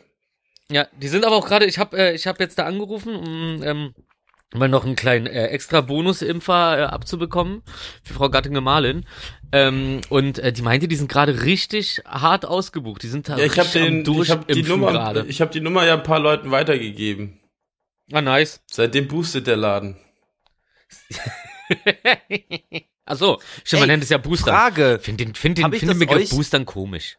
Ja, 0.72 0.88
die 0.98 1.10
sind 1.10 1.26
aber 1.26 1.36
auch 1.36 1.46
gerade, 1.46 1.66
ich 1.66 1.78
habe 1.80 1.98
äh, 1.98 2.16
ich 2.16 2.28
hab 2.28 2.40
jetzt 2.40 2.58
da 2.58 2.66
angerufen, 2.66 3.14
um 3.16 3.62
ähm, 3.62 3.94
mal 4.54 4.70
noch 4.70 4.86
einen 4.86 4.96
kleinen 4.96 5.26
äh, 5.28 5.48
extra 5.48 5.82
Bonus-Impfer 5.82 6.80
äh, 6.80 6.84
abzubekommen 6.84 7.64
für 8.04 8.14
Frau 8.14 8.30
Gattin-Gemahlin. 8.30 9.06
Ähm, 9.52 10.02
und 10.10 10.40
äh, 10.40 10.52
die 10.54 10.62
meinte, 10.62 10.88
die 10.88 10.96
sind 10.96 11.10
gerade 11.10 11.44
richtig 11.44 12.02
hart 12.06 12.46
ausgebucht. 12.46 13.04
Die 13.04 13.08
sind 13.08 13.30
da 13.30 13.38
Ja, 13.38 13.46
ich 13.46 13.58
habe 13.60 13.70
den, 13.70 14.02
ich 14.22 14.30
habe 14.32 14.54
die 14.54 14.64
Nummer, 14.64 14.92
gerade. 14.92 15.26
ich 15.28 15.42
habe 15.42 15.52
die 15.52 15.60
Nummer 15.62 15.86
ja 15.86 15.94
ein 15.94 16.04
paar 16.04 16.20
Leuten 16.20 16.52
weitergegeben. 16.52 17.40
Ah, 18.12 18.22
nice. 18.22 18.62
Seitdem 18.70 19.08
boostet 19.08 19.48
der 19.48 19.58
Laden. 19.58 19.98
Ach 23.06 23.18
so, 23.18 23.40
stimmt, 23.64 23.82
man 23.82 23.90
nennt 23.90 24.04
es 24.04 24.10
ja 24.10 24.18
Booster. 24.18 24.52
Frage. 24.52 25.00
Find 25.02 25.20
den, 25.20 25.36
find 25.36 25.58
den, 25.58 25.66
Hab 25.66 25.74
ich 25.74 25.80
find 25.80 25.92
den 25.92 26.00
Begriff 26.00 26.24
euch- 26.24 26.30
Boostern 26.30 26.66
komisch. 26.66 27.18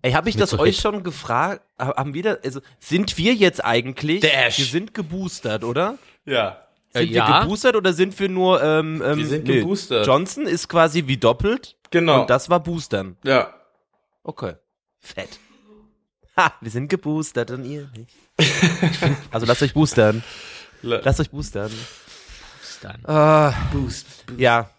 Ey, 0.00 0.12
habe 0.12 0.28
ich 0.28 0.34
Mit 0.34 0.42
das 0.42 0.50
so 0.50 0.58
euch 0.58 0.74
Hit. 0.76 0.82
schon 0.82 1.02
gefragt? 1.04 1.62
Ha- 1.78 1.96
Haben 1.96 2.14
wir 2.14 2.22
da, 2.24 2.36
also 2.44 2.60
sind 2.80 3.18
wir 3.18 3.34
jetzt 3.34 3.64
eigentlich? 3.64 4.20
Dash. 4.20 4.58
Wir 4.58 4.64
sind 4.64 4.94
geboostert, 4.94 5.62
oder? 5.64 5.96
Ja. 6.24 6.58
Sind 6.92 7.10
ja. 7.10 7.26
wir 7.28 7.40
geboostert 7.42 7.74
oder 7.76 7.92
sind 7.92 8.18
wir 8.18 8.28
nur? 8.28 8.62
Ähm, 8.62 9.02
ähm, 9.04 9.16
Wir 9.18 9.26
sind 9.26 9.46
nee. 9.46 9.60
geboostert. 9.60 10.06
Johnson 10.06 10.46
ist 10.46 10.68
quasi 10.68 11.06
wie 11.06 11.16
doppelt 11.16 11.76
Genau. 11.90 12.22
und 12.22 12.30
das 12.30 12.48
war 12.50 12.60
Boostern. 12.60 13.16
ja. 13.24 13.52
Okay. 14.24 14.54
Fett. 15.00 15.40
Ha, 16.36 16.52
wir 16.60 16.70
sind 16.70 16.88
geboostert 16.88 17.50
und 17.50 17.64
ihr 17.64 17.90
nicht. 17.96 18.14
also 19.32 19.46
lasst 19.46 19.62
euch 19.62 19.74
boostern. 19.74 20.22
La- 20.82 21.00
Lasst 21.02 21.18
euch 21.20 21.30
boostern. 21.30 21.70
Boostern. 22.60 23.04
Ah, 23.04 23.52
Boost, 23.72 24.26
Boost. 24.26 24.40
ja. 24.40 24.70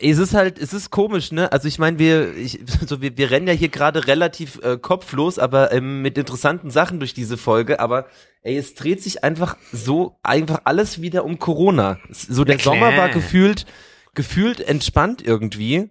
Es 0.00 0.18
ist 0.18 0.34
halt, 0.34 0.58
es 0.58 0.72
ist 0.72 0.90
komisch, 0.90 1.32
ne? 1.32 1.50
Also 1.52 1.68
ich 1.68 1.78
meine, 1.78 1.98
wir, 1.98 2.36
ich, 2.36 2.60
so 2.86 3.00
wir, 3.00 3.16
wir 3.16 3.30
rennen 3.30 3.48
ja 3.48 3.54
hier 3.54 3.68
gerade 3.68 4.06
relativ 4.06 4.60
äh, 4.62 4.78
kopflos, 4.78 5.38
aber 5.38 5.72
ähm, 5.72 6.02
mit 6.02 6.18
interessanten 6.18 6.70
Sachen 6.70 6.98
durch 6.98 7.14
diese 7.14 7.36
Folge. 7.36 7.80
Aber 7.80 8.06
ey, 8.42 8.56
es 8.56 8.74
dreht 8.74 9.02
sich 9.02 9.24
einfach 9.24 9.56
so 9.72 10.18
einfach 10.22 10.62
alles 10.64 11.00
wieder 11.00 11.24
um 11.24 11.38
Corona. 11.38 11.98
So 12.10 12.44
der. 12.44 12.58
Sommer 12.58 12.96
war 12.96 13.10
gefühlt, 13.10 13.66
gefühlt 14.14 14.60
entspannt 14.60 15.24
irgendwie, 15.24 15.90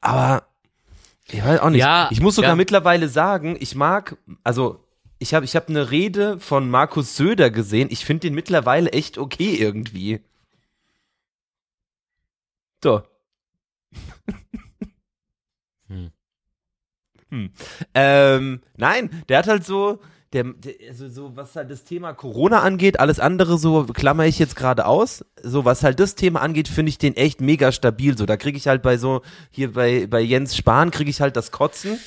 aber 0.00 0.46
ich 1.28 1.44
weiß 1.44 1.60
auch 1.60 1.70
nicht. 1.70 1.80
Ja, 1.80 2.08
ich 2.10 2.20
muss 2.20 2.34
sogar 2.34 2.50
ja. 2.50 2.56
mittlerweile 2.56 3.08
sagen, 3.08 3.56
ich 3.60 3.74
mag, 3.74 4.16
also 4.42 4.84
ich 5.18 5.34
habe 5.34 5.44
ich 5.44 5.54
hab 5.54 5.68
eine 5.68 5.90
Rede 5.90 6.40
von 6.40 6.70
Markus 6.70 7.16
Söder 7.16 7.50
gesehen. 7.50 7.88
Ich 7.90 8.04
finde 8.04 8.22
den 8.22 8.34
mittlerweile 8.34 8.90
echt 8.92 9.18
okay 9.18 9.54
irgendwie. 9.54 10.20
So. 12.82 13.02
Hm. 15.88 16.10
Hm. 17.30 17.50
Ähm, 17.94 18.60
nein, 18.76 19.10
der 19.28 19.38
hat 19.38 19.48
halt 19.48 19.64
so, 19.64 20.00
der, 20.32 20.44
der, 20.44 20.74
also 20.88 21.08
so, 21.08 21.36
was 21.36 21.56
halt 21.56 21.70
das 21.70 21.84
Thema 21.84 22.12
Corona 22.12 22.60
angeht, 22.60 23.00
alles 23.00 23.18
andere 23.18 23.58
so 23.58 23.84
klammer 23.84 24.26
ich 24.26 24.38
jetzt 24.38 24.54
gerade 24.54 24.86
aus. 24.86 25.24
So, 25.42 25.64
was 25.64 25.82
halt 25.82 25.98
das 25.98 26.14
Thema 26.14 26.40
angeht, 26.40 26.68
finde 26.68 26.90
ich 26.90 26.98
den 26.98 27.16
echt 27.16 27.40
mega 27.40 27.72
stabil. 27.72 28.16
So, 28.16 28.26
da 28.26 28.36
kriege 28.36 28.56
ich 28.56 28.68
halt 28.68 28.82
bei 28.82 28.96
so, 28.96 29.22
hier 29.50 29.72
bei, 29.72 30.06
bei 30.06 30.20
Jens 30.20 30.56
Spahn 30.56 30.92
kriege 30.92 31.10
ich 31.10 31.20
halt 31.20 31.36
das 31.36 31.50
Kotzen. 31.50 31.98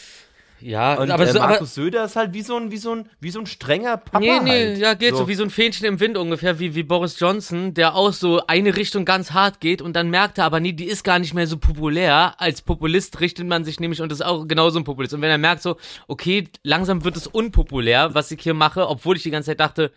Ja, 0.64 0.96
Und 0.96 1.12
aber, 1.12 1.28
äh, 1.28 1.32
so, 1.32 1.40
aber 1.40 1.50
Markus 1.50 1.76
Söder 1.76 2.06
ist 2.06 2.16
halt 2.16 2.34
wie 2.34 2.42
so 2.42 2.56
ein, 2.56 2.72
wie 2.72 2.78
so 2.78 2.96
ein, 2.96 3.10
wie 3.20 3.32
so 3.32 3.40
ein 3.40 3.46
strenger 3.46 3.98
Papa. 3.98 4.20
Nee, 4.20 4.40
nee, 4.40 4.68
halt. 4.68 4.78
ja, 4.78 4.94
geht 4.94 5.16
so. 5.16 5.28
wie 5.28 5.36
so 5.36 5.44
ein 5.44 5.50
Fähnchen 5.50 5.86
im 5.86 6.00
Wind 6.00 6.18
ungefähr, 6.18 6.58
wie, 6.60 6.74
wie 6.74 6.84
Boris 6.84 7.20
Johnson, 7.20 7.74
der 7.74 7.96
auch 7.96 8.14
so 8.14 8.42
eine 8.48 8.76
Richtung 8.78 9.04
ganz 9.04 9.32
hart 9.32 9.60
geht 9.60 9.82
und 9.82 9.94
dann 9.96 10.10
merkt 10.10 10.38
er 10.38 10.46
aber, 10.46 10.62
nee, 10.62 10.72
die 10.72 10.86
ist 10.86 11.04
gar 11.04 11.20
nicht 11.20 11.34
mehr 11.34 11.48
so 11.48 11.58
populär. 11.58 12.36
Als 12.38 12.62
Populist 12.62 13.20
richtet 13.20 13.46
man 13.46 13.66
sich 13.66 13.82
nämlich 13.82 14.02
und 14.02 14.12
ist 14.12 14.24
auch 14.24 14.48
genauso 14.48 14.80
ein 14.80 14.86
Populist. 14.86 15.14
Und 15.14 15.22
wenn 15.22 15.30
er 15.30 15.38
merkt 15.38 15.62
so, 15.62 15.76
okay, 16.08 16.48
langsam 16.64 17.04
wird 17.04 17.18
es 17.18 17.28
unpopulär, 17.28 18.16
was 18.16 18.32
ich 18.32 18.42
hier 18.42 18.54
mache, 18.54 18.88
obwohl 18.88 19.18
ich 19.18 19.24
die 19.24 19.32
ganze 19.32 19.52
Zeit 19.52 19.60
dachte, 19.60 19.92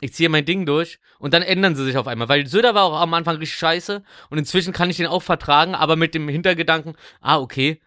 ich 0.00 0.12
ziehe 0.12 0.28
mein 0.28 0.44
Ding 0.44 0.66
durch 0.66 0.98
und 1.18 1.34
dann 1.34 1.42
ändern 1.42 1.74
sie 1.74 1.84
sich 1.84 1.96
auf 1.96 2.06
einmal, 2.06 2.28
weil 2.28 2.46
Söder 2.46 2.74
war 2.74 2.84
auch 2.84 3.00
am 3.00 3.14
Anfang 3.14 3.36
richtig 3.36 3.58
scheiße 3.58 4.02
und 4.30 4.38
inzwischen 4.38 4.72
kann 4.72 4.90
ich 4.90 4.98
den 4.98 5.06
auch 5.06 5.22
vertragen, 5.22 5.74
aber 5.74 5.96
mit 5.96 6.14
dem 6.14 6.28
Hintergedanken, 6.28 6.96
ah, 7.20 7.38
okay, 7.38 7.80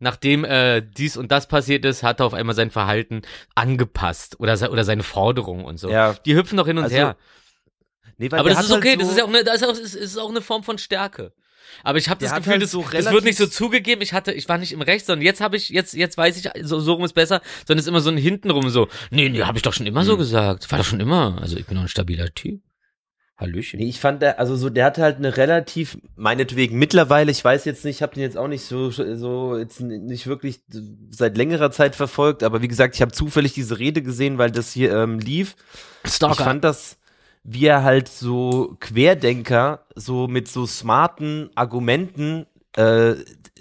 nachdem 0.00 0.44
äh, 0.44 0.82
dies 0.82 1.16
und 1.16 1.30
das 1.30 1.46
passiert 1.46 1.84
ist, 1.84 2.02
hat 2.02 2.20
er 2.20 2.26
auf 2.26 2.34
einmal 2.34 2.56
sein 2.56 2.70
Verhalten 2.70 3.22
angepasst 3.54 4.40
oder, 4.40 4.56
se 4.56 4.70
oder 4.70 4.84
seine 4.84 5.02
Forderungen 5.04 5.64
und 5.64 5.78
so. 5.78 5.88
Ja. 5.90 6.14
Die 6.26 6.34
hüpfen 6.34 6.56
doch 6.58 6.66
hin 6.66 6.78
und 6.78 6.84
Also, 6.84 6.96
her. 6.96 7.16
Nee, 8.18 8.30
weil 8.30 8.40
Aber 8.40 8.48
das 8.50 8.64
ist 8.64 8.70
hat 8.70 8.78
okay, 8.78 8.90
halt 8.90 9.00
das 9.00 9.06
so, 9.06 9.12
ist 9.12 9.18
ja 9.18 9.24
auch 9.24 9.28
eine, 9.28 9.44
das 9.44 9.56
ist 9.62 9.64
auch, 9.68 9.72
ist, 9.72 9.94
ist 9.94 10.18
auch 10.18 10.28
eine 10.30 10.42
Form 10.42 10.62
von 10.64 10.76
Stärke. 10.78 11.32
Aber 11.84 11.98
ich 11.98 12.08
habe 12.08 12.20
das 12.20 12.34
Gefühl, 12.34 12.54
halt 12.54 12.62
das, 12.62 12.72
so 12.72 12.84
das 12.90 13.10
wird 13.10 13.24
nicht 13.24 13.38
so 13.38 13.46
zugegeben. 13.46 14.02
Ich 14.02 14.12
hatte, 14.12 14.32
ich 14.32 14.48
war 14.48 14.58
nicht 14.58 14.72
im 14.72 14.82
Recht, 14.82 15.06
sondern 15.06 15.24
jetzt 15.24 15.40
habe 15.40 15.56
ich, 15.56 15.68
jetzt, 15.68 15.94
jetzt 15.94 16.18
weiß 16.18 16.36
ich, 16.36 16.50
so, 16.66 16.80
so 16.80 16.94
rum 16.94 17.04
ist 17.04 17.12
besser, 17.12 17.40
sondern 17.66 17.78
es 17.78 17.84
ist 17.84 17.88
immer 17.88 18.00
so 18.00 18.10
ein 18.10 18.16
hintenrum 18.16 18.68
so. 18.70 18.88
Nee, 19.10 19.28
nee, 19.28 19.42
habe 19.42 19.56
ich 19.56 19.62
doch 19.62 19.72
schon 19.72 19.86
immer 19.86 20.00
Hm. 20.00 20.06
so 20.06 20.16
gesagt. 20.16 20.70
War 20.70 20.78
doch 20.78 20.84
schon 20.84 21.00
immer. 21.00 21.38
Also 21.40 21.56
ich 21.56 21.66
bin 21.66 21.76
doch 21.76 21.82
ein 21.82 21.88
stabiler 21.88 22.34
Typ. 22.34 22.60
Hallöchen. 23.40 23.80
Nee, 23.80 23.88
ich 23.88 24.00
fand 24.00 24.20
der, 24.20 24.38
also 24.38 24.54
so, 24.54 24.68
der 24.68 24.84
hatte 24.84 25.02
halt 25.02 25.16
eine 25.16 25.36
relativ, 25.38 25.96
meinetwegen 26.14 26.78
mittlerweile, 26.78 27.30
ich 27.30 27.42
weiß 27.42 27.64
jetzt 27.64 27.84
nicht, 27.86 27.96
ich 27.96 28.02
habe 28.02 28.14
den 28.14 28.22
jetzt 28.22 28.36
auch 28.36 28.48
nicht 28.48 28.64
so, 28.64 28.90
so 28.90 29.56
jetzt 29.56 29.80
nicht 29.80 30.26
wirklich 30.26 30.60
seit 31.10 31.38
längerer 31.38 31.70
Zeit 31.70 31.96
verfolgt, 31.96 32.42
aber 32.42 32.60
wie 32.60 32.68
gesagt, 32.68 32.94
ich 32.94 33.00
habe 33.00 33.12
zufällig 33.12 33.54
diese 33.54 33.78
Rede 33.78 34.02
gesehen, 34.02 34.36
weil 34.36 34.50
das 34.50 34.72
hier 34.72 34.94
ähm, 34.94 35.18
lief. 35.18 35.56
Ich 36.04 36.12
Stalker. 36.12 36.44
fand 36.44 36.64
das, 36.64 36.98
wie 37.42 37.64
er 37.64 37.82
halt 37.82 38.08
so 38.08 38.76
Querdenker 38.78 39.86
so 39.94 40.28
mit 40.28 40.46
so 40.46 40.66
smarten 40.66 41.48
Argumenten 41.54 42.46
äh, 42.76 43.14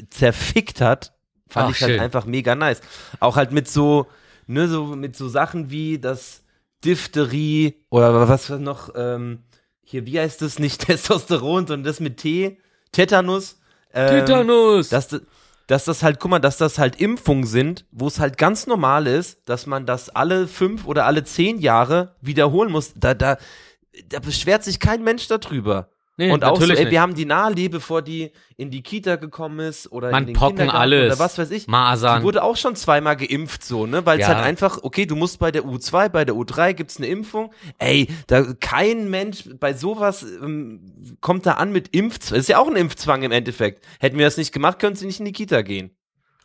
zerfickt 0.10 0.82
hat, 0.82 1.14
fand 1.48 1.70
Ach, 1.70 1.76
ich 1.76 1.82
halt 1.82 1.94
schön. 1.94 2.02
einfach 2.02 2.26
mega 2.26 2.54
nice. 2.54 2.82
Auch 3.22 3.38
halt 3.38 3.54
mit 3.54 3.70
so, 3.70 4.08
ne, 4.46 4.68
so 4.68 4.88
mit 4.88 5.16
so 5.16 5.30
Sachen 5.30 5.72
wie 5.72 6.00
das 6.00 6.44
Diphtherie 6.84 7.76
oder 7.90 8.28
was 8.28 8.50
noch, 8.50 8.92
ähm, 8.96 9.40
hier, 9.90 10.06
wie 10.06 10.20
heißt 10.20 10.42
das, 10.42 10.60
nicht 10.60 10.82
Testosteron, 10.86 11.66
sondern 11.66 11.84
das 11.84 12.00
mit 12.00 12.18
T, 12.18 12.58
Tetanus. 12.92 13.60
Ähm, 13.92 14.26
Tetanus. 14.26 14.90
dass, 14.90 15.20
dass 15.66 15.86
das 15.86 16.04
halt, 16.04 16.20
guck 16.20 16.30
mal, 16.30 16.40
dass 16.40 16.58
das 16.58 16.78
halt 16.78 17.02
Impfungen 17.02 17.46
sind, 17.46 17.86
wo 17.92 18.08
es 18.08 18.20
halt 18.20 18.38
ganz 18.38 18.68
normal 18.68 19.08
ist, 19.08 19.40
dass 19.46 19.66
man 19.66 19.88
das 19.88 20.10
alle 20.10 20.48
fünf 20.48 20.86
oder 20.86 21.06
alle 21.06 21.24
zehn 21.24 21.58
Jahre 21.58 22.16
wiederholen 22.22 22.72
muss. 22.72 22.94
Da, 22.96 23.16
da, 23.16 23.38
da 24.08 24.20
beschwert 24.20 24.64
sich 24.64 24.80
kein 24.80 25.04
Mensch 25.04 25.28
darüber. 25.28 25.90
Nee, 26.20 26.32
und 26.32 26.44
auch 26.44 26.60
so, 26.62 26.72
ey, 26.72 26.92
wir 26.92 27.00
haben 27.02 27.16
die 27.16 27.24
Nahlie, 27.26 27.70
bevor 27.70 28.02
die 28.02 28.32
in 28.58 28.70
die 28.72 28.84
Kita 28.84 29.16
gekommen 29.16 29.60
ist 29.62 29.90
oder 29.92 30.12
Man 30.12 30.24
in 30.24 30.28
den 30.28 30.36
Pocken 30.36 30.58
Kindergarten 30.58 30.82
alles. 30.82 31.14
oder 31.14 31.20
was 31.24 31.38
weiß 31.38 31.50
ich. 31.52 31.68
Masern. 31.68 32.20
Die 32.20 32.26
wurde 32.26 32.44
auch 32.44 32.58
schon 32.58 32.76
zweimal 32.76 33.16
geimpft, 33.16 33.64
so, 33.64 33.86
ne? 33.86 34.06
Weil 34.06 34.20
es 34.20 34.28
Ja. 34.28 34.36
halt 34.36 34.46
einfach, 34.46 34.80
okay, 34.84 35.06
du 35.06 35.16
musst 35.16 35.40
bei 35.40 35.50
der 35.52 35.64
U2, 35.64 36.10
bei 36.10 36.26
der 36.26 36.36
U3 36.36 36.74
gibt's 36.74 36.98
eine 36.98 37.08
Impfung. 37.08 37.54
Ey, 37.78 38.10
da 38.28 38.44
kein 38.60 39.10
Mensch 39.10 39.46
bei 39.60 39.74
sowas 39.74 40.24
ähm, 40.24 41.18
kommt 41.22 41.46
da 41.46 41.54
an 41.54 41.72
mit 41.72 41.96
Impfzwang. 41.96 42.38
Ist 42.38 42.50
ja 42.50 42.58
auch 42.60 42.68
ein 42.68 42.76
Impfzwang 42.76 43.24
im 43.24 43.32
Endeffekt. 43.32 43.86
Hätten 44.02 44.18
wir 44.18 44.26
das 44.26 44.36
nicht 44.36 44.52
gemacht, 44.52 44.78
können 44.80 44.98
sie 44.98 45.06
nicht 45.06 45.20
in 45.20 45.26
die 45.26 45.32
Kita 45.32 45.62
gehen. 45.62 45.92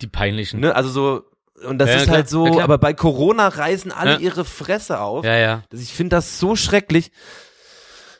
Die 0.00 0.06
peinlichen. 0.06 0.60
Ne? 0.60 0.74
Also 0.76 0.90
so, 0.90 1.22
und 1.68 1.78
das 1.78 1.88
Ja, 1.90 1.96
ist 1.96 2.02
klar. 2.04 2.16
halt 2.18 2.28
so, 2.28 2.44
klar. 2.44 2.62
aber 2.62 2.78
bei 2.78 2.94
Corona 2.94 3.48
reißen 3.48 3.90
alle 3.90 4.12
Ja. 4.12 4.18
ihre 4.18 4.44
Fresse 4.44 5.00
auf. 5.00 5.24
Ja, 5.24 5.36
ja. 5.36 5.62
Das- 5.70 5.80
Ich 5.80 5.92
finde 5.92 6.14
das 6.16 6.38
so 6.38 6.54
schrecklich. 6.54 7.10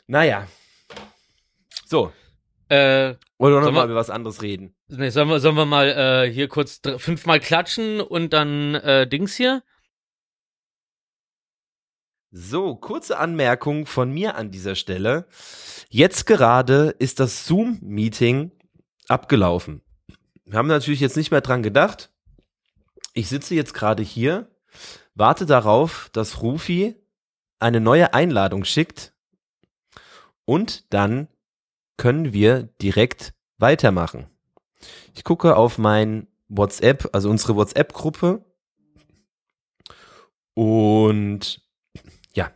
Naja. 0.07 0.47
So. 1.85 2.11
Äh, 2.67 3.13
Oder 3.37 3.57
noch 3.57 3.63
Sollen 3.63 3.75
mal 3.75 3.81
wir- 3.81 3.85
über 3.91 3.95
was 3.95 4.09
anderes 4.09 4.41
reden. 4.41 4.75
nee, 4.87 5.09
sollen, 5.09 5.29
wir, 5.29 5.39
sollen 5.39 5.55
wir 5.55 5.65
mal 5.65 5.87
äh, 6.25 6.31
hier 6.31 6.47
kurz 6.47 6.81
fünfmal 6.97 7.39
klatschen 7.39 8.01
und 8.01 8.33
dann 8.33 8.73
äh, 8.75 9.07
Dings 9.07 9.35
hier? 9.35 9.61
So, 12.31 12.75
kurze 12.75 13.17
Anmerkung 13.17 13.85
von 13.85 14.11
mir 14.11 14.35
an 14.35 14.51
dieser 14.51 14.75
Stelle. 14.75 15.27
Jetzt 15.89 16.25
gerade 16.25 16.95
ist 16.99 17.19
das 17.19 17.45
Zoom-Meeting 17.45 18.51
abgelaufen. 19.07 19.81
Wir 20.43 20.57
haben 20.57 20.67
natürlich 20.67 20.99
jetzt 20.99 21.15
nicht 21.17 21.31
mehr 21.31 21.41
dran 21.41 21.63
gedacht. 21.63 22.11
Ich 23.13 23.29
sitze 23.29 23.55
jetzt 23.55 23.73
gerade 23.73 24.03
hier, 24.03 24.49
warte 25.13 25.45
darauf, 25.45 26.09
dass 26.11 26.41
Rufi 26.41 26.95
eine 27.59 27.79
neue 27.79 28.13
Einladung 28.13 28.65
schickt 28.65 29.13
und 30.43 30.91
dann 30.93 31.29
können 31.97 32.33
wir 32.33 32.63
direkt 32.81 33.33
weitermachen. 33.57 34.27
Ich 35.13 35.23
gucke 35.23 35.55
auf 35.55 35.77
mein 35.77 36.27
WhatsApp, 36.47 37.09
also 37.13 37.29
unsere 37.29 37.55
WhatsApp-Gruppe 37.55 38.45
und 40.53 41.61
ja. 42.33 42.51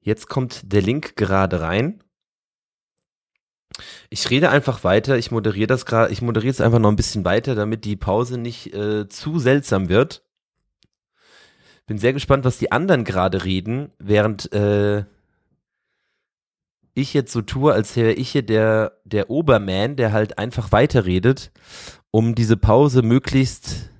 Jetzt 0.00 0.28
kommt 0.28 0.72
der 0.72 0.82
Link 0.82 1.16
gerade 1.16 1.60
rein. 1.60 2.02
Ich 4.08 4.30
rede 4.30 4.50
einfach 4.50 4.84
weiter. 4.84 5.18
Ich 5.18 5.30
moderiere 5.30 5.66
das 5.66 5.86
gerade. 5.86 6.12
Ich 6.12 6.22
moderiere 6.22 6.50
jetzt 6.50 6.60
einfach 6.60 6.78
noch 6.78 6.90
ein 6.90 6.96
bisschen 6.96 7.24
weiter, 7.24 7.54
damit 7.54 7.84
die 7.84 7.96
Pause 7.96 8.38
nicht 8.38 8.72
äh, 8.72 9.08
zu 9.08 9.38
seltsam 9.38 9.88
wird. 9.88 10.22
Bin 11.86 11.98
sehr 11.98 12.12
gespannt, 12.12 12.44
was 12.44 12.58
die 12.58 12.72
anderen 12.72 13.04
gerade 13.04 13.44
reden, 13.44 13.92
während 13.98 14.52
äh, 14.52 15.04
ich 16.94 17.12
jetzt 17.12 17.32
so 17.32 17.42
tue, 17.42 17.72
als 17.72 17.96
wäre 17.96 18.12
ich 18.12 18.30
hier 18.30 18.42
der, 18.42 18.92
der 19.04 19.30
Oberman, 19.30 19.96
der 19.96 20.12
halt 20.12 20.38
einfach 20.38 20.72
weiterredet, 20.72 21.50
um 22.10 22.34
diese 22.34 22.56
Pause 22.56 23.02
möglichst, 23.02 23.90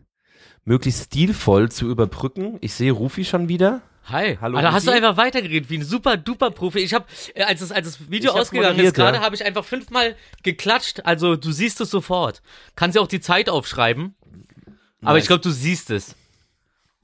möglichst 0.64 1.04
stilvoll 1.06 1.70
zu 1.70 1.88
überbrücken. 1.88 2.58
Ich 2.60 2.74
sehe 2.74 2.92
Rufi 2.92 3.24
schon 3.24 3.48
wieder. 3.48 3.82
Hi. 4.06 4.38
Hallo, 4.40 4.58
Alter, 4.58 4.72
hast 4.72 4.86
du 4.86 4.90
einfach 4.90 5.16
weitergeredet, 5.16 5.70
wie 5.70 5.78
ein 5.78 5.84
super 5.84 6.16
duper 6.16 6.50
Profi. 6.50 6.80
Ich 6.80 6.92
habe, 6.92 7.06
als 7.36 7.60
das, 7.60 7.72
als 7.72 7.86
das 7.86 8.10
Video 8.10 8.32
ausgegangen 8.32 8.72
ist 8.72 8.76
moderiert, 8.76 8.98
ja. 8.98 9.04
gerade, 9.10 9.24
habe 9.24 9.34
ich 9.34 9.44
einfach 9.44 9.64
fünfmal 9.64 10.14
geklatscht. 10.42 11.00
Also 11.04 11.36
du 11.36 11.52
siehst 11.52 11.80
es 11.80 11.90
sofort. 11.90 12.42
Kannst 12.76 12.96
ja 12.96 13.02
auch 13.02 13.08
die 13.08 13.20
Zeit 13.20 13.48
aufschreiben. 13.48 14.14
Aber 15.00 15.14
Nice. 15.14 15.24
ich 15.24 15.28
glaube, 15.28 15.42
du 15.42 15.50
siehst 15.50 15.90
es. 15.90 16.14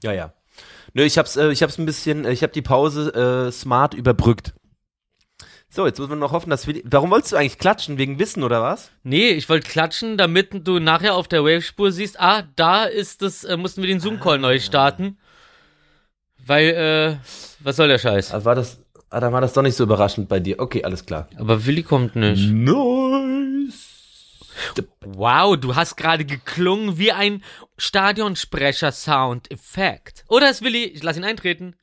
Ja, 0.03 0.13
ja. 0.13 0.33
Nö, 0.93 1.03
ich 1.03 1.17
hab's, 1.17 1.37
äh, 1.37 1.51
ich 1.51 1.63
hab's 1.63 1.77
ein 1.77 1.85
bisschen, 1.85 2.25
äh, 2.25 2.31
ich 2.31 2.43
hab 2.43 2.53
die 2.53 2.61
Pause 2.61 3.47
äh, 3.47 3.51
smart 3.51 3.93
überbrückt. 3.93 4.53
So, 5.73 5.85
jetzt 5.85 5.99
muss 5.99 6.09
man 6.09 6.19
noch 6.19 6.33
hoffen, 6.33 6.49
dass 6.49 6.67
wir. 6.67 6.81
Warum 6.83 7.11
wolltest 7.11 7.31
du 7.31 7.37
eigentlich 7.37 7.57
klatschen? 7.57 7.97
Wegen 7.97 8.19
Wissen 8.19 8.43
oder 8.43 8.61
was? 8.61 8.91
Nee, 9.03 9.29
ich 9.29 9.47
wollte 9.47 9.69
klatschen, 9.69 10.17
damit 10.17 10.67
du 10.67 10.79
nachher 10.79 11.15
auf 11.15 11.29
der 11.29 11.45
Wave-Spur 11.45 11.93
siehst, 11.93 12.19
ah, 12.19 12.43
da 12.57 12.83
ist 12.83 13.21
es, 13.21 13.45
äh, 13.45 13.55
mussten 13.55 13.81
wir 13.81 13.87
den 13.87 14.01
Zoom-Call 14.01 14.37
neu 14.37 14.59
starten. 14.59 15.17
Weil, 16.45 16.71
äh, 16.71 17.15
was 17.61 17.77
soll 17.77 17.87
der 17.87 17.99
Scheiß? 17.99 18.33
Also 18.33 18.45
war 18.45 18.55
das. 18.55 18.81
Ah, 19.09 19.21
dann 19.21 19.31
war 19.31 19.39
das 19.39 19.53
doch 19.53 19.61
nicht 19.61 19.77
so 19.77 19.85
überraschend 19.85 20.27
bei 20.27 20.41
dir. 20.41 20.59
Okay, 20.59 20.83
alles 20.83 21.05
klar. 21.05 21.29
Aber 21.37 21.65
Willi 21.65 21.83
kommt 21.83 22.17
nicht. 22.17 22.51
Nice. 22.51 23.87
Wow, 25.05 25.55
du 25.57 25.75
hast 25.75 25.95
gerade 25.95 26.25
geklungen 26.25 26.97
wie 26.97 27.13
ein 27.13 27.41
Stadionsprecher-Sound-Effekt. 27.77 30.25
Oder 30.27 30.49
ist 30.49 30.63
Willi, 30.63 30.83
ich 30.83 31.01
lass 31.01 31.15
ihn 31.15 31.23
eintreten. 31.23 31.77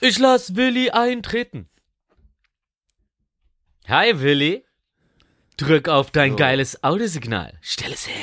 Ich 0.00 0.16
lass 0.18 0.54
Willi 0.54 0.90
eintreten. 0.90 1.66
Hi 3.90 4.20
Willi. 4.20 4.64
Drück 5.56 5.88
auf 5.88 6.10
dein 6.10 6.32
So. 6.32 6.36
geiles 6.36 6.82
Audiosignal. 6.84 7.58
Stell 7.60 7.92
es 7.92 8.06
her. 8.08 8.14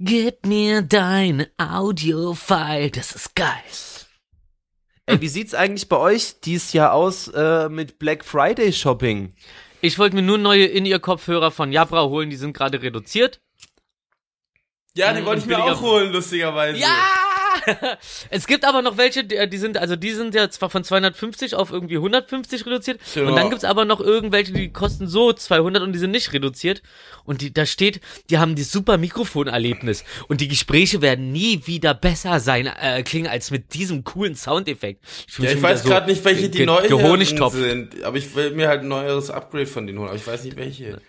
Gib 0.00 0.46
mir 0.46 0.82
dein 0.82 1.46
Audio-File, 1.58 2.90
das 2.90 3.12
ist 3.12 3.34
geil. 3.34 3.48
Ey, 5.06 5.20
wie 5.20 5.28
sieht's 5.28 5.54
eigentlich 5.54 5.88
bei 5.88 5.96
euch 5.96 6.40
dieses 6.40 6.72
Jahr 6.72 6.92
aus 6.92 7.28
äh, 7.28 7.68
mit 7.68 7.98
Black 7.98 8.24
Friday 8.24 8.72
Shopping? 8.72 9.34
Ich 9.80 9.98
wollte 9.98 10.16
mir 10.16 10.22
nur 10.22 10.38
neue 10.38 10.66
In-Ear-Kopfhörer 10.66 11.50
von 11.50 11.72
Jabra 11.72 12.04
holen, 12.04 12.30
die 12.30 12.36
sind 12.36 12.52
gerade 12.52 12.82
reduziert. 12.82 13.40
Ja, 14.94 15.12
die 15.12 15.24
wollte 15.24 15.40
ich 15.42 15.46
mir 15.46 15.56
billiger- 15.56 15.74
auch 15.76 15.80
holen, 15.80 16.12
lustigerweise. 16.12 16.78
Ja! 16.78 16.88
es 18.30 18.46
gibt 18.46 18.64
aber 18.64 18.82
noch 18.82 18.96
welche, 18.96 19.24
die, 19.24 19.48
die 19.48 19.58
sind, 19.58 19.78
also 19.78 19.96
die 19.96 20.10
sind 20.12 20.34
ja 20.34 20.48
zwar 20.50 20.70
von 20.70 20.84
250 20.84 21.54
auf 21.54 21.70
irgendwie 21.70 21.96
150 21.96 22.66
reduziert. 22.66 23.00
Genau. 23.14 23.30
Und 23.30 23.36
dann 23.36 23.50
gibt's 23.50 23.64
aber 23.64 23.84
noch 23.84 24.00
irgendwelche, 24.00 24.52
die 24.52 24.72
kosten 24.72 25.06
so 25.08 25.32
200 25.32 25.82
und 25.82 25.92
die 25.92 25.98
sind 25.98 26.10
nicht 26.10 26.32
reduziert. 26.32 26.82
Und 27.24 27.40
die, 27.40 27.52
da 27.52 27.66
steht, 27.66 28.00
die 28.30 28.38
haben 28.38 28.56
das 28.56 28.70
super 28.72 28.98
Mikrofonerlebnis. 28.98 30.04
Und 30.28 30.40
die 30.40 30.48
Gespräche 30.48 31.02
werden 31.02 31.32
nie 31.32 31.62
wieder 31.66 31.94
besser 31.94 32.40
sein, 32.40 32.66
äh, 32.66 33.02
klingen 33.02 33.28
als 33.28 33.50
mit 33.50 33.74
diesem 33.74 34.04
coolen 34.04 34.34
Soundeffekt. 34.34 35.04
fühl 35.28 35.44
Ja, 35.46 35.52
ich 35.52 35.62
weiß 35.62 35.84
wieder 35.84 35.94
gerade 35.96 36.10
nicht, 36.10 36.24
welche 36.24 36.48
die 36.48 36.58
ge- 36.58 36.66
neu 36.66 36.86
Gehonigtopf. 36.88 37.54
sind. 37.54 38.02
Aber 38.04 38.16
ich 38.16 38.34
will 38.34 38.52
mir 38.52 38.68
halt 38.68 38.82
ein 38.82 38.88
neueres 38.88 39.30
Upgrade 39.30 39.66
von 39.66 39.86
denen 39.86 39.98
holen. 39.98 40.08
Aber 40.08 40.16
ich 40.16 40.26
weiß 40.26 40.44
nicht 40.44 40.56
welche. 40.56 41.00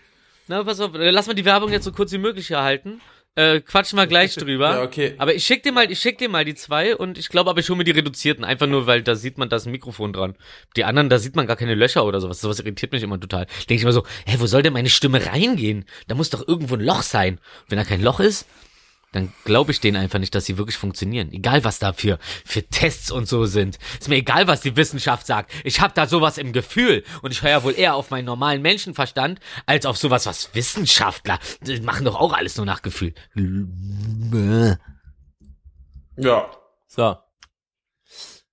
Na, 0.47 0.63
pass 0.63 0.79
auf, 0.79 0.95
äh, 0.95 1.11
lass 1.11 1.27
mal 1.27 1.33
die 1.33 1.45
Werbung 1.45 1.71
jetzt 1.71 1.85
so 1.85 1.91
kurz 1.91 2.11
wie 2.11 2.17
möglich 2.17 2.47
hier 2.47 2.61
halten. 2.61 3.01
Äh, 3.39 3.61
quatschen 3.61 3.97
wir 3.97 4.05
gleich 4.05 4.35
drüber. 4.35 4.71
Ja, 4.71 4.83
okay. 4.83 5.13
Aber 5.17 5.33
ich 5.33 5.45
schick 5.45 5.63
dir 5.63 5.71
mal, 5.71 5.89
ich 5.89 5.99
schick 5.99 6.17
dir 6.17 6.27
mal 6.27 6.43
die 6.43 6.55
zwei 6.55 6.93
und 6.93 7.17
ich 7.17 7.29
glaube, 7.29 7.49
aber 7.49 7.61
ich 7.61 7.69
hole 7.69 7.77
mir 7.77 7.85
die 7.85 7.91
reduzierten, 7.91 8.43
einfach 8.43 8.67
nur, 8.67 8.85
weil 8.85 9.01
da 9.01 9.15
sieht 9.15 9.37
man, 9.37 9.47
da 9.47 9.55
ist 9.55 9.65
ein 9.65 9.71
Mikrofon 9.71 10.11
dran. 10.11 10.35
Die 10.75 10.83
anderen, 10.83 11.07
da 11.07 11.19
sieht 11.19 11.37
man 11.37 11.47
gar 11.47 11.55
keine 11.55 11.73
Löcher 11.73 12.03
oder 12.05 12.19
sowas. 12.19 12.41
Sowas 12.41 12.59
irritiert 12.59 12.91
mich 12.91 13.01
immer 13.01 13.17
total. 13.17 13.45
Denke 13.69 13.75
ich 13.75 13.81
immer 13.83 13.93
so, 13.93 14.03
hä, 14.25 14.35
wo 14.39 14.45
soll 14.45 14.61
denn 14.61 14.73
meine 14.73 14.89
Stimme 14.89 15.25
reingehen? 15.25 15.85
Da 16.07 16.15
muss 16.15 16.29
doch 16.29 16.45
irgendwo 16.45 16.75
ein 16.75 16.81
Loch 16.81 17.01
sein. 17.01 17.39
Wenn 17.69 17.77
da 17.77 17.85
kein 17.85 18.01
Loch 18.01 18.19
ist, 18.19 18.45
dann 19.11 19.33
glaube 19.43 19.71
ich 19.71 19.79
denen 19.79 19.97
einfach 19.97 20.19
nicht, 20.19 20.35
dass 20.35 20.45
sie 20.45 20.57
wirklich 20.57 20.77
funktionieren. 20.77 21.31
Egal, 21.31 21.63
was 21.63 21.79
da 21.79 21.93
für, 21.93 22.19
für 22.45 22.63
Tests 22.63 23.11
und 23.11 23.27
so 23.27 23.45
sind. 23.45 23.79
Ist 23.99 24.09
mir 24.09 24.17
egal, 24.17 24.47
was 24.47 24.61
die 24.61 24.75
Wissenschaft 24.75 25.25
sagt. 25.25 25.51
Ich 25.63 25.81
habe 25.81 25.93
da 25.95 26.05
sowas 26.07 26.37
im 26.37 26.53
Gefühl. 26.53 27.03
Und 27.21 27.31
ich 27.31 27.41
höre 27.41 27.51
ja 27.51 27.63
wohl 27.63 27.73
eher 27.75 27.95
auf 27.95 28.11
meinen 28.11 28.25
normalen 28.25 28.61
Menschenverstand, 28.61 29.39
als 29.65 29.85
auf 29.85 29.97
sowas, 29.97 30.25
was 30.25 30.53
Wissenschaftler. 30.53 31.39
Die 31.61 31.79
machen 31.81 32.05
doch 32.05 32.15
auch 32.15 32.33
alles 32.33 32.57
nur 32.57 32.65
nach 32.65 32.81
Gefühl. 32.81 33.13
Ja. 36.17 36.51
So. 36.87 37.17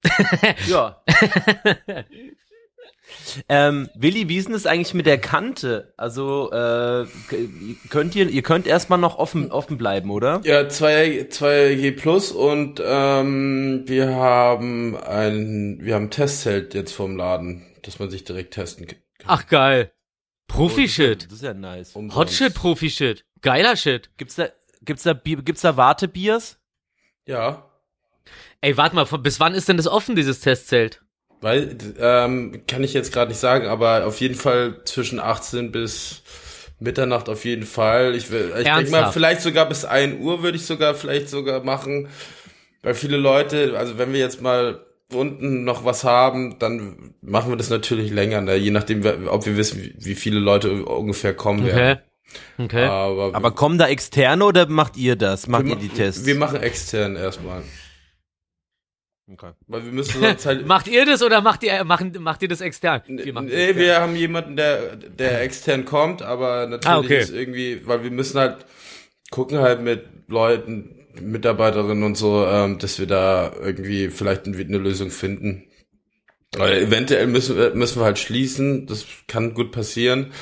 ja. 0.66 1.02
ähm, 3.48 3.88
Willi, 3.94 4.28
wie 4.28 4.36
ist 4.36 4.46
denn 4.46 4.54
das 4.54 4.66
eigentlich 4.66 4.94
mit 4.94 5.06
der 5.06 5.18
Kante? 5.18 5.92
Also, 5.96 6.50
äh, 6.52 7.06
könnt 7.90 8.14
ihr, 8.14 8.28
ihr 8.28 8.42
könnt 8.42 8.66
erstmal 8.66 8.98
noch 8.98 9.18
offen, 9.18 9.50
offen 9.50 9.78
bleiben, 9.78 10.10
oder? 10.10 10.40
Ja, 10.44 10.68
2, 10.68 11.28
2G 11.30 11.96
Plus 11.96 12.32
und 12.32 12.82
ähm, 12.84 13.82
wir 13.86 14.14
haben 14.14 14.96
ein, 14.96 15.78
wir 15.80 15.94
haben 15.94 16.04
ein 16.04 16.10
Testzelt 16.10 16.74
jetzt 16.74 16.92
vom 16.92 17.16
Laden, 17.16 17.66
dass 17.82 17.98
man 17.98 18.10
sich 18.10 18.24
direkt 18.24 18.54
testen 18.54 18.86
kann. 18.86 18.98
Ach 19.26 19.46
geil. 19.46 19.92
Profi-Shit. 20.48 21.26
Das 21.26 21.32
ist 21.32 21.42
ja 21.42 21.54
nice. 21.54 21.94
Umsonst. 21.96 22.16
Hot-Shit, 22.16 22.54
Profi-Shit. 22.54 23.24
Geiler 23.42 23.76
Shit. 23.76 24.10
Gibt's 24.16 24.36
da, 24.36 24.48
gibt's 24.82 25.02
da, 25.02 25.12
gibt's 25.12 25.62
da 25.62 25.76
Wartebiers? 25.76 26.58
Ja. 27.26 27.70
Ey, 28.60 28.76
warte 28.76 28.96
mal, 28.96 29.04
bis 29.04 29.40
wann 29.40 29.54
ist 29.54 29.68
denn 29.68 29.76
das 29.76 29.86
offen, 29.86 30.16
dieses 30.16 30.40
Testzelt? 30.40 31.02
Weil, 31.46 31.76
ähm, 32.00 32.62
kann 32.66 32.82
ich 32.82 32.92
jetzt 32.92 33.12
gerade 33.12 33.28
nicht 33.30 33.38
sagen, 33.38 33.68
aber 33.68 34.04
auf 34.04 34.20
jeden 34.20 34.34
Fall 34.34 34.80
zwischen 34.84 35.20
18 35.20 35.70
bis 35.70 36.22
Mitternacht 36.80 37.28
auf 37.28 37.44
jeden 37.44 37.64
Fall. 37.66 38.16
Ich, 38.16 38.32
will- 38.32 38.52
ich 38.58 38.64
denke 38.64 38.90
mal, 38.90 39.12
vielleicht 39.12 39.42
sogar 39.42 39.68
bis 39.68 39.84
1 39.84 40.20
Uhr 40.20 40.42
würde 40.42 40.56
ich 40.56 40.66
sogar 40.66 40.94
vielleicht 40.96 41.28
sogar 41.28 41.62
machen. 41.62 42.08
Weil 42.82 42.94
viele 42.94 43.16
Leute, 43.16 43.78
also 43.78 43.96
wenn 43.96 44.12
wir 44.12 44.18
jetzt 44.18 44.42
mal 44.42 44.80
unten 45.12 45.62
noch 45.62 45.84
was 45.84 46.02
haben, 46.02 46.58
dann 46.58 47.14
machen 47.22 47.52
wir 47.52 47.56
das 47.56 47.70
natürlich 47.70 48.10
länger, 48.10 48.40
ne? 48.40 48.56
je 48.56 48.72
nachdem, 48.72 49.06
ob 49.28 49.46
wir 49.46 49.56
wissen, 49.56 49.94
wie, 49.98 50.16
viele 50.16 50.40
Leute 50.40 50.84
ungefähr 50.84 51.32
kommen 51.32 51.60
Okay. 51.64 51.76
werden. 51.76 52.00
Okay. 52.58 52.84
Aber, 52.86 53.30
Aber 53.36 53.52
kommen 53.52 53.78
da 53.78 53.86
Externe 53.86 54.44
oder 54.44 54.66
macht 54.66 54.96
ihr 54.96 55.14
das? 55.14 55.46
Macht 55.46 55.64
wir, 55.64 55.74
ihr 55.74 55.76
die 55.76 55.88
Tests? 55.90 56.26
wir 56.26 56.34
machen 56.34 56.60
extern 56.60 57.14
erstmal. 57.14 57.62
Okay. 59.32 59.52
Weil 59.66 59.84
wir 59.84 59.92
müssen 59.92 60.20
sonst 60.20 60.46
halt. 60.46 60.66
macht 60.68 60.86
ihr 60.86 61.04
das 61.04 61.22
oder 61.22 61.40
macht 61.40 61.62
ihr, 61.64 61.82
machen, 61.84 62.12
macht 62.20 62.42
ihr 62.42 62.48
das 62.48 62.60
extern? 62.60 63.02
Wir 63.06 63.32
machen 63.32 63.46
das 63.48 63.56
nee, 63.56 63.64
extern. 63.66 63.84
wir 63.84 64.00
haben 64.00 64.16
jemanden, 64.16 64.56
der, 64.56 64.96
der 64.96 65.42
extern 65.42 65.84
kommt, 65.84 66.22
aber 66.22 66.66
natürlich 66.68 66.86
Ah, 66.86 66.98
okay. 66.98 67.18
ist 67.20 67.32
irgendwie, 67.32 67.86
weil 67.86 68.04
wir 68.04 68.10
müssen 68.12 68.38
halt 68.38 68.64
gucken 69.30 69.58
halt 69.58 69.82
mit 69.82 70.04
Leuten, 70.28 71.06
Mitarbeiterinnen 71.20 72.04
und 72.04 72.16
so, 72.16 72.46
ähm, 72.46 72.78
dass 72.78 72.98
wir 72.98 73.06
da 73.06 73.52
irgendwie 73.60 74.10
vielleicht 74.10 74.46
eine, 74.46 74.56
eine 74.56 74.78
Lösung 74.78 75.10
finden. 75.10 75.64
Weil 76.56 76.82
eventuell 76.84 77.26
müssen 77.26 77.56
wir, 77.56 77.74
müssen 77.74 78.00
wir 78.00 78.04
halt 78.04 78.18
schließen, 78.18 78.86
das 78.86 79.06
kann 79.26 79.54
gut 79.54 79.72
passieren. 79.72 80.32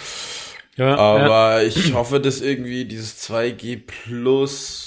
ja, 0.77 0.91
ja. 0.91 0.97
Aber 0.97 1.63
ich 1.63 1.95
hoffe, 1.95 2.21
dass 2.21 2.41
irgendwie 2.41 2.85
dieses 2.85 3.27
2G 3.29 3.83
Plus 3.87 4.84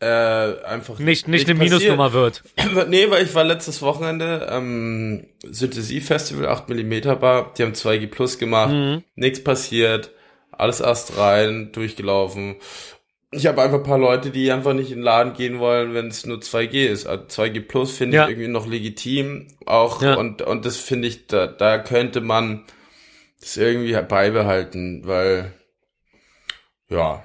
äh, 0.00 0.06
einfach 0.06 0.98
nicht, 0.98 1.26
nicht 1.28 1.48
eine 1.48 1.58
passiert. 1.58 1.80
Minusnummer 1.80 2.12
wird. 2.12 2.42
Nee, 2.88 3.08
weil 3.10 3.24
ich 3.24 3.34
war 3.34 3.44
letztes 3.44 3.80
Wochenende 3.82 4.48
am 4.50 5.24
Synthesie 5.42 6.00
Festival 6.00 6.48
8 6.48 6.68
mm 6.68 7.18
Bar, 7.18 7.54
die 7.56 7.62
haben 7.62 7.72
2G 7.72 8.06
Plus 8.08 8.38
gemacht, 8.38 8.72
Mhm. 8.72 9.04
nichts 9.14 9.42
passiert, 9.42 10.10
alles 10.52 10.80
erst 10.80 11.16
rein, 11.16 11.70
durchgelaufen. 11.72 12.56
Ich 13.32 13.46
habe 13.46 13.60
einfach 13.62 13.78
ein 13.78 13.82
paar 13.84 13.98
Leute, 13.98 14.30
die 14.30 14.52
einfach 14.52 14.72
nicht 14.72 14.90
in 14.90 14.98
den 14.98 15.02
Laden 15.04 15.32
gehen 15.34 15.58
wollen, 15.58 15.94
wenn 15.94 16.06
es 16.08 16.24
nur 16.26 16.38
2G 16.38 16.86
ist. 16.86 17.06
Also 17.06 17.24
2G 17.24 17.60
Plus 17.60 17.96
finde 17.96 18.16
Ja. 18.18 18.24
ich 18.24 18.30
irgendwie 18.30 18.48
noch 18.48 18.66
legitim 18.66 19.48
auch 19.66 20.00
Ja. 20.02 20.14
und 20.14 20.42
und 20.42 20.64
das 20.64 20.76
finde 20.76 21.08
ich 21.08 21.26
da 21.26 21.46
da 21.46 21.78
könnte 21.78 22.20
man 22.20 22.64
das 23.40 23.56
irgendwie 23.56 23.92
beibehalten, 24.08 25.02
weil 25.06 25.52
ja, 26.88 27.22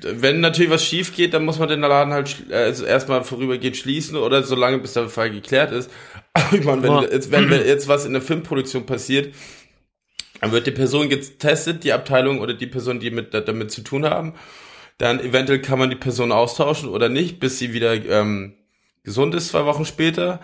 wenn 0.00 0.40
natürlich 0.40 0.70
was 0.70 0.84
schief 0.84 1.14
geht, 1.14 1.34
dann 1.34 1.44
muss 1.44 1.58
man 1.58 1.68
den 1.68 1.80
Laden 1.80 2.12
halt 2.12 2.36
äh, 2.50 2.54
also 2.54 2.84
erstmal 2.84 3.22
vorübergehend 3.24 3.76
schließen 3.76 4.16
oder 4.16 4.42
so 4.42 4.54
lange, 4.56 4.78
bis 4.78 4.92
der 4.94 5.08
Fall 5.08 5.30
geklärt 5.30 5.72
ist. 5.72 5.90
Aber 6.32 6.52
ich 6.56 6.64
meine, 6.64 6.82
wenn, 6.82 6.92
Ja. 6.92 7.02
jetzt, 7.02 7.30
wenn 7.30 7.50
jetzt 7.50 7.86
was 7.88 8.04
in 8.04 8.12
der 8.12 8.22
Filmproduktion 8.22 8.86
passiert, 8.86 9.34
dann 10.40 10.52
wird 10.52 10.66
die 10.66 10.72
Person 10.72 11.08
getestet, 11.08 11.84
die 11.84 11.92
Abteilung 11.92 12.40
oder 12.40 12.54
die 12.54 12.66
Person, 12.66 13.00
die 13.00 13.10
mit, 13.10 13.32
damit 13.32 13.70
zu 13.70 13.82
tun 13.82 14.04
haben. 14.04 14.34
Dann 14.98 15.20
eventuell 15.20 15.60
kann 15.62 15.78
man 15.78 15.90
die 15.90 15.96
Person 15.96 16.32
austauschen 16.32 16.88
oder 16.88 17.08
nicht, 17.08 17.40
bis 17.40 17.58
sie 17.58 17.72
wieder 17.72 17.94
ähm, 17.94 18.54
gesund 19.04 19.34
ist, 19.34 19.48
zwei 19.48 19.64
Wochen 19.64 19.84
später. 19.84 20.40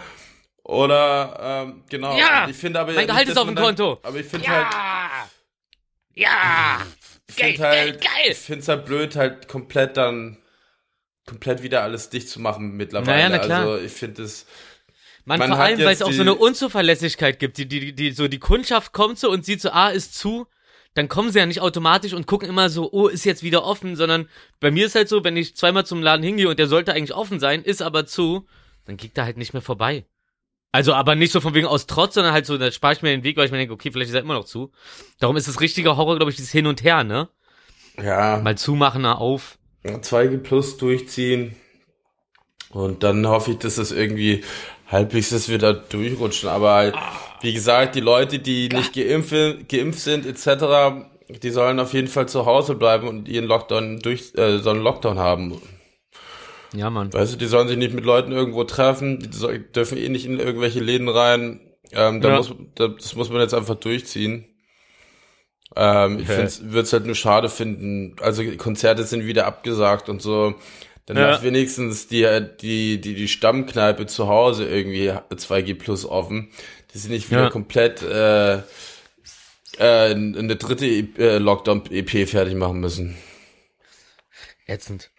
Oder 0.64 1.64
ähm, 1.66 1.82
genau. 1.88 2.16
Ja, 2.16 2.46
ich 2.48 2.56
finde 2.56 2.80
aber 2.80 2.92
mein 2.92 2.98
nicht, 2.98 3.08
Gehalt 3.08 3.26
dass 3.28 3.32
ist 3.32 3.38
auf 3.38 3.46
dem 3.46 3.56
dann- 3.56 3.64
Konto. 3.64 3.98
Aber 4.02 4.16
ich 4.18 4.26
finde 4.26 4.48
halt, 4.48 4.66
Ja! 6.14 6.78
Ich 7.30 7.36
Geil, 7.36 7.52
finde 7.52 7.68
halt, 7.68 8.00
geil, 8.00 8.10
geil. 8.12 8.32
ich 8.32 8.38
finde 8.38 8.60
es 8.60 8.68
halt 8.68 8.84
blöd, 8.84 9.16
halt 9.16 9.48
komplett 9.48 9.96
dann 9.96 10.38
komplett 11.26 11.62
wieder 11.62 11.82
alles 11.82 12.10
dicht 12.10 12.28
zu 12.28 12.40
machen 12.40 12.76
mittlerweile. 12.76 13.16
Naja, 13.16 13.28
na 13.28 13.38
klar. 13.38 13.60
Also 13.60 13.84
ich 13.84 13.92
finde 13.92 14.22
es, 14.22 14.46
Man, 15.24 15.38
Man 15.38 15.50
vor 15.50 15.60
allem, 15.60 15.78
weil 15.78 15.92
es 15.92 16.02
auch 16.02 16.12
so 16.12 16.22
eine 16.22 16.34
Unzuverlässigkeit 16.34 17.38
gibt, 17.38 17.58
die, 17.58 17.68
die, 17.68 17.94
die, 17.94 18.12
so 18.12 18.26
die 18.26 18.38
Kundschaft 18.38 18.92
kommt 18.92 19.18
so 19.18 19.30
und 19.30 19.44
sieht 19.44 19.60
so, 19.60 19.70
ah, 19.70 19.90
ist 19.90 20.18
zu, 20.18 20.46
dann 20.94 21.08
kommen 21.08 21.30
sie 21.30 21.38
ja 21.38 21.46
nicht 21.46 21.60
automatisch 21.60 22.14
und 22.14 22.26
gucken 22.26 22.48
immer 22.48 22.68
so, 22.68 22.90
oh, 22.92 23.06
ist 23.06 23.24
jetzt 23.24 23.42
wieder 23.42 23.64
offen, 23.64 23.94
sondern 23.94 24.28
bei 24.58 24.70
mir 24.70 24.86
ist 24.86 24.96
halt 24.96 25.08
so, 25.08 25.22
wenn 25.22 25.36
ich 25.36 25.54
zweimal 25.54 25.86
zum 25.86 26.02
Laden 26.02 26.24
hingehe 26.24 26.48
und 26.48 26.58
der 26.58 26.66
sollte 26.66 26.92
eigentlich 26.92 27.14
offen 27.14 27.38
sein, 27.38 27.62
ist 27.62 27.80
aber 27.80 28.06
zu, 28.06 28.48
dann 28.86 28.96
geht 28.96 29.16
da 29.16 29.24
halt 29.24 29.36
nicht 29.36 29.52
mehr 29.52 29.62
vorbei. 29.62 30.04
Also, 30.72 30.94
aber 30.94 31.16
nicht 31.16 31.32
so 31.32 31.40
von 31.40 31.54
wegen 31.54 31.66
aus 31.66 31.86
Trotz, 31.86 32.14
sondern 32.14 32.32
halt 32.32 32.46
so, 32.46 32.56
da 32.56 32.70
spare 32.70 32.92
ich 32.92 33.02
mir 33.02 33.10
den 33.10 33.24
Weg, 33.24 33.36
weil 33.36 33.46
ich 33.46 33.50
mir 33.50 33.58
denke, 33.58 33.74
okay, 33.74 33.90
vielleicht 33.90 34.10
ist 34.10 34.14
er 34.14 34.22
immer 34.22 34.34
noch 34.34 34.44
zu. 34.44 34.70
Darum 35.18 35.36
ist 35.36 35.48
es 35.48 35.60
richtiger 35.60 35.96
Horror, 35.96 36.16
glaube 36.16 36.30
ich, 36.30 36.36
dieses 36.36 36.52
Hin 36.52 36.66
und 36.66 36.84
Her, 36.84 37.02
ne? 37.02 37.28
ja, 38.02 38.40
Mal 38.42 38.56
zumachen, 38.56 39.02
na 39.02 39.16
auf. 39.16 39.58
2G 39.84 40.38
Plus 40.38 40.76
durchziehen. 40.76 41.56
Und 42.70 43.02
dann 43.02 43.26
hoffe 43.26 43.52
ich, 43.52 43.58
dass 43.58 43.76
das 43.76 43.90
irgendwie 43.90 44.44
halbwegs, 44.86 45.30
dass 45.30 45.48
wir 45.48 45.58
da 45.58 45.72
durchrutschen. 45.72 46.48
Aber 46.48 46.74
halt, 46.74 46.94
wie 47.40 47.52
gesagt, 47.52 47.94
die 47.94 48.00
Leute, 48.00 48.38
die 48.38 48.68
nicht 48.68 48.92
geimpft, 48.92 49.68
geimpft 49.68 50.00
sind, 50.00 50.26
etc., 50.26 51.06
die 51.42 51.50
sollen 51.50 51.78
auf 51.78 51.92
jeden 51.92 52.08
Fall 52.08 52.28
zu 52.28 52.44
Hause 52.46 52.74
bleiben 52.74 53.06
und 53.06 53.28
ihren 53.28 53.46
Lockdown 53.46 54.00
durch, 54.00 54.32
äh, 54.36 54.58
sollen 54.58 54.78
einen 54.78 54.84
Lockdown 54.84 55.18
haben. 55.18 55.60
Ja, 56.72 56.88
Mann. 56.90 57.12
Weißt 57.12 57.32
du, 57.32 57.36
die 57.36 57.46
sollen 57.46 57.68
sich 57.68 57.76
nicht 57.76 57.94
mit 57.94 58.04
Leuten 58.04 58.32
irgendwo 58.32 58.64
treffen, 58.64 59.18
die 59.18 59.28
dürfen 59.72 59.98
eh 59.98 60.08
nicht 60.08 60.24
in 60.26 60.38
irgendwelche 60.38 60.80
Läden 60.80 61.08
rein. 61.08 61.60
Ähm, 61.92 62.20
da 62.20 62.28
Ja. 62.28 62.36
muss, 62.36 62.52
da, 62.76 62.88
das 62.88 63.14
muss 63.16 63.30
man 63.30 63.40
jetzt 63.40 63.54
einfach 63.54 63.74
durchziehen. 63.74 64.44
Ähm, 65.76 66.18
Ich 66.20 66.28
Okay. 66.28 66.48
würde 66.62 66.80
es 66.80 66.92
halt 66.92 67.06
nur 67.06 67.14
schade 67.14 67.48
finden. 67.48 68.16
Also 68.20 68.44
Konzerte 68.56 69.04
sind 69.04 69.26
wieder 69.26 69.46
abgesagt 69.46 70.08
und 70.08 70.22
so. 70.22 70.54
Dann 71.06 71.16
Ja. 71.16 71.30
lass 71.30 71.42
wenigstens 71.42 72.06
die, 72.08 72.24
die, 72.60 73.00
die, 73.00 73.14
die 73.14 73.28
Stammkneipe 73.28 74.06
zu 74.06 74.28
Hause 74.28 74.66
irgendwie 74.68 75.10
2G 75.36 75.74
Plus 75.74 76.04
offen. 76.06 76.50
Dass 76.92 77.02
sie 77.02 77.08
nicht 77.08 77.30
wieder 77.30 77.44
Ja. 77.44 77.50
komplett 77.50 78.02
äh, 78.02 78.58
äh, 78.58 78.62
eine 79.78 80.56
dritte 80.56 80.86
äh, 80.86 81.38
Lockdown-EP 81.38 82.26
fertig 82.28 82.54
machen 82.54 82.80
müssen. 82.80 83.16
Ätzend. 84.66 85.10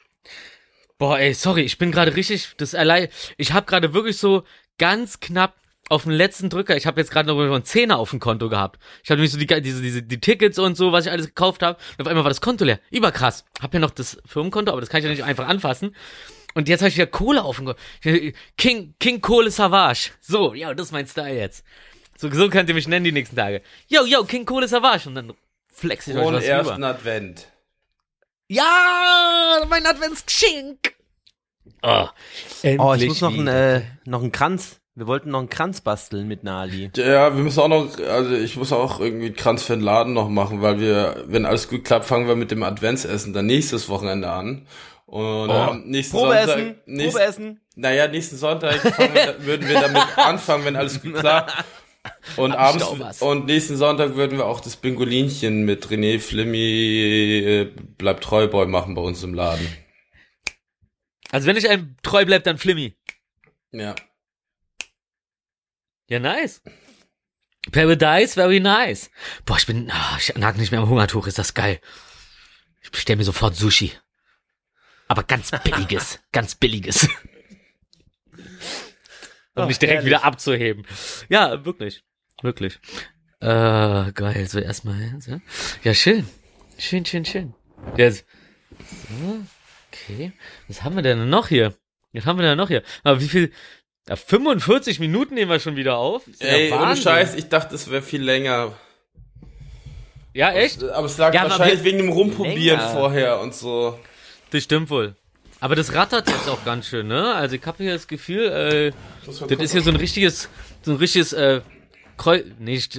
Boah, 1.02 1.18
ey, 1.18 1.34
sorry, 1.34 1.62
ich 1.62 1.80
bin 1.80 1.92
gerade 1.92 2.16
richtig, 2.16 2.50
das 2.58 2.76
allein, 2.76 3.08
ich 3.36 3.54
habe 3.54 3.66
gerade 3.66 3.96
wirklich 3.96 4.20
so 4.20 4.44
ganz 4.78 5.20
knapp 5.20 5.56
auf 5.90 6.04
den 6.04 6.12
letzten 6.12 6.52
Drücker, 6.52 6.78
ich 6.78 6.86
habe 6.86 7.02
jetzt 7.02 7.10
gerade 7.10 7.28
noch 7.28 7.40
einen 7.40 7.66
Zehner 7.66 7.98
auf 7.98 8.12
dem 8.12 8.20
Konto 8.20 8.50
gehabt. 8.50 8.80
Ich 9.04 9.10
habe 9.10 9.18
nämlich 9.18 9.32
so 9.32 9.40
die, 9.40 9.48
diese, 9.48 9.82
diese, 9.82 10.04
die 10.04 10.20
Tickets 10.20 10.60
und 10.60 10.78
so, 10.78 10.92
was 10.92 11.08
ich 11.08 11.12
alles 11.12 11.26
gekauft 11.26 11.64
habe. 11.64 11.80
Und 11.98 12.02
auf 12.02 12.08
einmal 12.08 12.24
war 12.24 12.30
das 12.30 12.40
Konto 12.40 12.66
leer. 12.66 12.80
Überkrass. 12.92 13.46
Hab 13.60 13.74
ja 13.74 13.80
noch 13.80 13.90
das 13.90 14.22
Firmenkonto, 14.28 14.72
aber 14.72 14.80
das 14.80 14.92
kann 14.92 15.00
ich 15.00 15.06
ja 15.06 15.10
nicht 15.10 15.24
einfach 15.24 15.48
anfassen. 15.48 15.96
Und 16.54 16.70
jetzt 16.70 16.82
habe 16.82 16.90
ich 16.90 16.96
wieder 16.98 17.08
Kohle 17.08 17.46
auf 17.46 17.56
dem 17.56 17.66
Konto. 17.66 17.82
King, 18.56 18.94
King 19.00 19.22
Kohle 19.22 19.50
Savage. 19.50 20.12
So, 20.22 20.54
ja, 20.54 20.72
das 20.76 20.86
ist 20.86 20.92
mein 20.92 21.08
Style 21.08 21.34
jetzt. 21.34 21.66
So, 22.16 22.30
so 22.32 22.48
könnt 22.48 22.70
ihr 22.70 22.76
mich 22.76 22.88
nennen 22.88 23.06
die 23.06 23.12
nächsten 23.12 23.36
Tage. 23.36 23.64
Yo, 23.88 24.06
yo, 24.06 24.24
King 24.24 24.46
Kohle 24.46 24.68
Savage. 24.68 25.10
Und 25.10 25.16
dann 25.16 25.34
flex 25.74 26.08
ich 26.08 26.16
euch 26.16 26.24
Und 26.24 26.36
was 26.36 26.44
ersten 26.44 26.76
rüber. 26.76 26.88
Advent. 26.90 27.48
Ja, 28.54 29.62
mein 29.70 29.86
Adventsgeschenk. 29.86 30.94
Oh, 31.84 32.08
Oh, 32.80 32.94
ich 32.96 33.08
muss 33.08 33.22
noch 33.22 33.30
einen, 33.30 33.42
wieder. 33.48 33.76
äh, 33.78 33.82
noch 34.04 34.22
einen 34.22 34.34
Kranz. 34.34 34.82
Wir 34.94 35.08
wollten 35.08 35.30
noch 35.30 35.40
einen 35.40 35.48
Kranz 35.50 35.80
basteln 35.80 36.28
mit 36.28 36.44
Nali. 36.44 36.92
Ja, 36.98 37.34
wir 37.34 37.42
müssen 37.44 37.62
auch 37.62 37.70
noch, 37.70 37.98
also 37.98 38.36
ich 38.36 38.58
muss 38.58 38.74
auch 38.74 39.00
irgendwie 39.00 39.28
einen 39.28 39.36
Kranz 39.38 39.64
für 39.64 39.74
den 39.74 39.82
Laden 39.82 40.12
noch 40.12 40.28
machen, 40.28 40.62
weil 40.62 40.82
wir, 40.82 41.24
wenn 41.28 41.46
alles 41.46 41.70
gut 41.70 41.86
klappt, 41.86 42.04
fangen 42.04 42.28
wir 42.28 42.36
mit 42.36 42.52
dem 42.52 42.62
Adventsessen 42.64 43.32
dann 43.32 43.46
nächstes 43.46 43.88
Wochenende 43.88 44.30
an. 44.30 44.68
Und 45.06 45.50
ähm, 45.50 45.84
nächsten 45.86 46.18
Probeessen, 46.18 46.48
Sonntag, 46.48 46.88
nächst, 46.88 47.16
Probeessen. 47.18 47.62
naja, 47.76 48.08
nächsten 48.10 48.36
Sonntag 48.36 48.76
fangen 48.82 49.14
wir, 49.14 49.46
würden 49.46 49.70
wir 49.70 49.80
damit 49.80 50.18
anfangen, 50.18 50.66
wenn 50.66 50.76
alles 50.76 51.02
gut 51.02 51.16
klappt. 51.16 51.54
Und 52.36 52.54
Hab 52.54 52.82
abends, 52.82 53.22
und 53.22 53.46
nächsten 53.46 53.78
Sonntag 53.78 54.16
würden 54.16 54.38
wir 54.38 54.46
auch 54.46 54.60
das 54.60 54.76
Bingolinchen 54.76 55.66
mit 55.66 55.88
René 55.88 56.20
Flimmy, 56.20 56.58
äh, 56.58 57.66
bleibt 57.98 58.24
Treuboy 58.24 58.66
machen 58.66 58.96
bei 58.96 59.02
uns 59.02 59.22
im 59.24 59.34
Laden. 59.34 59.68
Also 61.30 61.48
wenn 61.48 61.58
ich 61.58 61.70
einem 61.70 61.96
treu 62.02 62.26
bleibt, 62.26 62.48
dann 62.48 62.58
Flimmy. 62.58 62.98
Ja. 63.72 63.96
Ja, 66.10 66.20
nice. 66.20 66.62
Paradise, 67.72 68.34
very 68.34 68.60
nice. 68.60 69.12
Boah, 69.46 69.58
ich 69.58 69.66
bin, 69.66 69.92
ah, 69.92 70.18
ich 70.20 70.34
nag 70.36 70.58
nicht 70.58 70.72
mehr 70.72 70.82
am 70.82 70.90
Hungertuch, 70.90 71.28
ist 71.28 71.38
das 71.38 71.54
geil. 71.54 71.80
Ich 72.82 72.92
bestell 72.92 73.16
mir 73.16 73.24
sofort 73.24 73.56
Sushi. 73.56 73.94
Aber 75.08 75.24
ganz 75.24 75.52
billiges, 75.64 76.20
ganz 76.32 76.56
billiges. 76.56 77.08
Um 79.56 79.64
Ach, 79.64 79.68
mich 79.68 79.80
direkt 79.80 79.98
herrlich. 80.04 80.08
wieder 80.14 80.24
abzuheben. 80.24 80.86
Ja, 81.30 81.66
wirklich. 81.66 82.04
Wirklich. 82.42 82.80
Äh, 83.42 84.12
geil. 84.14 84.48
So 84.48 84.60
erstmal. 84.60 85.16
So. 85.20 85.40
Ja, 85.84 85.94
schön. 85.94 86.28
Schön, 86.78 87.06
schön, 87.06 87.26
schön. 87.26 87.54
Jetzt. 87.98 88.26
So, 88.80 89.40
okay. 89.92 90.32
Was 90.68 90.84
haben 90.84 90.96
wir 90.96 91.04
denn 91.04 91.30
noch 91.30 91.48
hier? 91.50 91.74
Was 92.14 92.26
haben 92.26 92.40
wir 92.40 92.44
denn 92.48 92.58
noch 92.58 92.70
hier? 92.70 92.84
Aber 93.04 93.20
wie 93.22 93.28
viel? 93.28 93.52
Ja, 94.08 94.16
45 94.16 95.00
Minuten 95.00 95.36
nehmen 95.36 95.52
wir 95.52 95.60
schon 95.60 95.76
wieder 95.76 95.98
auf. 95.98 96.28
Ist 96.28 96.42
ja 96.42 96.48
Ey, 96.50 96.72
ohne. 96.72 96.96
Scheiß, 96.96 97.36
ich 97.36 97.50
dachte, 97.50 97.76
es 97.76 97.90
wäre 97.92 98.02
viel 98.02 98.22
länger. 98.24 98.74
Ja, 100.34 100.52
echt? 100.54 100.82
Aber 100.84 101.06
es 101.08 101.18
lag 101.18 101.34
Ja, 101.34 101.44
wahrscheinlich 101.44 101.84
wegen 101.84 101.98
dem 101.98 102.10
Rumprobieren 102.10 102.80
Länger. 102.80 102.94
vorher 102.94 103.40
und 103.42 103.54
so. 103.54 104.00
Das 104.52 104.64
stimmt 104.64 104.90
wohl. 104.90 105.16
Aber 105.62 105.76
das 105.76 105.94
rattert 105.94 106.28
jetzt 106.28 106.50
auch 106.50 106.66
ganz 106.66 106.88
schön, 106.88 107.08
ne? 107.08 107.34
Also 107.36 107.56
ich 107.56 107.66
habe 107.66 107.84
hier 107.84 107.94
das 107.94 108.08
Gefühl, 108.08 108.48
äh, 108.48 108.92
das 109.26 109.42
ist 109.60 109.72
hier 109.72 109.82
so 109.82 109.92
ein 109.92 109.96
richtiges, 109.96 110.50
so 110.82 110.92
ein 110.92 110.98
richtiges, 110.98 111.34
äh, 111.34 111.62
Kreuz, 112.18 112.44
nee, 112.60 112.76
ich, 112.76 112.90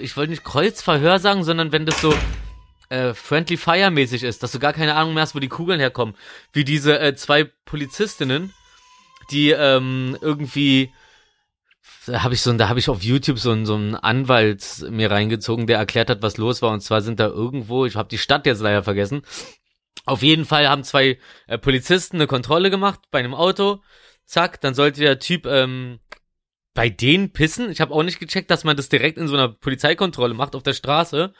ich 0.00 0.16
wollte 0.16 0.30
nicht 0.30 0.44
Kreuzverhör 0.44 1.18
sagen, 1.18 1.44
sondern 1.44 1.72
wenn 1.72 1.84
das 1.84 2.00
so 2.00 2.14
äh, 2.88 3.12
Friendly 3.12 3.56
Fire 3.56 3.90
mäßig 3.90 4.22
ist, 4.22 4.42
dass 4.42 4.52
du 4.52 4.58
gar 4.58 4.72
keine 4.72 4.94
Ahnung 4.94 5.14
mehr 5.14 5.22
hast, 5.22 5.34
wo 5.34 5.40
die 5.40 5.48
Kugeln 5.48 5.80
herkommen. 5.80 6.14
Wie 6.52 6.64
diese 6.64 6.98
äh, 6.98 7.14
zwei 7.14 7.44
Polizistinnen, 7.64 8.52
die 9.30 9.50
ähm, 9.50 10.16
irgendwie 10.20 10.90
da 12.06 12.24
habe 12.24 12.34
ich 12.34 12.42
so, 12.42 12.52
da 12.52 12.68
habe 12.68 12.80
ich 12.80 12.88
auf 12.88 13.02
YouTube 13.02 13.38
so 13.38 13.52
einen 13.52 13.66
so 13.66 13.74
einen 13.74 13.94
Anwalt 13.94 14.84
mir 14.90 15.10
reingezogen, 15.10 15.66
der 15.66 15.78
erklärt 15.78 16.10
hat, 16.10 16.22
was 16.22 16.36
los 16.36 16.60
war. 16.62 16.72
Und 16.72 16.80
zwar 16.80 17.00
sind 17.00 17.20
da 17.20 17.26
irgendwo, 17.26 17.86
ich 17.86 17.94
habe 17.94 18.08
die 18.08 18.18
Stadt 18.18 18.46
jetzt 18.46 18.60
leider 18.60 18.82
vergessen. 18.82 19.22
Auf 20.04 20.22
jeden 20.22 20.44
Fall 20.44 20.68
haben 20.68 20.84
zwei 20.84 21.18
äh, 21.46 21.58
Polizisten 21.58 22.16
eine 22.16 22.26
Kontrolle 22.26 22.70
gemacht 22.70 23.00
bei 23.10 23.20
einem 23.20 23.34
Auto. 23.34 23.82
Zack, 24.24 24.60
dann 24.60 24.74
sollte 24.74 25.00
der 25.00 25.18
Typ 25.18 25.46
ähm, 25.46 26.00
bei 26.74 26.88
denen 26.88 27.32
pissen. 27.32 27.70
Ich 27.70 27.80
habe 27.80 27.92
auch 27.94 28.02
nicht 28.02 28.18
gecheckt, 28.18 28.50
dass 28.50 28.64
man 28.64 28.76
das 28.76 28.88
direkt 28.88 29.18
in 29.18 29.28
so 29.28 29.34
einer 29.34 29.48
Polizeikontrolle 29.48 30.34
macht 30.34 30.54
auf 30.54 30.62
der 30.62 30.72
Straße. 30.72 31.32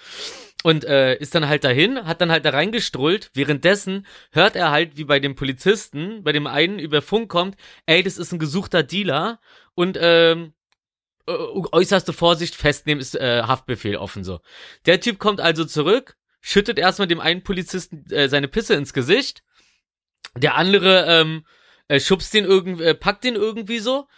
Und 0.62 0.84
äh, 0.84 1.16
ist 1.16 1.34
dann 1.34 1.48
halt 1.48 1.64
dahin, 1.64 2.04
hat 2.04 2.20
dann 2.20 2.30
halt 2.30 2.44
da 2.44 2.50
reingestrullt. 2.50 3.30
Währenddessen 3.34 4.06
hört 4.30 4.54
er 4.54 4.70
halt, 4.70 4.96
wie 4.96 5.04
bei 5.04 5.18
dem 5.18 5.34
Polizisten, 5.34 6.22
bei 6.22 6.30
dem 6.30 6.46
einen 6.46 6.78
über 6.78 7.02
Funk 7.02 7.28
kommt, 7.28 7.56
ey, 7.86 8.02
das 8.04 8.16
ist 8.16 8.32
ein 8.32 8.38
gesuchter 8.38 8.84
Dealer 8.84 9.40
und 9.74 9.98
ähm, 10.00 10.52
äh, 11.26 11.32
äußerste 11.32 12.12
Vorsicht 12.12 12.54
festnehmen 12.54 13.00
ist 13.00 13.16
äh, 13.16 13.42
Haftbefehl 13.42 13.96
offen 13.96 14.22
so. 14.22 14.40
Der 14.86 15.00
Typ 15.00 15.18
kommt 15.18 15.40
also 15.40 15.64
zurück, 15.64 16.16
schüttet 16.42 16.78
erstmal 16.78 17.08
dem 17.08 17.20
einen 17.20 17.42
Polizisten 17.42 18.04
äh, 18.10 18.28
seine 18.28 18.48
Pisse 18.48 18.74
ins 18.74 18.92
Gesicht. 18.92 19.42
Der 20.36 20.56
andere 20.56 21.06
ähm, 21.08 21.46
äh, 21.88 22.00
schubst 22.00 22.34
den 22.34 22.44
irgendwie, 22.44 22.84
äh, 22.84 22.94
packt 22.94 23.24
den 23.24 23.36
irgendwie 23.36 23.78
so, 23.78 24.08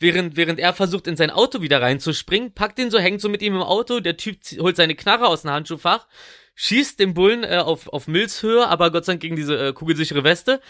während 0.00 0.36
während 0.36 0.58
er 0.58 0.72
versucht 0.72 1.06
in 1.06 1.16
sein 1.16 1.30
Auto 1.30 1.60
wieder 1.60 1.80
reinzuspringen, 1.80 2.54
packt 2.54 2.78
den 2.78 2.90
so, 2.90 2.98
hängt 2.98 3.20
so 3.20 3.28
mit 3.28 3.42
ihm 3.42 3.54
im 3.54 3.62
Auto. 3.62 4.00
Der 4.00 4.16
Typ 4.16 4.38
holt 4.58 4.76
seine 4.76 4.94
Knarre 4.96 5.28
aus 5.28 5.42
dem 5.42 5.50
Handschuhfach, 5.50 6.06
schießt 6.54 6.98
den 6.98 7.14
Bullen 7.14 7.44
äh, 7.44 7.58
auf 7.58 7.88
auf 7.88 8.08
Milzhöhe, 8.08 8.66
aber 8.66 8.90
Gott 8.90 9.04
sei 9.04 9.12
Dank 9.12 9.22
gegen 9.22 9.36
diese 9.36 9.68
äh, 9.68 9.72
kugelsichere 9.72 10.24
Weste. 10.24 10.60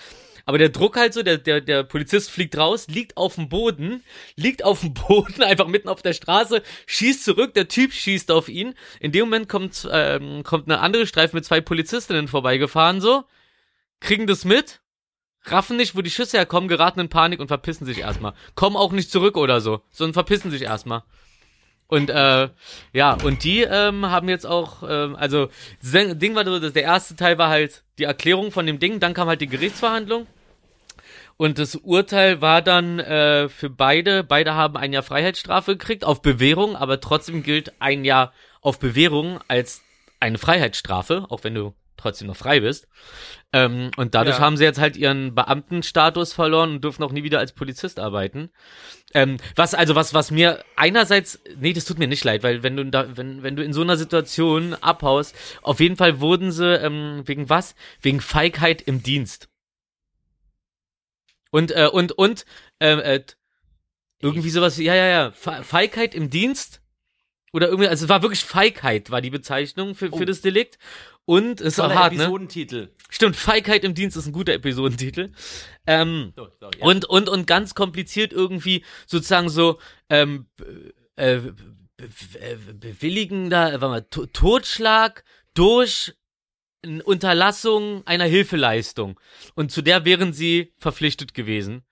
Aber 0.45 0.59
der 0.59 0.68
Druck 0.68 0.97
halt 0.97 1.14
so, 1.14 1.22
der, 1.22 1.38
der, 1.38 1.61
der 1.61 1.84
Polizist 1.84 2.30
fliegt 2.30 2.57
raus, 2.57 2.86
liegt 2.88 3.16
auf 3.16 3.36
dem 3.36 3.49
Boden, 3.49 4.03
liegt 4.36 4.64
auf 4.64 4.80
dem 4.80 4.95
Boden, 4.95 5.42
einfach 5.42 5.66
mitten 5.66 5.88
auf 5.88 6.03
der 6.03 6.12
Straße, 6.12 6.62
schießt 6.86 7.24
zurück, 7.24 7.55
der 7.55 7.68
Typ 7.68 7.92
schießt 7.92 8.30
auf 8.30 8.49
ihn. 8.49 8.74
In 9.01 9.12
dem 9.12 9.26
Moment 9.26 9.49
kommt, 9.49 9.88
ähm, 9.90 10.42
kommt 10.42 10.68
eine 10.68 10.80
andere 10.80 11.07
Streife 11.07 11.36
mit 11.36 11.45
zwei 11.45 11.61
Polizistinnen 11.61 12.28
vorbeigefahren, 12.28 13.01
so, 13.01 13.24
kriegen 14.01 14.26
das 14.26 14.45
mit, 14.45 14.80
raffen 15.45 15.76
nicht, 15.76 15.97
wo 15.97 16.03
die 16.03 16.11
Schüsse 16.11 16.36
herkommen, 16.36 16.68
geraten 16.68 17.01
in 17.01 17.09
Panik 17.09 17.40
und 17.40 17.49
verpissen 17.49 17.86
sich 17.86 17.99
erstmal. 17.99 18.34
Kommen 18.55 18.76
auch 18.76 18.92
nicht 18.92 19.11
zurück 19.11 19.36
oder 19.36 19.61
so, 19.61 19.82
sondern 19.90 20.14
verpissen 20.14 20.51
sich 20.51 20.62
erstmal. 20.62 21.03
Und 21.86 22.11
äh, 22.11 22.49
ja, 22.92 23.14
und 23.22 23.45
die 23.45 23.61
ähm, 23.61 24.07
haben 24.07 24.28
jetzt 24.28 24.47
auch, 24.47 24.82
ähm, 24.88 25.16
also 25.16 25.49
Ding 25.82 26.34
war 26.34 26.45
so, 26.45 26.59
dass 26.59 26.72
der 26.72 26.82
erste 26.82 27.14
Teil 27.14 27.36
war 27.38 27.51
halt 27.51 27.84
die 27.99 28.05
Erklärung 28.05 28.53
von 28.53 28.66
dem 28.66 28.78
Ding, 28.78 29.01
dann 29.01 29.14
kam 29.14 29.28
halt 29.28 29.40
die 29.40 29.47
Gerichtsverhandlung. 29.47 30.26
Und 31.37 31.59
das 31.59 31.74
Urteil 31.76 32.41
war 32.41 32.62
dann 32.62 33.01
äh, 33.01 33.49
für 33.49 33.70
beide, 33.70 34.22
beide 34.24 34.55
haben 34.55 34.76
ein 34.76 34.93
Jahr 34.93 35.03
Freiheitsstrafe 35.03 35.76
gekriegt 35.76 36.05
auf 36.05 36.22
Bewährung, 36.22 36.76
aber 36.76 37.01
trotzdem 37.01 37.43
gilt 37.43 37.72
ein 37.80 38.05
Jahr 38.05 38.32
auf 38.61 38.78
Bewährung 38.78 39.41
als 39.49 39.82
eine 40.20 40.39
Freiheitsstrafe, 40.39 41.26
auch 41.28 41.43
wenn 41.45 41.55
du 41.55 41.74
trotzdem 41.97 42.28
noch 42.28 42.37
frei 42.37 42.61
bist. 42.61 42.87
Ähm, 43.53 43.91
und 43.97 44.14
dadurch 44.14 44.37
Ja. 44.37 44.43
haben 44.43 44.57
sie 44.57 44.64
jetzt 44.64 44.80
halt 44.80 44.97
ihren 44.97 45.35
Beamtenstatus 45.35 46.32
verloren 46.32 46.70
und 46.72 46.85
dürfen 46.85 47.03
auch 47.03 47.12
nie 47.12 47.22
wieder 47.22 47.39
als 47.39 47.53
Polizist 47.53 47.99
arbeiten. 47.99 48.51
Ähm, 49.14 49.39
was 49.57 49.74
also 49.74 49.95
was 49.95 50.12
was 50.12 50.30
mir 50.30 50.64
einerseits 50.76 51.41
nee 51.57 51.72
das 51.72 51.85
tut 51.85 51.99
mir 52.01 52.09
nicht 52.09 52.24
leid 52.24 52.43
weil 52.43 52.64
wenn 52.64 52.76
du 52.76 52.85
da 52.85 53.16
wenn 53.16 53.45
wenn 53.45 53.55
du 53.55 53.62
in 53.62 53.72
so 53.72 53.82
einer 53.82 53.97
Situation 53.97 54.74
abhaust 54.74 55.37
auf 55.62 55.78
jeden 55.78 55.97
Fall 55.97 56.20
wurden 56.20 56.51
sie 56.51 56.74
ähm, 56.74 57.22
wegen 57.26 57.49
was 57.49 57.76
wegen 58.03 58.20
Feigheit 58.20 58.82
im 58.82 59.05
Dienst 59.05 59.49
und 61.55 61.71
äh, 61.71 61.89
und 61.93 62.13
und 62.13 62.45
ähm, 62.81 62.99
äh, 63.01 63.23
irgendwie 64.21 64.51
sowas 64.51 64.77
ja 64.79 64.95
ja 64.95 65.07
ja 65.07 65.31
Fe 65.31 65.63
Feigheit 65.63 66.15
im 66.15 66.29
Dienst 66.31 66.81
oder 67.53 67.69
irgendwie 67.69 67.89
also 67.89 68.05
es 68.05 68.09
war 68.09 68.23
wirklich 68.23 68.45
Feigheit 68.45 69.11
war 69.11 69.21
die 69.21 69.31
Bezeichnung 69.31 69.95
für, 69.95 70.09
für 70.09 70.23
Oh. 70.23 70.25
das 70.25 70.41
Delikt 70.41 70.79
und 71.27 71.61
es 71.61 71.75
ist 71.75 71.81
auch 71.81 71.89
Toller 71.89 72.01
hart 72.01 72.13
ne 72.15 72.23
Episodentitel. 72.25 72.89
stimmt 73.09 73.37
Feigheit 73.37 73.85
im 73.85 73.95
Dienst 73.95 74.17
ist 74.17 74.27
ein 74.27 74.33
guter 74.33 74.53
Episodentitel 74.55 75.31
ähm, 75.87 76.33
So, 76.37 76.49
so, 76.61 76.71
ja. 76.79 76.85
und, 76.85 77.05
und, 77.05 77.29
und 77.29 77.47
ganz 77.47 77.75
kompliziert 77.75 78.33
irgendwie 78.33 78.85
sozusagen 79.07 79.49
so, 79.49 79.79
ähm, 80.11 80.47
äh, 81.17 81.39
be- 81.39 82.75
bewilligender, 82.75 83.81
warte 83.81 83.89
mal, 83.89 84.03
To- 84.11 84.27
Totschlag 84.27 85.25
durch 85.55 86.13
Unterlassung 87.03 88.07
einer 88.07 88.24
Hilfeleistung. 88.24 89.18
Und 89.55 89.72
zu 89.72 89.82
der 89.82 90.05
wären 90.05 90.32
sie 90.32 90.72
verpflichtet 90.78 91.35
gewesen. 91.35 91.82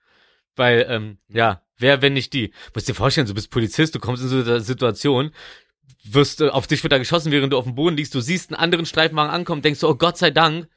Weil, 0.55 0.85
ähm, 0.89 1.17
ja, 1.29 1.63
wer, 1.77 2.01
wenn 2.01 2.13
nicht 2.13 2.33
die? 2.33 2.53
Musst 2.73 2.87
dir 2.87 2.93
vorstellen, 2.93 3.27
du 3.27 3.33
bist 3.33 3.49
Polizist, 3.49 3.95
du 3.95 3.99
kommst 3.99 4.23
in 4.23 4.29
so 4.29 4.37
eine 4.37 4.59
Situation, 4.59 5.31
wirst, 6.03 6.41
äh, 6.41 6.49
auf 6.49 6.67
dich 6.67 6.83
wird 6.83 6.91
da 6.91 6.97
geschossen, 6.97 7.31
während 7.31 7.53
du 7.53 7.57
auf 7.57 7.65
dem 7.65 7.75
Boden 7.75 7.97
liegst, 7.97 8.13
du 8.13 8.21
siehst 8.21 8.51
einen 8.51 8.59
anderen 8.59 8.85
Streifenwagen 8.85 9.33
ankommen, 9.33 9.61
denkst 9.61 9.79
du, 9.79 9.87
oh 9.87 9.95
Gott 9.95 10.17
sei 10.17 10.31
Dank, 10.31 10.67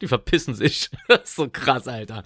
die 0.00 0.08
verpissen 0.08 0.54
sich. 0.54 0.90
so 1.24 1.48
krass, 1.48 1.88
Alter. 1.88 2.24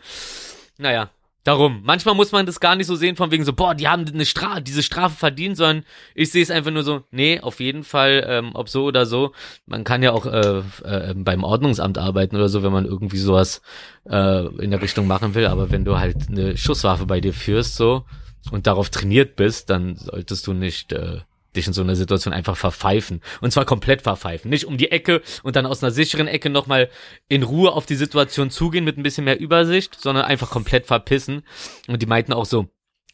Naja, 0.79 1.11
darum. 1.45 1.81
Manchmal 1.85 2.15
muss 2.15 2.33
man 2.33 2.47
das 2.47 2.61
gar 2.61 2.77
nicht 2.77 2.87
so 2.87 2.95
sehen, 2.95 3.17
von 3.17 3.31
wegen 3.31 3.45
so, 3.45 3.53
boah, 3.53 3.75
die 3.75 3.89
haben 3.89 4.07
eine 4.07 4.27
Strafe, 4.27 4.63
diese 4.63 4.83
Strafe 4.83 5.17
verdient, 5.17 5.57
sondern 5.57 5.85
ich 6.15 6.31
sehe 6.31 6.43
es 6.43 6.51
einfach 6.51 6.71
nur 6.71 6.83
so, 6.83 7.03
nee, 7.11 7.41
auf 7.41 7.61
jeden 7.61 7.85
Fall, 7.85 8.25
ähm, 8.27 8.51
ob 8.55 8.69
so 8.69 8.85
oder 8.85 9.07
so. 9.07 9.33
Man 9.67 9.85
kann 9.85 10.03
ja 10.03 10.13
auch 10.13 10.27
äh, 10.27 10.63
äh, 10.85 11.15
beim 11.15 11.45
Ordnungsamt 11.45 11.99
arbeiten 11.99 12.37
oder 12.37 12.49
so, 12.49 12.63
wenn 12.63 12.73
man 12.73 12.85
irgendwie 12.85 13.19
sowas 13.19 13.63
äh, 14.09 14.47
in 14.63 14.71
der 14.71 14.83
Richtung 14.83 15.07
machen 15.07 15.35
will. 15.35 15.47
Aber 15.47 15.71
wenn 15.71 15.85
du 15.85 15.99
halt 15.99 16.29
eine 16.29 16.57
Schusswaffe 16.57 17.07
bei 17.07 17.21
dir 17.21 17.33
führst, 17.33 17.77
so, 17.77 18.05
und 18.51 18.67
darauf 18.67 18.91
trainiert 18.91 19.37
bist, 19.37 19.71
dann 19.71 19.97
solltest 19.97 20.47
du 20.47 20.53
nicht 20.53 20.93
äh, 20.93 21.21
dich 21.57 21.67
in 21.67 21.73
so 21.73 21.83
einer 21.83 21.97
Situation 21.97 22.33
einfach 22.33 22.57
verpfeifen. 22.57 23.21
Und 23.41 23.53
zwar 23.53 23.65
komplett 23.65 24.03
verpfeifen. 24.03 24.51
Nicht 24.51 24.67
um 24.67 24.77
die 24.77 24.91
Ecke 24.91 25.23
und 25.43 25.57
dann 25.57 25.67
aus 25.67 25.83
einer 25.83 25.91
sicheren 25.91 26.29
Ecke 26.29 26.51
nochmal 26.51 26.91
in 27.29 27.43
Ruhe 27.43 27.73
auf 27.73 27.87
die 27.87 27.97
Situation 27.97 28.51
zugehen 28.51 28.85
mit 28.85 28.99
ein 28.99 29.03
bisschen 29.03 29.25
mehr 29.25 29.41
Übersicht, 29.41 30.01
sondern 30.01 30.25
einfach 30.25 30.51
komplett 30.51 30.87
verpissen. 30.87 31.43
Und 31.89 32.03
die 32.03 32.07
meinten 32.07 32.33
auch 32.33 32.47
so, 32.47 32.69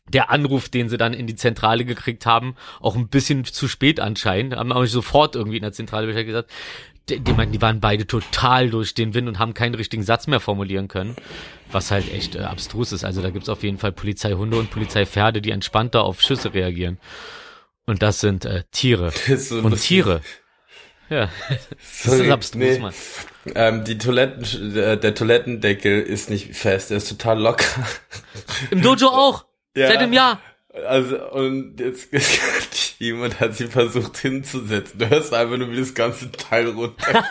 der 0.08 0.30
Anruf, 0.30 0.68
den 0.68 0.88
sie 0.88 0.98
dann 0.98 1.14
in 1.14 1.26
die 1.26 1.34
Zentrale 1.34 1.84
gekriegt 1.84 2.26
haben, 2.26 2.54
auch 2.80 2.96
ein 2.96 3.08
bisschen 3.08 3.44
zu 3.44 3.68
spät 3.68 4.00
anscheinend. 4.00 4.54
Haben 4.54 4.72
auch 4.72 4.82
nicht 4.82 4.92
sofort 4.92 5.34
irgendwie 5.34 5.56
in 5.56 5.62
der 5.62 5.72
Zentrale 5.72 6.06
Bescheid 6.06 6.26
gesagt. 6.26 6.50
Die, 7.08 7.20
die 7.20 7.32
meinten, 7.32 7.52
die 7.52 7.62
waren 7.62 7.80
beide 7.80 8.06
total 8.06 8.70
durch 8.70 8.94
den 8.94 9.14
Wind 9.14 9.28
und 9.28 9.38
haben 9.38 9.54
keinen 9.54 9.74
richtigen 9.74 10.02
Satz 10.02 10.26
mehr 10.26 10.40
formulieren 10.40 10.88
können. 10.88 11.16
Was 11.70 11.90
halt 11.90 12.12
echt 12.12 12.34
äh, 12.34 12.40
abstrus 12.40 12.92
ist. 12.92 13.04
Also 13.04 13.22
da 13.22 13.30
gibt's 13.30 13.48
auf 13.48 13.62
jeden 13.62 13.78
Fall 13.78 13.92
Polizeihunde 13.92 14.58
und 14.58 14.70
Polizeipferde, 14.70 15.40
die 15.40 15.50
entspannter 15.50 16.04
auf 16.04 16.20
Schüsse 16.20 16.54
reagieren. 16.54 16.98
Und 17.86 18.02
das 18.02 18.20
sind 18.20 18.44
äh, 18.44 18.64
Tiere. 18.72 19.12
Das 19.28 19.48
so 19.48 19.58
Und. 19.58 19.80
Tiere. 19.80 20.20
Ja, 21.08 21.30
das 22.04 22.14
ist 22.14 22.30
abstrus, 22.30 22.60
nee. 22.60 22.78
Mann. 22.80 22.92
Ähm, 23.54 23.84
die 23.84 23.96
Toiletten, 23.96 24.74
der, 24.74 24.96
der 24.96 25.14
Toilettendeckel 25.14 26.02
ist 26.02 26.30
nicht 26.30 26.56
fest, 26.56 26.90
der 26.90 26.96
ist 26.96 27.08
total 27.08 27.40
locker. 27.40 27.86
Im 28.72 28.82
Dojo 28.82 29.06
auch. 29.06 29.44
Ja. 29.76 29.86
Seit 29.86 29.98
einem 29.98 30.12
Jahr. 30.12 30.40
Also, 30.88 31.30
und 31.30 31.78
jetzt, 31.78 32.08
jemand 32.98 33.38
hat 33.38 33.54
sie 33.54 33.68
versucht 33.68 34.18
hinzusetzen. 34.18 34.98
Du 34.98 35.08
hörst 35.08 35.32
einfach 35.32 35.56
nur, 35.56 35.70
wie 35.70 35.78
das 35.78 35.94
ganze 35.94 36.32
Teil 36.32 36.70
runter. 36.70 37.06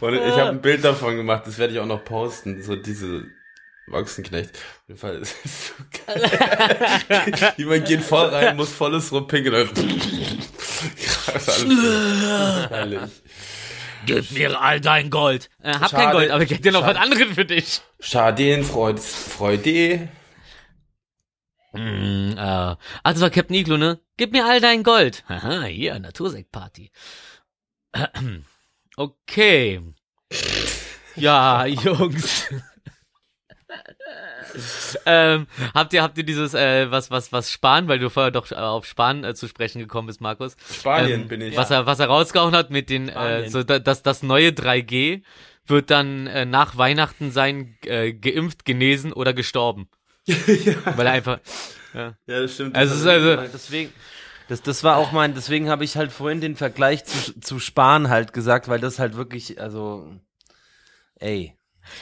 und 0.00 0.14
ich 0.14 0.32
habe 0.32 0.50
ein 0.50 0.60
Bild 0.60 0.84
davon 0.84 1.16
gemacht, 1.16 1.46
das 1.46 1.58
werde 1.58 1.74
ich 1.74 1.78
auch 1.78 1.86
noch 1.86 2.04
posten. 2.04 2.60
So 2.62 2.74
diese 2.76 3.24
Wachsenknecht. 3.92 4.50
Auf 4.56 4.88
jeden 4.88 5.00
Fall 5.00 5.16
ist 5.22 5.36
es 5.44 5.68
so 5.68 5.74
geil. 6.06 7.52
Jemand 7.56 7.86
geht 7.86 8.02
voll 8.02 8.28
rein, 8.28 8.56
muss 8.56 8.72
volles 8.72 9.12
rumpinkeln. 9.12 9.68
herrlich. 12.68 13.00
Gib 14.06 14.32
mir 14.32 14.60
all 14.60 14.80
dein 14.80 15.10
Gold. 15.10 15.48
Äh, 15.62 15.74
hab 15.74 15.90
kein 15.90 16.00
Schade. 16.00 16.12
Gold, 16.12 16.30
aber 16.30 16.42
ich 16.42 16.50
hätte 16.50 16.62
dir 16.62 16.72
noch 16.72 16.80
Schade. 16.80 16.98
was 16.98 17.02
anderes 17.04 17.34
für 17.34 17.44
dich. 17.44 17.80
Schade, 18.00 18.64
Freud, 18.64 19.00
Freude. 19.00 20.08
Mm, 21.72 22.32
äh, 22.32 22.76
das 23.04 23.20
war 23.20 23.30
Captain 23.30 23.54
Iglo, 23.56 23.76
ne? 23.76 24.00
Gib 24.16 24.32
mir 24.32 24.44
all 24.44 24.60
dein 24.60 24.82
Gold. 24.82 25.24
Haha, 25.28 25.64
hier, 25.64 25.98
Natursektparty. 25.98 26.90
Okay. 28.94 29.80
Ja, 31.16 31.64
Jungs. 31.64 32.46
Ähm, 35.06 35.46
habt 35.74 35.92
ihr, 35.92 36.02
habt 36.02 36.18
ihr 36.18 36.24
dieses, 36.24 36.54
äh, 36.54 36.90
was, 36.90 37.10
was, 37.10 37.32
was 37.32 37.50
Spahn, 37.50 37.88
weil 37.88 37.98
du 37.98 38.10
vorher 38.10 38.30
doch 38.30 38.50
äh, 38.50 38.56
auf 38.56 38.86
Spahn 38.86 39.24
äh, 39.24 39.34
zu 39.34 39.48
sprechen 39.48 39.78
gekommen 39.78 40.06
bist, 40.06 40.20
Markus. 40.20 40.56
Spanien 40.72 41.22
Ähm, 41.22 41.28
bin 41.28 41.40
ich. 41.40 41.56
Was 41.56 41.70
er, 41.70 41.86
was 41.86 41.98
er 41.98 42.06
rausgehauen 42.06 42.54
hat 42.54 42.70
mit 42.70 42.90
den, 42.90 43.08
äh, 43.08 43.48
so, 43.48 43.62
da, 43.62 43.78
das, 43.78 44.02
das 44.02 44.22
neue 44.22 44.50
3G 44.50 45.22
wird 45.66 45.90
dann 45.90 46.26
äh, 46.26 46.44
nach 46.44 46.76
Weihnachten 46.76 47.30
sein, 47.30 47.76
äh, 47.84 48.12
geimpft, 48.12 48.64
genesen 48.64 49.12
oder 49.12 49.32
gestorben. 49.32 49.88
Weil 50.26 51.06
er 51.06 51.12
einfach, 51.12 51.38
ja. 51.94 52.14
Ja, 52.26 52.40
das 52.40 52.54
stimmt. 52.54 52.76
Also, 52.76 52.94
ist 52.94 53.06
also, 53.06 53.36
Weil 53.36 53.48
deswegen, 53.48 53.92
das, 54.48 54.62
das 54.62 54.84
war 54.84 54.96
auch 54.96 55.12
mein, 55.12 55.34
deswegen 55.34 55.68
habe 55.68 55.84
ich 55.84 55.96
halt 55.96 56.12
vorhin 56.12 56.40
den 56.40 56.56
Vergleich 56.56 57.04
zu, 57.04 57.38
zu 57.40 57.58
Spahn 57.58 58.08
halt 58.08 58.32
gesagt, 58.32 58.68
weil 58.68 58.80
das 58.80 58.98
halt 58.98 59.16
wirklich, 59.16 59.60
also, 59.60 60.10
ey, 61.16 61.56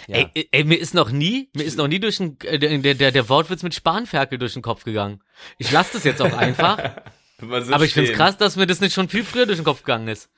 Ja. 0.06 0.28
Ey, 0.34 0.48
ey, 0.52 0.64
mir 0.64 0.78
ist 0.78 0.94
noch 0.94 1.10
nie, 1.10 1.50
mir 1.54 1.64
ist 1.64 1.76
noch 1.76 1.88
nie 1.88 2.00
durch 2.00 2.18
den, 2.18 2.38
äh, 2.40 2.58
der, 2.58 2.94
der, 2.94 3.12
der 3.12 3.28
Wortwitz 3.28 3.62
mit 3.62 3.74
Spanferkel 3.74 4.38
durch 4.38 4.52
den 4.54 4.62
Kopf 4.62 4.84
gegangen. 4.84 5.22
Ich 5.58 5.70
lasse 5.70 5.94
das 5.94 6.04
jetzt 6.04 6.20
auch 6.20 6.32
einfach. 6.32 6.78
Aber 7.40 7.84
ich 7.84 7.94
find's 7.94 8.10
stehen. 8.10 8.16
krass, 8.16 8.36
dass 8.36 8.56
mir 8.56 8.66
das 8.66 8.80
nicht 8.80 8.92
schon 8.94 9.08
viel 9.08 9.24
früher 9.24 9.46
durch 9.46 9.58
den 9.58 9.64
Kopf 9.64 9.82
gegangen 9.82 10.08
ist. 10.08 10.28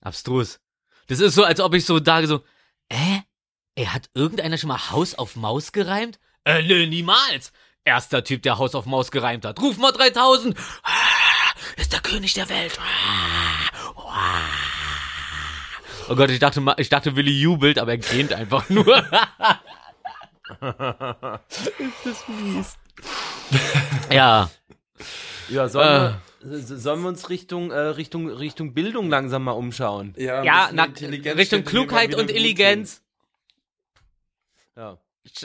Abstrus. 0.00 0.60
Das 1.08 1.20
ist 1.20 1.34
so, 1.34 1.44
als 1.44 1.60
ob 1.60 1.74
ich 1.74 1.84
so 1.84 2.00
da 2.00 2.26
so, 2.26 2.42
äh? 2.88 3.18
Ey, 3.74 3.84
hat 3.86 4.10
irgendeiner 4.14 4.58
schon 4.58 4.68
mal 4.68 4.90
Haus 4.90 5.14
auf 5.14 5.36
Maus 5.36 5.72
gereimt? 5.72 6.18
Äh, 6.44 6.62
nö, 6.62 6.86
niemals. 6.86 7.52
Erster 7.84 8.24
Typ, 8.24 8.42
der 8.42 8.58
Haus 8.58 8.74
auf 8.74 8.86
Maus 8.86 9.10
gereimt 9.10 9.44
hat. 9.44 9.60
Ruf 9.60 9.78
mal 9.78 9.92
3000. 9.92 10.58
Ah, 10.82 10.90
Ist 11.76 11.92
der 11.92 12.00
König 12.00 12.34
der 12.34 12.48
Welt. 12.48 12.78
Ah. 12.80 13.37
Oh 16.08 16.16
Gott, 16.16 16.30
ich 16.30 16.38
dachte, 16.38 16.62
ich 16.78 16.88
dachte, 16.88 17.16
Willi 17.16 17.38
jubelt, 17.38 17.78
aber 17.78 17.92
er 17.92 17.98
gähnt 17.98 18.32
einfach 18.32 18.68
nur. 18.70 18.86
ja. 24.10 24.50
Ja, 25.48 25.68
sollen, 25.68 26.16
wir, 26.42 26.58
s- 26.58 26.68
sollen 26.68 27.02
wir 27.02 27.08
uns 27.08 27.30
Richtung, 27.30 27.70
äh, 27.70 27.78
Richtung, 27.78 28.28
Richtung 28.28 28.74
Bildung 28.74 29.08
langsam 29.08 29.44
mal 29.44 29.52
umschauen? 29.52 30.14
Ja, 30.16 30.40
ein 30.40 30.44
Ja, 30.44 30.60
bisschen 30.64 30.76
na, 30.76 30.84
Intelligenz 30.86 31.38
Richtung 31.38 31.64
Klugheit 31.64 32.14
und 32.14 32.30
Intelligenz. 32.30 33.02
Ja. 34.76 34.98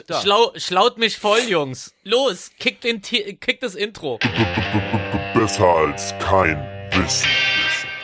Da. 0.06 0.20
Schlau, 0.22 0.52
schlaut 0.56 0.96
mich 0.98 1.18
voll, 1.18 1.40
Jungs. 1.48 1.94
Los, 2.04 2.50
kick, 2.58 2.80
den 2.80 3.02
Ti- 3.02 3.36
kick 3.38 3.60
das 3.60 3.74
Intro. 3.74 4.18
Besser 5.34 5.66
als 5.66 6.14
kein 6.20 6.56
Wissen. 6.92 7.28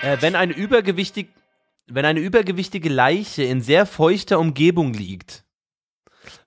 Äh, 0.03 0.19
wenn 0.21 0.35
eine 0.37 0.53
übergewichtig, 0.53 1.29
wenn 1.91 2.05
eine 2.05 2.21
übergewichtige 2.21 2.89
Leiche 2.89 3.43
in 3.43 3.61
sehr 3.61 3.85
feuchter 3.87 4.39
Umgebung 4.39 4.93
liegt, 4.95 5.45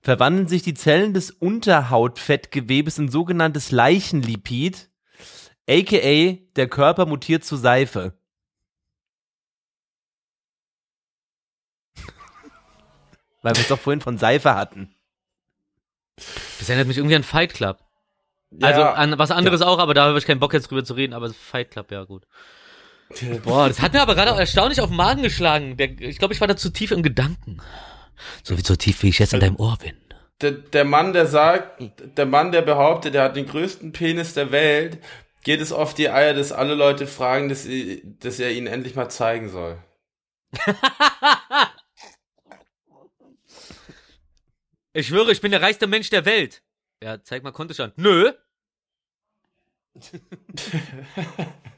verwandeln 0.02 0.48
sich 0.48 0.64
die 0.64 0.74
Zellen 0.74 1.14
des 1.14 1.32
Unterhautfettgewebes 1.32 2.98
in 2.98 3.10
sogenanntes 3.10 3.72
Leichenlipid, 3.72 4.90
aka 5.70 6.38
der 6.56 6.68
Körper 6.70 7.06
mutiert 7.06 7.44
zu 7.44 7.58
Seife. 7.58 8.18
Weil 13.42 13.56
wir 13.56 13.62
es 13.62 13.68
doch 13.68 13.80
vorhin 13.80 14.02
von 14.02 14.18
Seife 14.18 14.56
hatten. 14.56 14.96
Das 16.60 16.70
erinnert 16.70 16.88
mich 16.88 16.98
irgendwie 16.98 17.16
an 17.16 17.24
Fight 17.24 17.54
Club. 17.54 17.84
Ja, 18.52 18.68
Also 18.68 18.84
an 18.84 19.18
was 19.18 19.32
anderes 19.32 19.62
auch, 19.62 19.80
aber 19.80 19.94
da 19.94 20.06
habe 20.06 20.18
ich 20.18 20.26
keinen 20.26 20.40
Bock 20.40 20.54
jetzt 20.54 20.70
drüber 20.70 20.86
zu 20.86 20.94
reden, 20.94 21.14
aber 21.14 21.34
Fight 21.34 21.72
Club, 21.72 21.92
ja 21.92 22.04
gut. 22.04 22.26
Boah, 23.44 23.68
das 23.68 23.82
hat 23.82 23.94
mir 23.94 24.02
aber 24.02 24.16
gerade 24.16 24.32
erstaunlich 24.40 24.82
auf 24.82 24.90
den 24.90 24.98
Magen 24.98 25.22
geschlagen. 25.24 25.78
Der, 25.78 25.90
ich 26.00 26.18
glaube, 26.18 26.34
ich 26.34 26.42
war 26.42 26.48
da 26.48 26.56
zu 26.58 26.70
tief 26.72 26.92
im 26.92 27.04
Gedanken. 27.04 27.58
So 28.44 28.58
wie 28.58 28.62
so 28.64 28.76
tief, 28.76 29.04
wie 29.04 29.10
ich 29.10 29.20
jetzt 29.20 29.34
in 29.34 29.40
deinem 29.40 29.58
Ohr 29.58 29.78
bin. 29.78 29.94
der, 30.42 30.52
der 30.52 30.86
Mann, 30.86 31.14
der 31.14 31.26
sagt, 31.28 31.82
der 32.18 32.26
Mann, 32.26 32.52
der 32.52 32.62
behauptet, 32.62 33.14
der 33.14 33.24
hat 33.24 33.36
den 33.36 33.46
größten 33.48 33.92
Penis 33.92 34.34
der 34.34 34.52
Welt, 34.52 34.98
geht 35.44 35.62
es 35.62 35.72
auf 35.72 35.94
die 35.94 36.10
Eier, 36.10 36.34
dass 36.34 36.52
alle 36.52 36.76
Leute 36.76 37.08
fragen, 37.08 37.50
dass, 37.50 37.68
dass 38.20 38.40
er 38.40 38.52
ihnen 38.52 38.68
endlich 38.68 38.96
mal 38.96 39.10
zeigen 39.10 39.50
soll. 39.50 39.78
Ich 44.96 45.08
schwöre, 45.08 45.32
ich 45.32 45.42
bin 45.42 45.52
der 45.52 45.62
reichste 45.62 45.88
Mensch 45.88 46.12
der 46.12 46.26
Welt. 46.26 46.62
Ja, 47.02 47.22
zeig 47.24 47.42
mal 47.44 47.52
Kontostand. 47.52 47.98
Nö. 47.98 48.32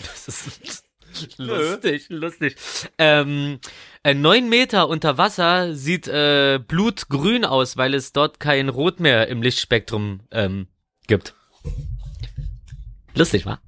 das 0.00 0.28
ist 0.28 0.84
lustig, 1.38 2.06
lustig. 2.08 2.56
Ähm, 2.98 3.60
äh, 4.02 4.14
neun 4.14 4.48
Meter 4.48 4.88
unter 4.88 5.18
Wasser 5.18 5.74
sieht 5.74 6.08
äh, 6.08 6.58
Blut 6.58 7.08
grün 7.08 7.44
aus, 7.44 7.76
weil 7.76 7.94
es 7.94 8.12
dort 8.12 8.40
kein 8.40 8.68
Rot 8.68 9.00
mehr 9.00 9.28
im 9.28 9.42
Lichtspektrum 9.42 10.20
ähm, 10.30 10.68
gibt. 11.06 11.34
Lustig, 13.14 13.44
wa? 13.46 13.60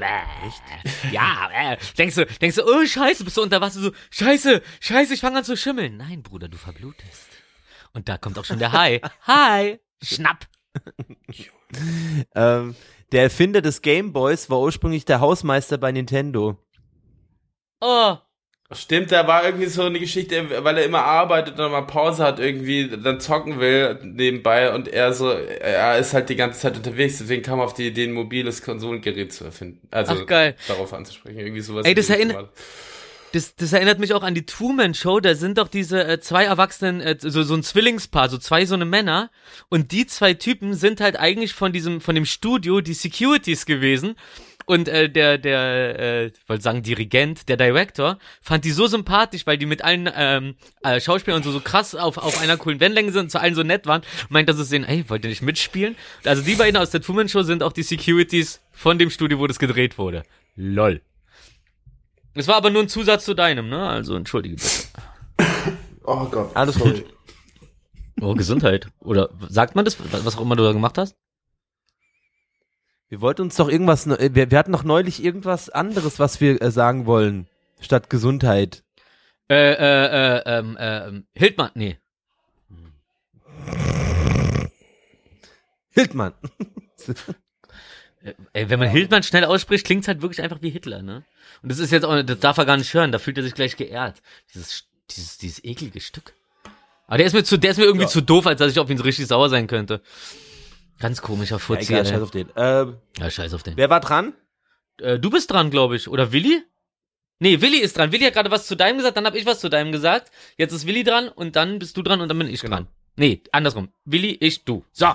Echt? 0.00 1.12
Ja, 1.12 1.50
äh, 1.52 1.76
denkst 1.96 2.14
du, 2.14 2.26
denkst 2.26 2.56
du, 2.56 2.64
oh 2.64 2.86
Scheiße, 2.86 3.24
bist 3.24 3.36
du 3.36 3.42
unter 3.42 3.60
Wasser 3.60 3.80
so, 3.80 3.92
Scheiße, 4.10 4.62
Scheiße, 4.80 5.14
ich 5.14 5.20
fange 5.20 5.38
an 5.38 5.44
zu 5.44 5.56
schimmeln. 5.56 5.96
Nein, 5.96 6.22
Bruder, 6.22 6.48
du 6.48 6.56
verblutest. 6.56 7.28
Und 7.92 8.08
da 8.08 8.16
kommt 8.16 8.38
auch 8.38 8.44
schon 8.44 8.58
der 8.58 8.72
Hai. 8.72 9.00
Hi, 9.26 9.80
schnapp. 10.02 10.46
Ähm, 12.34 12.74
der 13.12 13.22
Erfinder 13.22 13.60
des 13.62 13.82
Gameboys 13.82 14.50
war 14.50 14.60
ursprünglich 14.60 15.04
der 15.04 15.20
Hausmeister 15.20 15.78
bei 15.78 15.92
Nintendo. 15.92 16.56
Oh, 17.80 18.16
Stimmt, 18.70 19.10
da 19.12 19.26
war 19.26 19.46
irgendwie 19.46 19.64
so 19.64 19.84
eine 19.84 19.98
Geschichte, 19.98 20.62
weil 20.62 20.76
er 20.76 20.84
immer 20.84 21.02
arbeitet 21.02 21.52
und 21.54 21.58
dann 21.60 21.70
mal 21.72 21.86
Pause 21.86 22.22
hat, 22.22 22.38
irgendwie 22.38 22.90
dann 23.02 23.18
zocken 23.18 23.60
will 23.60 23.98
nebenbei 24.02 24.74
und 24.74 24.88
er 24.88 25.14
so, 25.14 25.30
er 25.30 25.96
ist 25.96 26.12
halt 26.12 26.28
die 26.28 26.36
ganze 26.36 26.60
Zeit 26.60 26.76
unterwegs, 26.76 27.16
deswegen 27.16 27.42
kam 27.42 27.60
er 27.60 27.64
auf 27.64 27.72
die 27.72 27.86
Idee, 27.86 28.04
ein 28.04 28.12
mobiles 28.12 28.60
Konsolengerät 28.60 29.32
zu 29.32 29.44
erfinden. 29.44 29.88
Also 29.90 30.12
Ach, 30.20 30.26
geil. 30.26 30.54
darauf 30.66 30.92
anzusprechen. 30.92 31.38
Irgendwie 31.38 31.62
sowas. 31.62 31.86
Ey, 31.86 31.94
das 31.94 32.10
erinnert- 32.10 32.50
das, 33.32 33.56
das 33.56 33.72
erinnert 33.72 33.98
mich 33.98 34.14
auch 34.14 34.22
an 34.22 34.34
die 34.34 34.46
Truman 34.46 34.94
Show. 34.94 35.20
Da 35.20 35.34
sind 35.34 35.58
doch 35.58 35.68
diese 35.68 36.04
äh, 36.04 36.20
zwei 36.20 36.44
Erwachsenen, 36.44 37.00
äh, 37.00 37.16
so, 37.18 37.42
so 37.42 37.54
ein 37.54 37.62
Zwillingspaar, 37.62 38.28
so 38.28 38.38
zwei 38.38 38.66
so 38.66 38.74
eine 38.74 38.84
Männer. 38.84 39.30
Und 39.68 39.92
die 39.92 40.06
zwei 40.06 40.34
Typen 40.34 40.74
sind 40.74 41.00
halt 41.00 41.18
eigentlich 41.18 41.52
von 41.52 41.72
diesem, 41.72 42.00
von 42.00 42.14
dem 42.14 42.24
Studio 42.24 42.80
die 42.80 42.94
Securities 42.94 43.66
gewesen. 43.66 44.16
Und 44.68 44.86
äh, 44.86 45.08
der, 45.08 45.38
der, 45.38 45.98
äh, 45.98 46.26
ich 46.26 46.48
wollte 46.48 46.62
sagen 46.62 46.82
Dirigent, 46.82 47.48
der 47.48 47.56
Director, 47.56 48.18
fand 48.42 48.66
die 48.66 48.70
so 48.70 48.86
sympathisch, 48.86 49.46
weil 49.46 49.56
die 49.56 49.64
mit 49.64 49.82
allen 49.82 50.10
ähm, 50.14 50.56
äh, 50.82 51.00
Schauspielern 51.00 51.42
so, 51.42 51.52
so 51.52 51.60
krass 51.60 51.94
auf, 51.94 52.18
auf 52.18 52.38
einer 52.42 52.58
coolen 52.58 52.78
Wellenlänge 52.78 53.12
sind 53.12 53.22
und 53.22 53.30
zu 53.30 53.40
allen 53.40 53.54
so 53.54 53.62
nett 53.62 53.86
waren. 53.86 54.02
Und 54.24 54.30
meint, 54.30 54.48
dass 54.48 54.58
es 54.58 54.68
denen, 54.68 54.84
ey, 54.84 55.08
wollt 55.08 55.24
ihr 55.24 55.30
nicht 55.30 55.40
mitspielen? 55.40 55.96
Also 56.24 56.42
die 56.42 56.54
beiden 56.54 56.76
aus 56.76 56.90
der 56.90 57.00
Truman 57.00 57.30
Show 57.30 57.42
sind 57.42 57.62
auch 57.62 57.72
die 57.72 57.82
Securities 57.82 58.60
von 58.70 58.98
dem 58.98 59.08
Studio, 59.08 59.38
wo 59.38 59.46
das 59.46 59.58
gedreht 59.58 59.96
wurde. 59.96 60.22
Lol. 60.54 61.00
Es 62.34 62.46
war 62.48 62.56
aber 62.56 62.70
nur 62.70 62.82
ein 62.82 62.88
Zusatz 62.88 63.24
zu 63.24 63.34
deinem, 63.34 63.68
ne? 63.68 63.88
Also 63.88 64.14
entschuldige 64.16 64.56
bitte. 64.56 64.68
Oh 66.10 66.24
Gott. 66.24 66.56
Alles 66.56 66.78
gut. 66.78 67.04
Oh, 68.22 68.32
Gesundheit. 68.32 68.88
Oder 69.00 69.28
sagt 69.50 69.74
man 69.74 69.84
das, 69.84 69.98
was 70.24 70.36
auch 70.38 70.40
immer 70.40 70.56
du 70.56 70.64
da 70.64 70.72
gemacht 70.72 70.96
hast? 70.96 71.16
Wir 73.10 73.20
wollten 73.20 73.42
uns 73.42 73.56
doch 73.56 73.68
irgendwas, 73.68 74.06
ne- 74.06 74.30
wir, 74.32 74.50
wir 74.50 74.58
hatten 74.58 74.70
noch 74.70 74.84
neulich 74.84 75.22
irgendwas 75.22 75.68
anderes, 75.68 76.18
was 76.18 76.40
wir 76.40 76.62
äh, 76.62 76.70
sagen 76.70 77.04
wollen, 77.04 77.46
statt 77.78 78.08
Gesundheit. 78.08 78.84
Äh, 79.50 79.72
äh, 79.72 80.36
äh, 80.38 80.42
ähm, 80.58 80.76
äh, 80.78 81.08
ähm, 81.08 81.26
Hildmann, 81.34 81.70
nee. 81.74 81.98
Hildmann. 85.90 86.34
Ey, 88.52 88.68
wenn 88.68 88.78
man 88.80 88.88
Hildmann 88.88 89.22
schnell 89.22 89.44
ausspricht, 89.44 89.86
klingt's 89.86 90.08
halt 90.08 90.22
wirklich 90.22 90.42
einfach 90.42 90.60
wie 90.60 90.70
Hitler, 90.70 91.02
ne? 91.02 91.24
Und 91.62 91.70
das 91.70 91.78
ist 91.78 91.92
jetzt 91.92 92.04
auch, 92.04 92.20
das 92.22 92.38
darf 92.40 92.58
er 92.58 92.64
gar 92.66 92.76
nicht 92.76 92.92
hören, 92.92 93.12
da 93.12 93.18
fühlt 93.18 93.36
er 93.38 93.44
sich 93.44 93.54
gleich 93.54 93.76
geehrt. 93.76 94.20
Dieses, 94.54 94.84
dieses, 95.10 95.38
dieses 95.38 95.64
eklige 95.64 96.00
Stück. 96.00 96.34
Aber 97.06 97.18
der 97.18 97.26
ist 97.26 97.32
mir 97.32 97.44
zu, 97.44 97.56
der 97.56 97.70
ist 97.70 97.78
mir 97.78 97.84
irgendwie 97.84 98.06
zu 98.06 98.20
doof, 98.20 98.46
als 98.46 98.58
dass 98.58 98.72
ich 98.72 98.78
auf 98.78 98.90
ihn 98.90 98.98
so 98.98 99.04
richtig 99.04 99.26
sauer 99.26 99.48
sein 99.48 99.66
könnte. 99.66 100.02
Ganz 100.98 101.22
komischer 101.22 101.54
Ja, 101.56 101.58
Fuzzi, 101.60 101.92
egal, 101.92 102.04
scheiß 102.06 102.20
auf 102.22 102.30
den. 102.32 102.48
Äh, 102.56 102.86
Ja, 103.18 103.30
scheiß 103.30 103.54
auf 103.54 103.62
den. 103.62 103.76
wer 103.76 103.88
war 103.88 104.00
dran? 104.00 104.34
Äh, 105.00 105.18
du 105.18 105.30
bist 105.30 105.50
dran, 105.50 105.70
glaube 105.70 105.94
ich. 105.96 106.08
Oder 106.08 106.32
Willi? 106.32 106.62
Nee, 107.38 107.60
Willi 107.60 107.78
ist 107.78 107.96
dran. 107.96 108.10
Willi 108.10 108.24
hat 108.24 108.34
gerade 108.34 108.50
was 108.50 108.66
zu 108.66 108.74
deinem 108.74 108.96
gesagt, 108.98 109.16
dann 109.16 109.24
habe 109.24 109.38
ich 109.38 109.46
was 109.46 109.60
zu 109.60 109.68
deinem 109.68 109.92
gesagt. 109.92 110.32
Jetzt 110.56 110.72
ist 110.72 110.86
Willi 110.86 111.04
dran 111.04 111.28
und 111.28 111.54
dann 111.54 111.78
bist 111.78 111.96
du 111.96 112.02
dran 112.02 112.20
und 112.20 112.28
dann 112.28 112.36
bin 112.38 112.48
ich 112.48 112.60
Genau. 112.60 112.76
dran. 112.76 112.88
Nee, 113.14 113.42
andersrum. 113.52 113.90
Willi, 114.04 114.36
ich, 114.40 114.64
du. 114.64 114.84
So. 114.92 115.14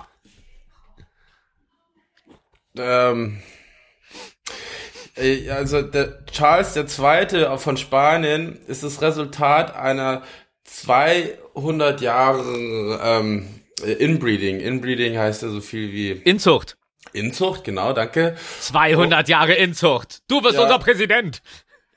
Ähm, 2.77 3.41
äh, 5.15 5.49
also 5.49 5.81
der 5.81 6.25
Charles 6.25 6.75
II. 6.75 7.57
von 7.57 7.77
Spanien 7.77 8.59
ist 8.67 8.83
das 8.83 9.01
Resultat 9.01 9.75
einer 9.75 10.23
200 10.65 12.01
Jahre 12.01 12.99
ähm, 13.03 13.47
Inbreeding. 13.99 14.59
Inbreeding 14.59 15.17
heißt 15.17 15.41
ja 15.43 15.49
so 15.49 15.61
viel 15.61 15.91
wie 15.91 16.11
Inzucht. 16.11 16.77
Inzucht, 17.11 17.63
genau, 17.63 17.93
danke. 17.93 18.35
200 18.61 19.27
Jahre 19.29 19.53
Inzucht. 19.53 20.21
Du 20.27 20.41
bist 20.41 20.55
Ja. 20.55 20.63
unser 20.63 20.79
Präsident. 20.79 21.41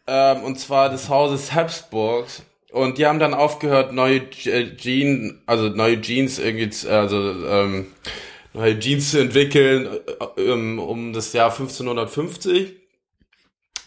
Ähm, 0.06 0.42
und 0.42 0.58
zwar 0.60 0.90
des 0.90 1.08
Hauses 1.08 1.52
Habsburgs. 1.54 2.42
Und 2.70 2.98
die 2.98 3.06
haben 3.06 3.18
dann 3.18 3.32
aufgehört, 3.32 3.92
neue 3.92 4.20
G- 4.20 4.50
äh, 4.50 5.32
also 5.46 5.68
neue 5.68 6.00
Jeans 6.00 6.38
irgendwie, 6.38 6.68
zu- 6.68 6.90
also 6.90 7.16
ähm, 7.46 7.86
neue 8.56 8.78
Jeans 8.78 9.10
zu 9.10 9.20
entwickeln 9.20 9.88
äh, 10.36 10.40
ähm, 10.40 10.78
um 10.78 11.12
das 11.12 11.32
Jahr 11.32 11.50
1550. 11.50 12.74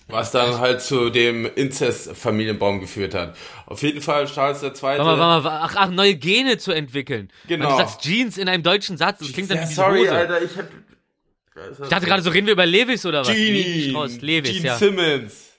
Was 0.07 0.32
dann 0.32 0.57
halt 0.57 0.82
zu 0.82 1.11
dem 1.11 1.45
Inzest-Familienbaum 1.45 2.80
geführt 2.80 3.13
hat. 3.13 3.38
Auf 3.67 3.84
jeden 3.84 4.01
Fall 4.01 4.26
Charles 4.26 4.63
II. 4.63 4.72
Warte 4.82 5.03
mal, 5.03 5.20
warte 5.20 5.43
mal, 5.43 5.59
ach, 5.61 5.76
ach, 5.78 5.89
neue 5.91 6.15
Gene 6.15 6.57
zu 6.57 6.72
entwickeln. 6.72 7.32
Genau. 7.47 7.70
Du 7.70 7.78
sagst 7.78 8.01
Jeans 8.01 8.39
in 8.39 8.49
einem 8.49 8.63
deutschen 8.63 8.97
Satz, 8.97 9.20
das 9.20 9.32
klingt 9.34 9.51
dann 9.51 9.59
ja, 9.59 9.70
wie 9.70 9.74
sorry, 9.74 9.99
Hose. 9.99 10.11
Alter, 10.11 10.41
ich 10.41 10.57
hab... 10.57 10.65
Ich 11.84 11.89
dachte 11.89 12.07
gerade 12.07 12.24
so, 12.24 12.32
reden 12.32 12.47
wir 12.47 12.53
über 12.53 12.65
Levis 12.65 13.05
oder 13.05 13.22
was? 13.22 13.28
Genie, 13.28 13.89
Strauss, 13.89 14.22
Levis, 14.22 14.51
Gene 14.53 14.65
ja. 14.65 14.78
Simmons. 14.78 15.51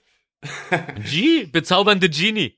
G, 1.10 1.44
bezaubernde 1.44 2.08
Genie. 2.08 2.56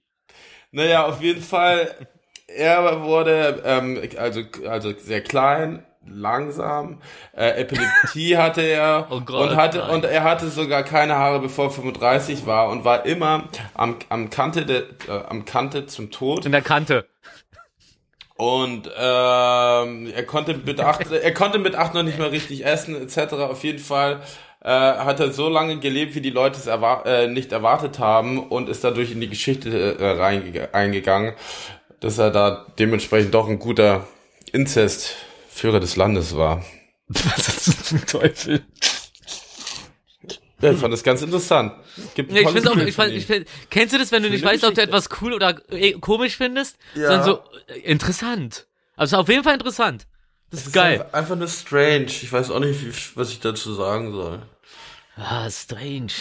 Naja, 0.71 1.05
auf 1.05 1.21
jeden 1.21 1.43
Fall 1.43 2.09
er 2.47 3.03
wurde 3.03 3.63
ähm, 3.65 4.01
also 4.17 4.43
also 4.67 4.93
sehr 4.97 5.23
klein, 5.23 5.85
langsam. 6.07 6.99
Äh, 7.37 7.61
Epilepsie 7.61 8.37
hatte 8.37 8.63
er 8.63 9.07
Oh 9.11 9.21
Gott, 9.21 9.51
und 9.51 9.57
hatte 9.57 9.79
nein. 9.79 9.91
und 9.91 10.05
er 10.05 10.25
hatte 10.25 10.49
sogar 10.49 10.83
keine 10.83 11.17
Haare, 11.17 11.41
bevor 11.41 11.67
er 11.67 11.71
35 11.71 12.47
war 12.47 12.69
und 12.69 12.85
war 12.85 13.07
immer 13.07 13.45
am 13.75 13.97
am 14.09 14.31
Kante 14.31 14.67
der, 14.67 14.83
äh, 15.09 15.25
am 15.29 15.45
Kante 15.45 15.87
zum 15.87 16.11
Tod. 16.11 16.47
In 16.47 16.53
der 16.53 16.63
Kante. 16.63 17.07
Und 18.35 18.91
ähm, 18.99 20.13
er 20.13 20.25
konnte 20.27 20.55
mit 20.57 20.81
acht, 20.81 21.11
er 21.13 21.35
konnte 21.35 21.59
mit 21.59 21.77
acht 21.77 21.95
noch 21.95 22.03
nicht 22.03 22.19
mal 22.19 22.29
richtig 22.29 22.65
essen, 22.65 23.01
etc. 23.01 23.35
Auf 23.35 23.63
jeden 23.63 23.79
Fall 23.79 24.21
äh, 24.65 24.69
hat 24.69 25.21
er 25.21 25.33
so 25.33 25.49
lange 25.49 25.79
gelebt, 25.79 26.15
wie 26.15 26.21
die 26.21 26.31
Leute 26.31 26.59
es 26.59 26.67
erwar 26.67 27.07
äh, 27.07 27.29
nicht 27.29 27.53
erwartet 27.53 27.99
haben 27.99 28.39
und 28.49 28.69
ist 28.69 28.83
dadurch 28.83 29.13
in 29.13 29.21
die 29.21 29.29
Geschichte 29.29 29.97
äh, 29.99 30.11
reinge 30.13 30.75
eingegangen, 30.75 31.35
dass 32.01 32.19
er 32.19 32.31
da 32.31 32.67
dementsprechend 32.79 33.35
doch 33.35 33.49
ein 33.49 33.59
guter 33.59 34.09
Inzestführer 35.53 35.81
des 35.81 35.97
Landes 35.97 36.37
war. 36.37 36.65
Was 37.09 37.49
ist 37.49 37.69
das 37.69 37.85
zum 37.85 38.07
Teufel? 38.07 38.63
Ja, 40.61 40.73
ich 40.73 40.79
fand 40.79 40.93
das 40.93 41.03
ganz 41.03 41.23
interessant. 41.23 41.73
Gibt 42.15 42.33
Ja, 42.33 42.41
ich 42.41 42.49
find's 42.49 42.67
auch, 42.69 42.77
ich 42.77 42.95
fand, 42.95 43.13
ich 43.13 43.27
find, 43.27 43.47
kennst 43.69 43.93
du 43.93 43.99
das, 43.99 44.13
wenn 44.13 44.23
du 44.23 44.31
nicht 44.31 44.45
weißt, 44.45 44.65
ob 44.65 44.75
du 44.75 44.81
etwas 44.81 45.09
cool 45.21 45.33
oder 45.33 45.61
äh, 45.71 45.93
komisch 45.95 46.37
findest? 46.37 46.79
Ja. 46.95 47.09
Sondern 47.09 47.25
so, 47.25 47.41
äh, 47.67 47.81
interessant. 47.81 48.67
Also 48.97 49.17
auf 49.17 49.29
jeden 49.29 49.43
Fall 49.43 49.55
interessant. 49.55 50.07
Das 50.51 50.61
ist 50.61 50.67
Das 50.67 50.73
geil. 50.73 51.01
Einfach, 51.01 51.15
einfach 51.15 51.37
nur 51.37 51.49
strange. 51.49 52.07
Ich 52.07 52.33
weiß 52.33 52.51
auch 52.51 52.61
nicht, 52.61 52.81
wie, 52.81 52.93
was 53.17 53.31
ich 53.31 53.41
dazu 53.41 53.75
sagen 53.75 54.13
soll. 54.13 54.41
Ah, 55.17 55.51
strange. 55.51 56.13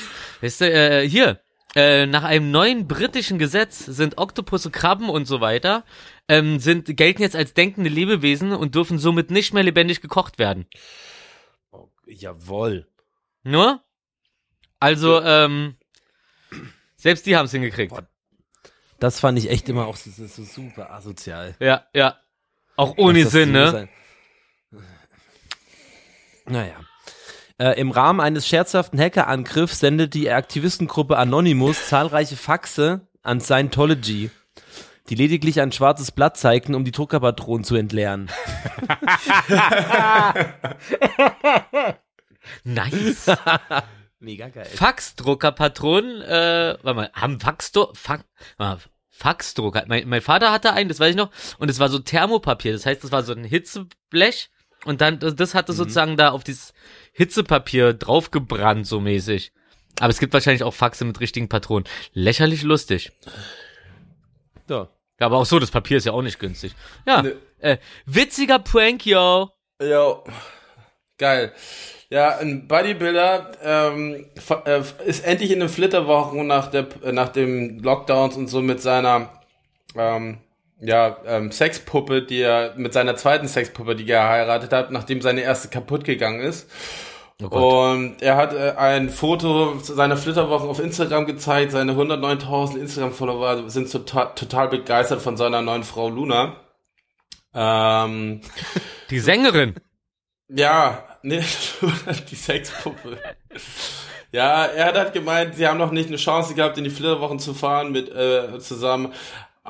Weißt 0.42 0.62
du, 0.62 0.72
äh, 0.72 1.08
hier, 1.08 1.40
äh, 1.76 2.06
nach 2.06 2.24
einem 2.24 2.52
neuen 2.52 2.88
britischen 2.88 3.38
Gesetz 3.38 3.80
sind 3.86 4.18
Oktopusse, 4.18 4.72
Krabben 4.72 5.10
und 5.10 5.26
so 5.26 5.40
weiter, 5.40 5.84
ähm, 6.32 6.60
sind, 6.60 6.96
gelten 6.96 7.22
jetzt 7.22 7.36
als 7.36 7.54
denkende 7.54 7.90
Lebewesen 7.90 8.54
und 8.54 8.74
dürfen 8.74 8.98
somit 9.00 9.32
nicht 9.32 9.54
mehr 9.54 9.64
lebendig 9.64 10.00
gekocht 10.00 10.40
werden. 10.40 10.66
Jawoll. 12.08 12.88
Nur? 13.44 13.84
Also, 14.80 15.22
ähm, 15.22 15.76
selbst 16.96 17.26
die 17.26 17.36
haben's 17.36 17.52
hingekriegt. 17.52 17.94
Das 19.00 19.20
fand 19.20 19.38
ich 19.40 19.50
echt 19.50 19.68
immer 19.68 19.88
auch 19.88 19.98
so, 19.98 20.10
so, 20.28 20.44
super 20.44 20.92
asozial. 20.94 21.56
Ja, 21.60 21.86
ja. 21.94 22.18
Auch 22.78 22.98
ohne 22.98 23.26
Sinn, 23.26 23.50
so 23.50 23.60
ne? 23.60 23.72
sein- 23.72 23.90
Naja. 26.46 26.76
Äh, 27.58 27.80
Im 27.80 27.92
Rahmen 27.92 28.22
eines 28.22 28.48
scherzhaften 28.48 29.00
Hackerangriffs 29.00 29.80
sendet 29.80 30.14
die 30.14 30.32
Aktivistengruppe 30.32 31.18
Anonymous 31.18 31.88
zahlreiche 31.90 32.38
Faxe 32.38 33.08
an 33.22 33.40
Scientology, 33.42 34.32
die 35.12 35.16
lediglich 35.16 35.60
ein 35.60 35.74
schwarzes 35.74 36.12
Blatt 36.12 36.38
zeigten, 36.38 36.74
um 36.74 36.86
die 36.86 36.92
Druckerpatronen 36.92 37.66
zu 37.66 37.76
entleeren. 37.76 38.32
Nice. 42.64 43.28
Mega 44.20 44.50
geil. 44.50 44.66
Faxdruckerpatronen, 44.66 46.22
äh, 46.22 46.78
warte 46.82 46.96
mal, 46.96 47.12
haben 47.14 47.40
Faxdruck, 47.40 47.96
Fax, 47.96 48.24
Faxdrucker. 49.10 49.84
Mein, 49.88 50.08
mein 50.08 50.22
Vater 50.22 50.52
hatte 50.52 50.74
einen, 50.74 50.90
das 50.90 51.00
weiß 51.00 51.12
ich 51.12 51.16
noch, 51.16 51.32
und 51.60 51.70
es 51.70 51.80
war 51.80 51.90
so 51.90 52.00
Thermopapier. 52.00 52.72
Das 52.74 52.86
heißt, 52.86 53.04
das 53.04 53.12
war 53.12 53.24
so 53.24 53.34
ein 53.34 53.44
Hitzeblech 53.44 54.50
und 54.86 55.02
dann, 55.02 55.20
das, 55.20 55.36
das 55.36 55.54
hatte 55.54 55.74
sozusagen 55.74 56.18
da 56.18 56.30
auf 56.30 56.44
dieses 56.44 56.74
Hitzepapier 57.14 57.94
draufgebrannt, 57.94 58.88
so 58.88 59.00
mäßig. 59.00 59.52
Aber 60.00 60.10
es 60.10 60.20
gibt 60.20 60.34
wahrscheinlich 60.34 60.64
auch 60.64 60.74
Faxe 60.74 61.06
mit 61.06 61.20
richtigen 61.20 61.50
Patronen. 61.50 61.88
Lächerlich 62.14 62.64
lustig. 62.64 63.12
So. 64.68 64.88
Ja, 65.22 65.28
aber 65.28 65.38
auch 65.38 65.46
so, 65.46 65.60
das 65.60 65.70
Papier 65.70 65.98
ist 65.98 66.06
ja 66.08 66.14
auch 66.14 66.24
nicht 66.24 66.40
günstig. 66.40 66.74
Ja, 67.06 67.22
Ne. 67.22 67.36
äh, 67.60 67.78
witziger 68.08 68.58
Prank, 68.58 69.06
yo. 69.06 69.50
Jo. 69.80 70.24
Geil. 71.20 71.52
Ja, 72.10 72.40
ein 72.40 72.68
Bodybuilder 72.68 73.52
ähm, 73.64 74.26
äh, 74.66 74.82
ist 75.06 75.24
endlich 75.24 75.52
in 75.52 75.60
den 75.60 75.70
Flitterwochen 75.70 76.48
nach 76.48 76.72
der 76.72 76.88
nach 77.12 77.30
dem 77.30 77.80
Lockdowns 77.84 78.36
und 78.36 78.48
so 78.48 78.62
mit 78.62 78.82
seiner 78.82 79.30
ähm, 79.96 80.40
ja, 80.80 81.18
ähm, 81.28 81.52
Sexpuppe, 81.52 82.24
die 82.24 82.42
er 82.42 82.74
mit 82.76 82.92
seiner 82.92 83.16
zweiten 83.16 83.48
Sexpuppe, 83.48 83.96
die 83.96 84.10
er 84.10 84.24
geheiratet 84.24 84.74
hat, 84.74 84.90
nachdem 84.90 85.22
seine 85.22 85.42
erste 85.42 85.68
kaputt 85.68 86.04
gegangen 86.04 86.42
ist. 86.42 86.68
Oh 87.50 87.92
und 87.92 88.22
er 88.22 88.36
hat 88.38 88.54
äh, 88.54 88.74
ein 88.78 89.10
Foto 89.10 89.80
seiner 89.80 90.18
Flitterwochen 90.18 90.70
auf 90.70 90.80
Instagram 90.80 91.26
gezeigt. 91.26 91.72
Seine 91.72 91.94
109.000 91.94 92.78
Instagram-Follower 92.78 93.70
sind 93.70 93.92
total, 93.92 94.34
total 94.36 94.68
begeistert 94.68 95.22
von 95.22 95.38
seiner 95.38 95.62
neuen 95.62 95.84
Frau 95.84 96.10
Luna. 96.10 96.56
Ähm, 97.54 98.42
Die 99.10 99.20
Sängerin. 99.20 99.76
ja, 100.48 101.04
nee, 101.24 101.44
die 102.32 102.36
Sexpuppe. 102.36 103.18
Ja, 104.32 104.66
er 104.66 104.86
hat 104.86 104.96
halt 104.96 105.14
gemeint, 105.14 105.56
sie 105.56 105.68
haben 105.68 105.78
noch 105.78 105.92
nicht 105.92 106.08
eine 106.08 106.18
Chance 106.18 106.54
gehabt, 106.56 106.78
in 106.78 106.86
die 106.86 106.90
Flitterwochen 106.90 107.40
zu 107.40 107.54
fahren 107.54 107.92
mit 107.92 108.10
äh, 108.10 108.60
zusammen. 108.60 109.14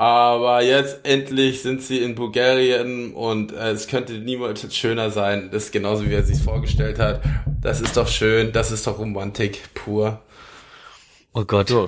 Aber 0.01 0.63
jetzt 0.63 1.01
endlich 1.05 1.61
sind 1.61 1.83
sie 1.83 1.99
in 1.99 2.15
Bulgarien 2.15 3.13
und 3.13 3.51
äh, 3.51 3.69
es 3.69 3.87
könnte 3.87 4.13
niemals 4.13 4.75
schöner 4.75 5.11
sein. 5.11 5.49
Das 5.51 5.65
ist 5.65 5.71
genauso, 5.71 6.09
wie 6.09 6.13
er 6.15 6.23
sich 6.23 6.41
vorgestellt 6.41 6.97
hat. 6.97 7.21
Das 7.61 7.81
ist 7.81 7.95
doch 7.97 8.07
schön, 8.07 8.51
das 8.51 8.71
ist 8.71 8.87
doch 8.87 8.97
Romantik 8.97 9.61
pur. 9.75 10.23
Oh 11.33 11.43
Gott. 11.43 11.69
Oh 11.69 11.87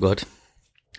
Gott. 0.00 0.26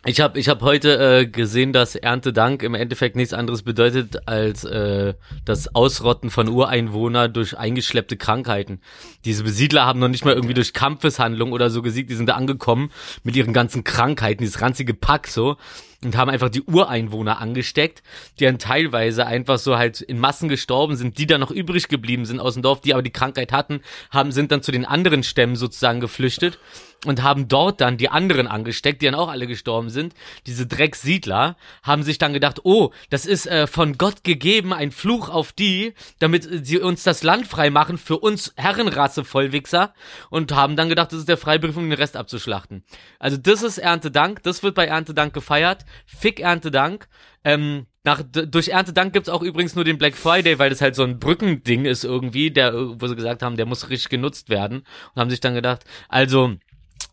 Ich 0.04 0.20
habe 0.20 0.40
ich 0.40 0.50
hab 0.50 0.64
heute 0.64 1.20
äh, 1.20 1.28
gesehen, 1.28 1.74
dass 1.74 1.94
Erntedank 1.94 2.64
im 2.64 2.74
Endeffekt 2.74 3.16
nichts 3.16 3.36
anderes 3.36 3.62
bedeutet 3.62 4.28
als 4.28 4.64
äh, 4.64 5.14
das 5.46 5.76
Ausrotten 5.76 6.32
von 6.32 6.48
Ureinwohnern 6.48 7.32
durch 7.32 7.56
eingeschleppte 7.56 8.18
Krankheiten. 8.18 8.82
Diese 9.26 9.44
Besiedler 9.44 9.86
haben 9.86 10.00
noch 10.00 10.08
nicht 10.08 10.26
mal 10.26 10.34
irgendwie 10.34 10.56
durch 10.56 10.74
Kampfeshandlung 10.74 11.52
oder 11.52 11.70
so 11.70 11.84
gesiegt, 11.84 12.10
die 12.10 12.16
sind 12.16 12.26
da 12.26 12.34
angekommen 12.34 12.92
mit 13.22 13.36
ihren 13.36 13.54
ganzen 13.54 13.84
Krankheiten, 13.84 14.42
dieses 14.42 14.60
ranzige 14.60 14.96
Pack 14.96 15.28
so 15.28 15.58
und 16.04 16.18
haben 16.18 16.30
einfach 16.30 16.50
die 16.50 16.64
Ureinwohner 16.64 17.40
angesteckt, 17.40 18.02
die 18.40 18.46
dann 18.46 18.60
teilweise 18.60 19.26
einfach 19.26 19.60
so 19.60 19.78
halt 19.78 20.02
in 20.02 20.20
Massen 20.20 20.50
gestorben 20.50 20.96
sind, 20.96 21.18
die 21.18 21.28
dann 21.28 21.42
noch 21.42 21.52
übrig 21.52 21.88
geblieben 21.88 22.26
sind 22.26 22.40
aus 22.40 22.56
dem 22.56 22.64
Dorf, 22.64 22.82
die 22.82 22.94
aber 22.94 23.04
die 23.04 23.12
Krankheit 23.12 23.52
hatten, 23.52 23.82
haben 24.10 24.32
sind 24.32 24.52
dann 24.52 24.64
zu 24.64 24.72
den 24.72 24.86
anderen 24.86 25.24
Stämmen 25.24 25.56
sozusagen 25.56 26.00
geflüchtet 26.00 26.58
und 27.06 27.24
haben 27.24 27.48
dort 27.48 27.82
dann 27.82 27.98
die 27.98 28.10
anderen 28.10 28.48
angesteckt, 28.48 29.02
die 29.02 29.08
dann 29.08 29.16
auch 29.16 29.30
alle 29.30 29.48
gestorben 29.48 29.90
sind. 29.90 30.14
Diese 30.46 30.68
Dreckssiedler 30.68 31.58
haben 31.82 32.04
sich 32.04 32.20
dann 32.20 32.34
gedacht, 32.34 32.60
oh, 32.64 32.92
das 33.10 33.26
ist 33.26 33.48
äh, 33.48 33.66
von 33.66 33.98
Gott 33.98 34.24
gegeben, 34.24 34.72
ein 34.72 34.92
Fluch 34.92 35.30
auf 35.30 35.52
die, 35.52 35.94
damit 36.20 36.46
äh, 36.46 36.64
sie 36.64 36.80
uns 36.80 37.04
das 37.04 37.24
Land 37.24 37.48
frei 37.48 37.72
machen 37.72 37.98
für 37.98 38.20
uns 38.20 38.54
Herrenrasse 38.56 39.24
Vollwichser 39.24 39.94
und 40.30 40.54
haben 40.54 40.76
dann 40.76 40.90
gedacht, 40.90 41.12
das 41.12 41.20
ist 41.20 41.30
der 41.30 41.38
Freibrief, 41.38 41.76
um 41.76 41.90
den 41.90 41.98
Rest 41.98 42.16
abzuschlachten. 42.16 42.84
Also 43.18 43.38
das 43.38 43.64
ist 43.64 43.80
Erntedank, 43.80 44.44
das 44.44 44.62
wird 44.62 44.76
bei 44.76 44.86
Erntedank 44.86 45.34
gefeiert. 45.34 45.86
Fick 46.06 46.40
Erntedank. 46.40 47.08
Ähm, 47.44 47.88
nach, 48.04 48.22
durch 48.24 48.70
Erntedank 48.70 49.14
gibt's 49.14 49.30
auch 49.30 49.44
übrigens 49.44 49.76
nur 49.76 49.84
den 49.84 49.98
Black 49.98 50.16
Friday, 50.16 50.58
weil 50.58 50.70
das 50.70 50.82
halt 50.82 50.96
so 50.96 51.04
ein 51.04 51.20
Brückending 51.20 51.86
ist 51.86 52.04
irgendwie, 52.04 52.50
der, 52.50 52.74
wo 52.74 53.08
sie 53.08 53.16
gesagt 53.16 53.44
haben, 53.44 53.58
der 53.58 53.66
muss 53.66 53.90
richtig 53.90 54.10
genutzt 54.10 54.50
werden 54.50 54.84
und 55.14 55.20
haben 55.20 55.30
sich 55.30 55.40
dann 55.40 55.54
gedacht, 55.54 55.84
also 56.10 56.56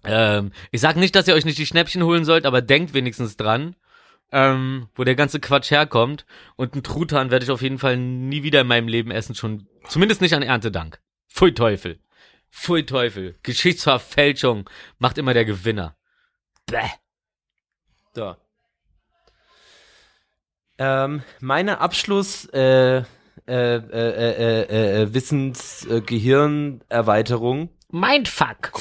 ähm, 0.05 0.53
ich 0.71 0.81
sag 0.81 0.97
nicht, 0.97 1.15
dass 1.15 1.29
ihr 1.29 1.35
euch 1.35 1.45
nicht 1.45 1.59
die 1.59 1.67
Schnäppchen 1.67 2.03
holen 2.03 2.25
sollt, 2.25 2.47
aber 2.47 2.63
denkt 2.63 2.95
wenigstens 2.95 3.37
dran, 3.37 3.77
ähm, 4.33 4.89
wo 4.95 5.05
der 5.05 5.15
ganze 5.15 5.41
Quatsch 5.41 5.71
herkommt. 5.71 6.25
Und 6.57 6.73
einen 6.73 6.83
Truthahn 6.83 7.31
werde 7.31 7.45
ich 7.45 7.51
auf 7.51 7.63
jeden 7.63 7.79
Fall 7.79 7.97
nie 7.97 8.43
wieder 8.43 8.63
in 8.63 8.67
meinem 8.67 8.89
Leben 8.89 9.11
essen, 9.11 9.35
schon 9.35 9.67
zumindest 9.89 10.21
nicht 10.21 10.35
an 10.35 10.43
Erntedank. 10.43 11.01
Pfui 11.29 11.53
Teufel. 11.53 11.99
Pfui 12.51 12.85
Teufel. 12.85 13.37
Geschichtsverfälschung 13.43 14.69
macht 14.99 15.19
immer 15.19 15.35
der 15.35 15.45
Gewinner. 15.45 15.97
Bäh. 16.67 16.89
So. 18.15 18.37
Ähm, 20.79 21.23
meine 21.41 21.81
Abschluss 21.81 22.47
äh, 22.53 22.99
äh, 22.99 23.03
äh, 23.47 23.77
äh, 23.79 24.63
äh, 24.63 25.03
äh, 25.03 25.15
Wissens 25.15 25.87
äh, 25.87 26.01
Gehirnerweiterung 26.01 27.71
Mindfuck. 27.91 28.73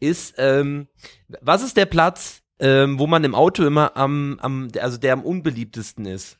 ist, 0.00 0.34
ähm, 0.38 0.88
was 1.40 1.62
ist 1.62 1.76
der 1.76 1.86
Platz, 1.86 2.42
ähm, 2.58 2.98
wo 2.98 3.06
man 3.06 3.24
im 3.24 3.34
Auto 3.34 3.64
immer 3.64 3.96
am, 3.96 4.38
am, 4.42 4.68
also 4.78 4.98
der 4.98 5.12
am 5.12 5.24
unbeliebtesten 5.24 6.04
ist? 6.04 6.38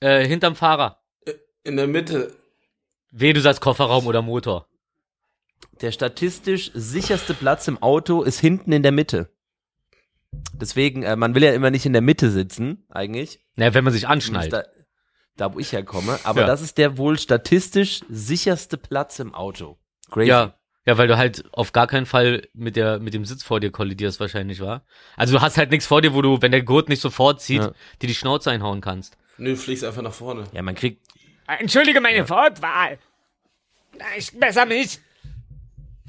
Äh, 0.00 0.26
hinterm 0.26 0.54
Fahrer. 0.54 1.02
In 1.64 1.76
der 1.76 1.86
Mitte. 1.86 2.34
Weh, 3.10 3.32
du 3.32 3.40
sagst 3.40 3.60
Kofferraum 3.60 4.06
oder 4.06 4.22
Motor. 4.22 4.66
Der 5.80 5.92
statistisch 5.92 6.70
sicherste 6.74 7.34
Platz 7.34 7.68
im 7.68 7.82
Auto 7.82 8.22
ist 8.22 8.40
hinten 8.40 8.72
in 8.72 8.82
der 8.82 8.92
Mitte. 8.92 9.28
Deswegen, 10.54 11.02
äh, 11.02 11.16
man 11.16 11.34
will 11.34 11.42
ja 11.42 11.52
immer 11.52 11.70
nicht 11.70 11.86
in 11.86 11.92
der 11.92 12.02
Mitte 12.02 12.30
sitzen, 12.30 12.84
eigentlich. 12.88 13.40
Na, 13.56 13.74
wenn 13.74 13.84
man 13.84 13.92
sich 13.92 14.08
anschnallt. 14.08 14.52
Da, 14.52 14.64
da, 15.36 15.54
wo 15.54 15.58
ich 15.58 15.72
herkomme. 15.72 16.18
Aber 16.24 16.42
Ja. 16.42 16.46
das 16.46 16.60
ist 16.62 16.78
der 16.78 16.96
wohl 16.98 17.18
statistisch 17.18 18.00
sicherste 18.08 18.76
Platz 18.78 19.18
im 19.18 19.34
Auto. 19.34 19.78
Crazy. 20.10 20.28
Ja. 20.28 20.54
Ja, 20.84 20.98
weil 20.98 21.06
du 21.06 21.16
halt 21.16 21.44
auf 21.52 21.70
gar 21.72 21.86
keinen 21.86 22.06
Fall 22.06 22.48
mit 22.54 22.74
der 22.74 22.98
mit 22.98 23.14
dem 23.14 23.24
Sitz 23.24 23.44
vor 23.44 23.60
dir 23.60 23.70
kollidierst 23.70 24.18
wahrscheinlich, 24.18 24.58
war. 24.60 24.84
Also 25.16 25.36
du 25.36 25.40
hast 25.40 25.56
halt 25.56 25.70
nichts 25.70 25.86
vor 25.86 26.02
dir, 26.02 26.12
wo 26.12 26.22
du, 26.22 26.42
wenn 26.42 26.50
der 26.50 26.62
Gurt 26.62 26.88
nicht 26.88 27.00
sofort 27.00 27.40
zieht, 27.40 27.62
Ja. 27.62 27.72
dir 28.00 28.08
die 28.08 28.14
Schnauze 28.16 28.50
einhauen 28.50 28.80
kannst. 28.80 29.16
Nö, 29.38 29.50
du 29.50 29.56
fliegst 29.56 29.84
einfach 29.84 30.02
nach 30.02 30.12
vorne. 30.12 30.44
Ja, 30.52 30.60
man 30.62 30.74
kriegt. 30.74 31.06
Entschuldige 31.46 32.00
meine 32.00 32.28
Wortwahl. 32.28 32.98
Ich 34.18 34.36
besser 34.36 34.66
mich. 34.66 34.98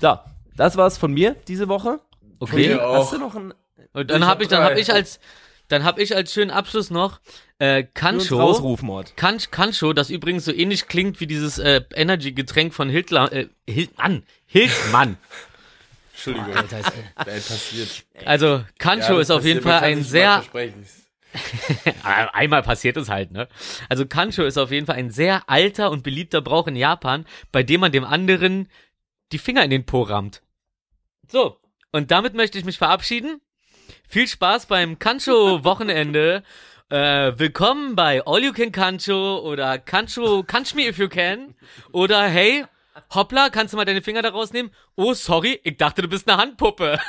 So, 0.02 0.18
das 0.56 0.76
war's 0.76 0.98
von 0.98 1.14
mir 1.14 1.36
diese 1.48 1.68
Woche. 1.68 2.00
Okay. 2.40 2.76
Hast 2.80 3.14
du 3.14 3.20
noch 3.20 3.36
ein 3.36 3.54
Und 3.94 4.10
dann 4.10 4.22
Ich 4.22 4.28
hab 4.28 4.36
hab 4.36 4.42
ich, 4.42 4.48
dann 4.48 4.62
drei. 4.62 4.70
hab 4.72 4.78
ich 4.78 4.92
als, 4.94 5.20
dann 5.68 5.84
hab 5.84 6.00
ich 6.00 6.16
als 6.16 6.34
schönen 6.34 6.52
Abschluss 6.52 6.90
noch 6.90 7.20
äh, 7.60 7.84
Kancho. 7.84 8.38
rausrufen, 8.40 8.90
Ort? 8.90 9.16
Kan 9.18 9.38
Kancho, 9.52 9.94
das 9.94 10.10
übrigens 10.10 10.46
so 10.46 10.52
ähnlich 10.54 10.88
klingt 10.88 11.20
wie 11.20 11.28
dieses 11.28 11.60
äh, 11.60 11.82
Energy-Getränk 11.94 12.74
von 12.74 12.90
Hitler, 12.90 13.32
äh, 13.32 13.48
Hil 13.68 13.90
Mann, 13.98 14.24
Hildmann. 14.46 15.18
Entschuldigung, 16.14 16.56
Alter, 16.56 16.80
ist, 16.80 16.92
wer 17.18 17.34
passiert. 17.34 18.06
also 18.26 18.64
Kancho 18.80 19.16
Ja, 19.16 19.20
ist 19.20 19.32
auf 19.32 19.44
jeden 19.44 19.62
Fall 19.62 19.80
ein 19.82 20.04
sehr. 20.04 20.44
Äh, 20.54 20.70
Einmal 22.04 22.62
passiert 22.62 22.96
es 22.98 23.10
halt, 23.10 23.32
ne? 23.32 23.48
Also 23.90 24.06
Kancho 24.06 24.44
ist 24.44 24.58
auf 24.58 24.72
jeden 24.72 24.86
Fall 24.86 24.96
ein 24.98 25.10
sehr 25.10 25.50
alter 25.50 25.90
und 25.90 26.04
beliebter 26.04 26.42
Brauch 26.42 26.68
in 26.68 26.76
Japan, 26.76 27.26
bei 27.52 27.64
dem 27.64 27.82
man 27.82 27.92
dem 27.92 28.06
anderen 28.06 28.70
die 29.32 29.40
Finger 29.40 29.64
in 29.64 29.72
den 29.72 29.86
Po 29.86 30.04
rammt. 30.04 30.44
So, 31.28 31.58
und 31.92 32.12
damit 32.12 32.36
möchte 32.36 32.58
ich 32.60 32.66
mich 32.66 32.78
verabschieden. 32.78 33.42
Viel 34.14 34.28
Spaß 34.28 34.68
beim 34.68 35.00
Kancho-Wochenende. 35.00 36.44
Äh, 36.90 37.32
willkommen 37.36 37.96
bei 37.96 38.24
All 38.28 38.44
You 38.44 38.54
Can 38.54 38.72
Kancho 38.72 39.40
oder 39.40 39.80
Kancho 39.80 40.44
Kanch 40.44 40.76
Me 40.76 40.88
If 40.88 41.00
You 41.00 41.10
Can. 41.10 41.56
Oder 41.94 42.28
hey, 42.28 42.64
hoppla, 43.12 43.50
kannst 43.50 43.74
du 43.74 43.78
mal 43.78 43.86
deine 43.86 44.04
Finger 44.04 44.22
da 44.22 44.30
rausnehmen? 44.30 44.72
Oh, 44.96 45.16
sorry, 45.16 45.60
ich 45.64 45.78
dachte, 45.78 46.04
du 46.04 46.08
bist 46.08 46.30
eine 46.30 46.40
Handpuppe. 46.40 47.00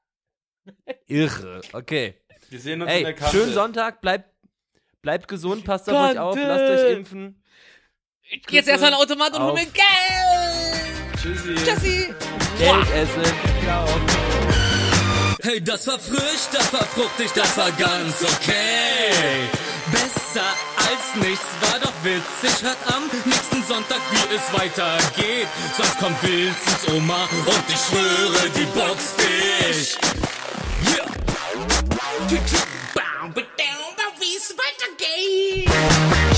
Irre. 1.06 1.62
Okay. 1.72 2.12
Wir 2.50 2.60
sehen 2.60 2.82
uns 2.82 2.92
in 2.92 3.04
der 3.04 3.14
Kante. 3.14 3.34
schönen 3.34 3.54
Sonntag, 3.54 4.02
bleibt, 4.02 4.28
bleibt 5.00 5.28
gesund, 5.28 5.64
passt 5.64 5.88
auf 5.88 6.10
euch 6.10 6.18
auf, 6.18 6.34
Kante. 6.34 6.46
lasst 6.46 6.84
euch 6.84 6.92
impfen. 6.92 7.42
Jetzt 8.50 8.68
erstmal 8.68 8.92
ein 8.92 9.00
Automat 9.00 9.32
und 9.32 9.44
hol 9.44 9.54
mir. 9.54 9.64
Geld. 9.64 9.74
Tschüssi. 11.22 11.54
Tschüssi. 11.54 12.14
Geld 12.58 12.90
essen. 12.92 13.22
Ciao. 13.64 13.86
Hey, 15.42 15.58
das 15.58 15.86
war 15.86 15.98
frisch, 15.98 16.48
das 16.52 16.70
war 16.72 16.84
fruchtig, 16.84 17.30
das 17.34 17.56
war 17.56 17.70
ganz 17.72 18.22
okay. 18.22 19.48
Besser 19.90 20.44
als 20.76 21.24
nichts, 21.24 21.46
war 21.62 21.78
doch 21.80 21.92
witzig. 22.04 22.62
Hört 22.62 22.76
am 22.94 23.04
nächsten 23.24 23.64
Sonntag, 23.64 24.00
wie 24.10 24.34
es 24.34 24.52
weitergeht. 24.52 25.48
Sonst 25.76 25.98
kommt 25.98 26.22
Wilsons 26.22 26.88
Oma 26.94 27.26
und 27.46 27.64
ich 27.68 27.76
schwöre, 27.76 28.50
die 28.54 28.66
box 28.78 29.16
dich. 29.16 29.96
Yeah. 30.94 31.06
Wie 34.18 34.36
es 34.36 34.54
weitergeht. 34.54 36.29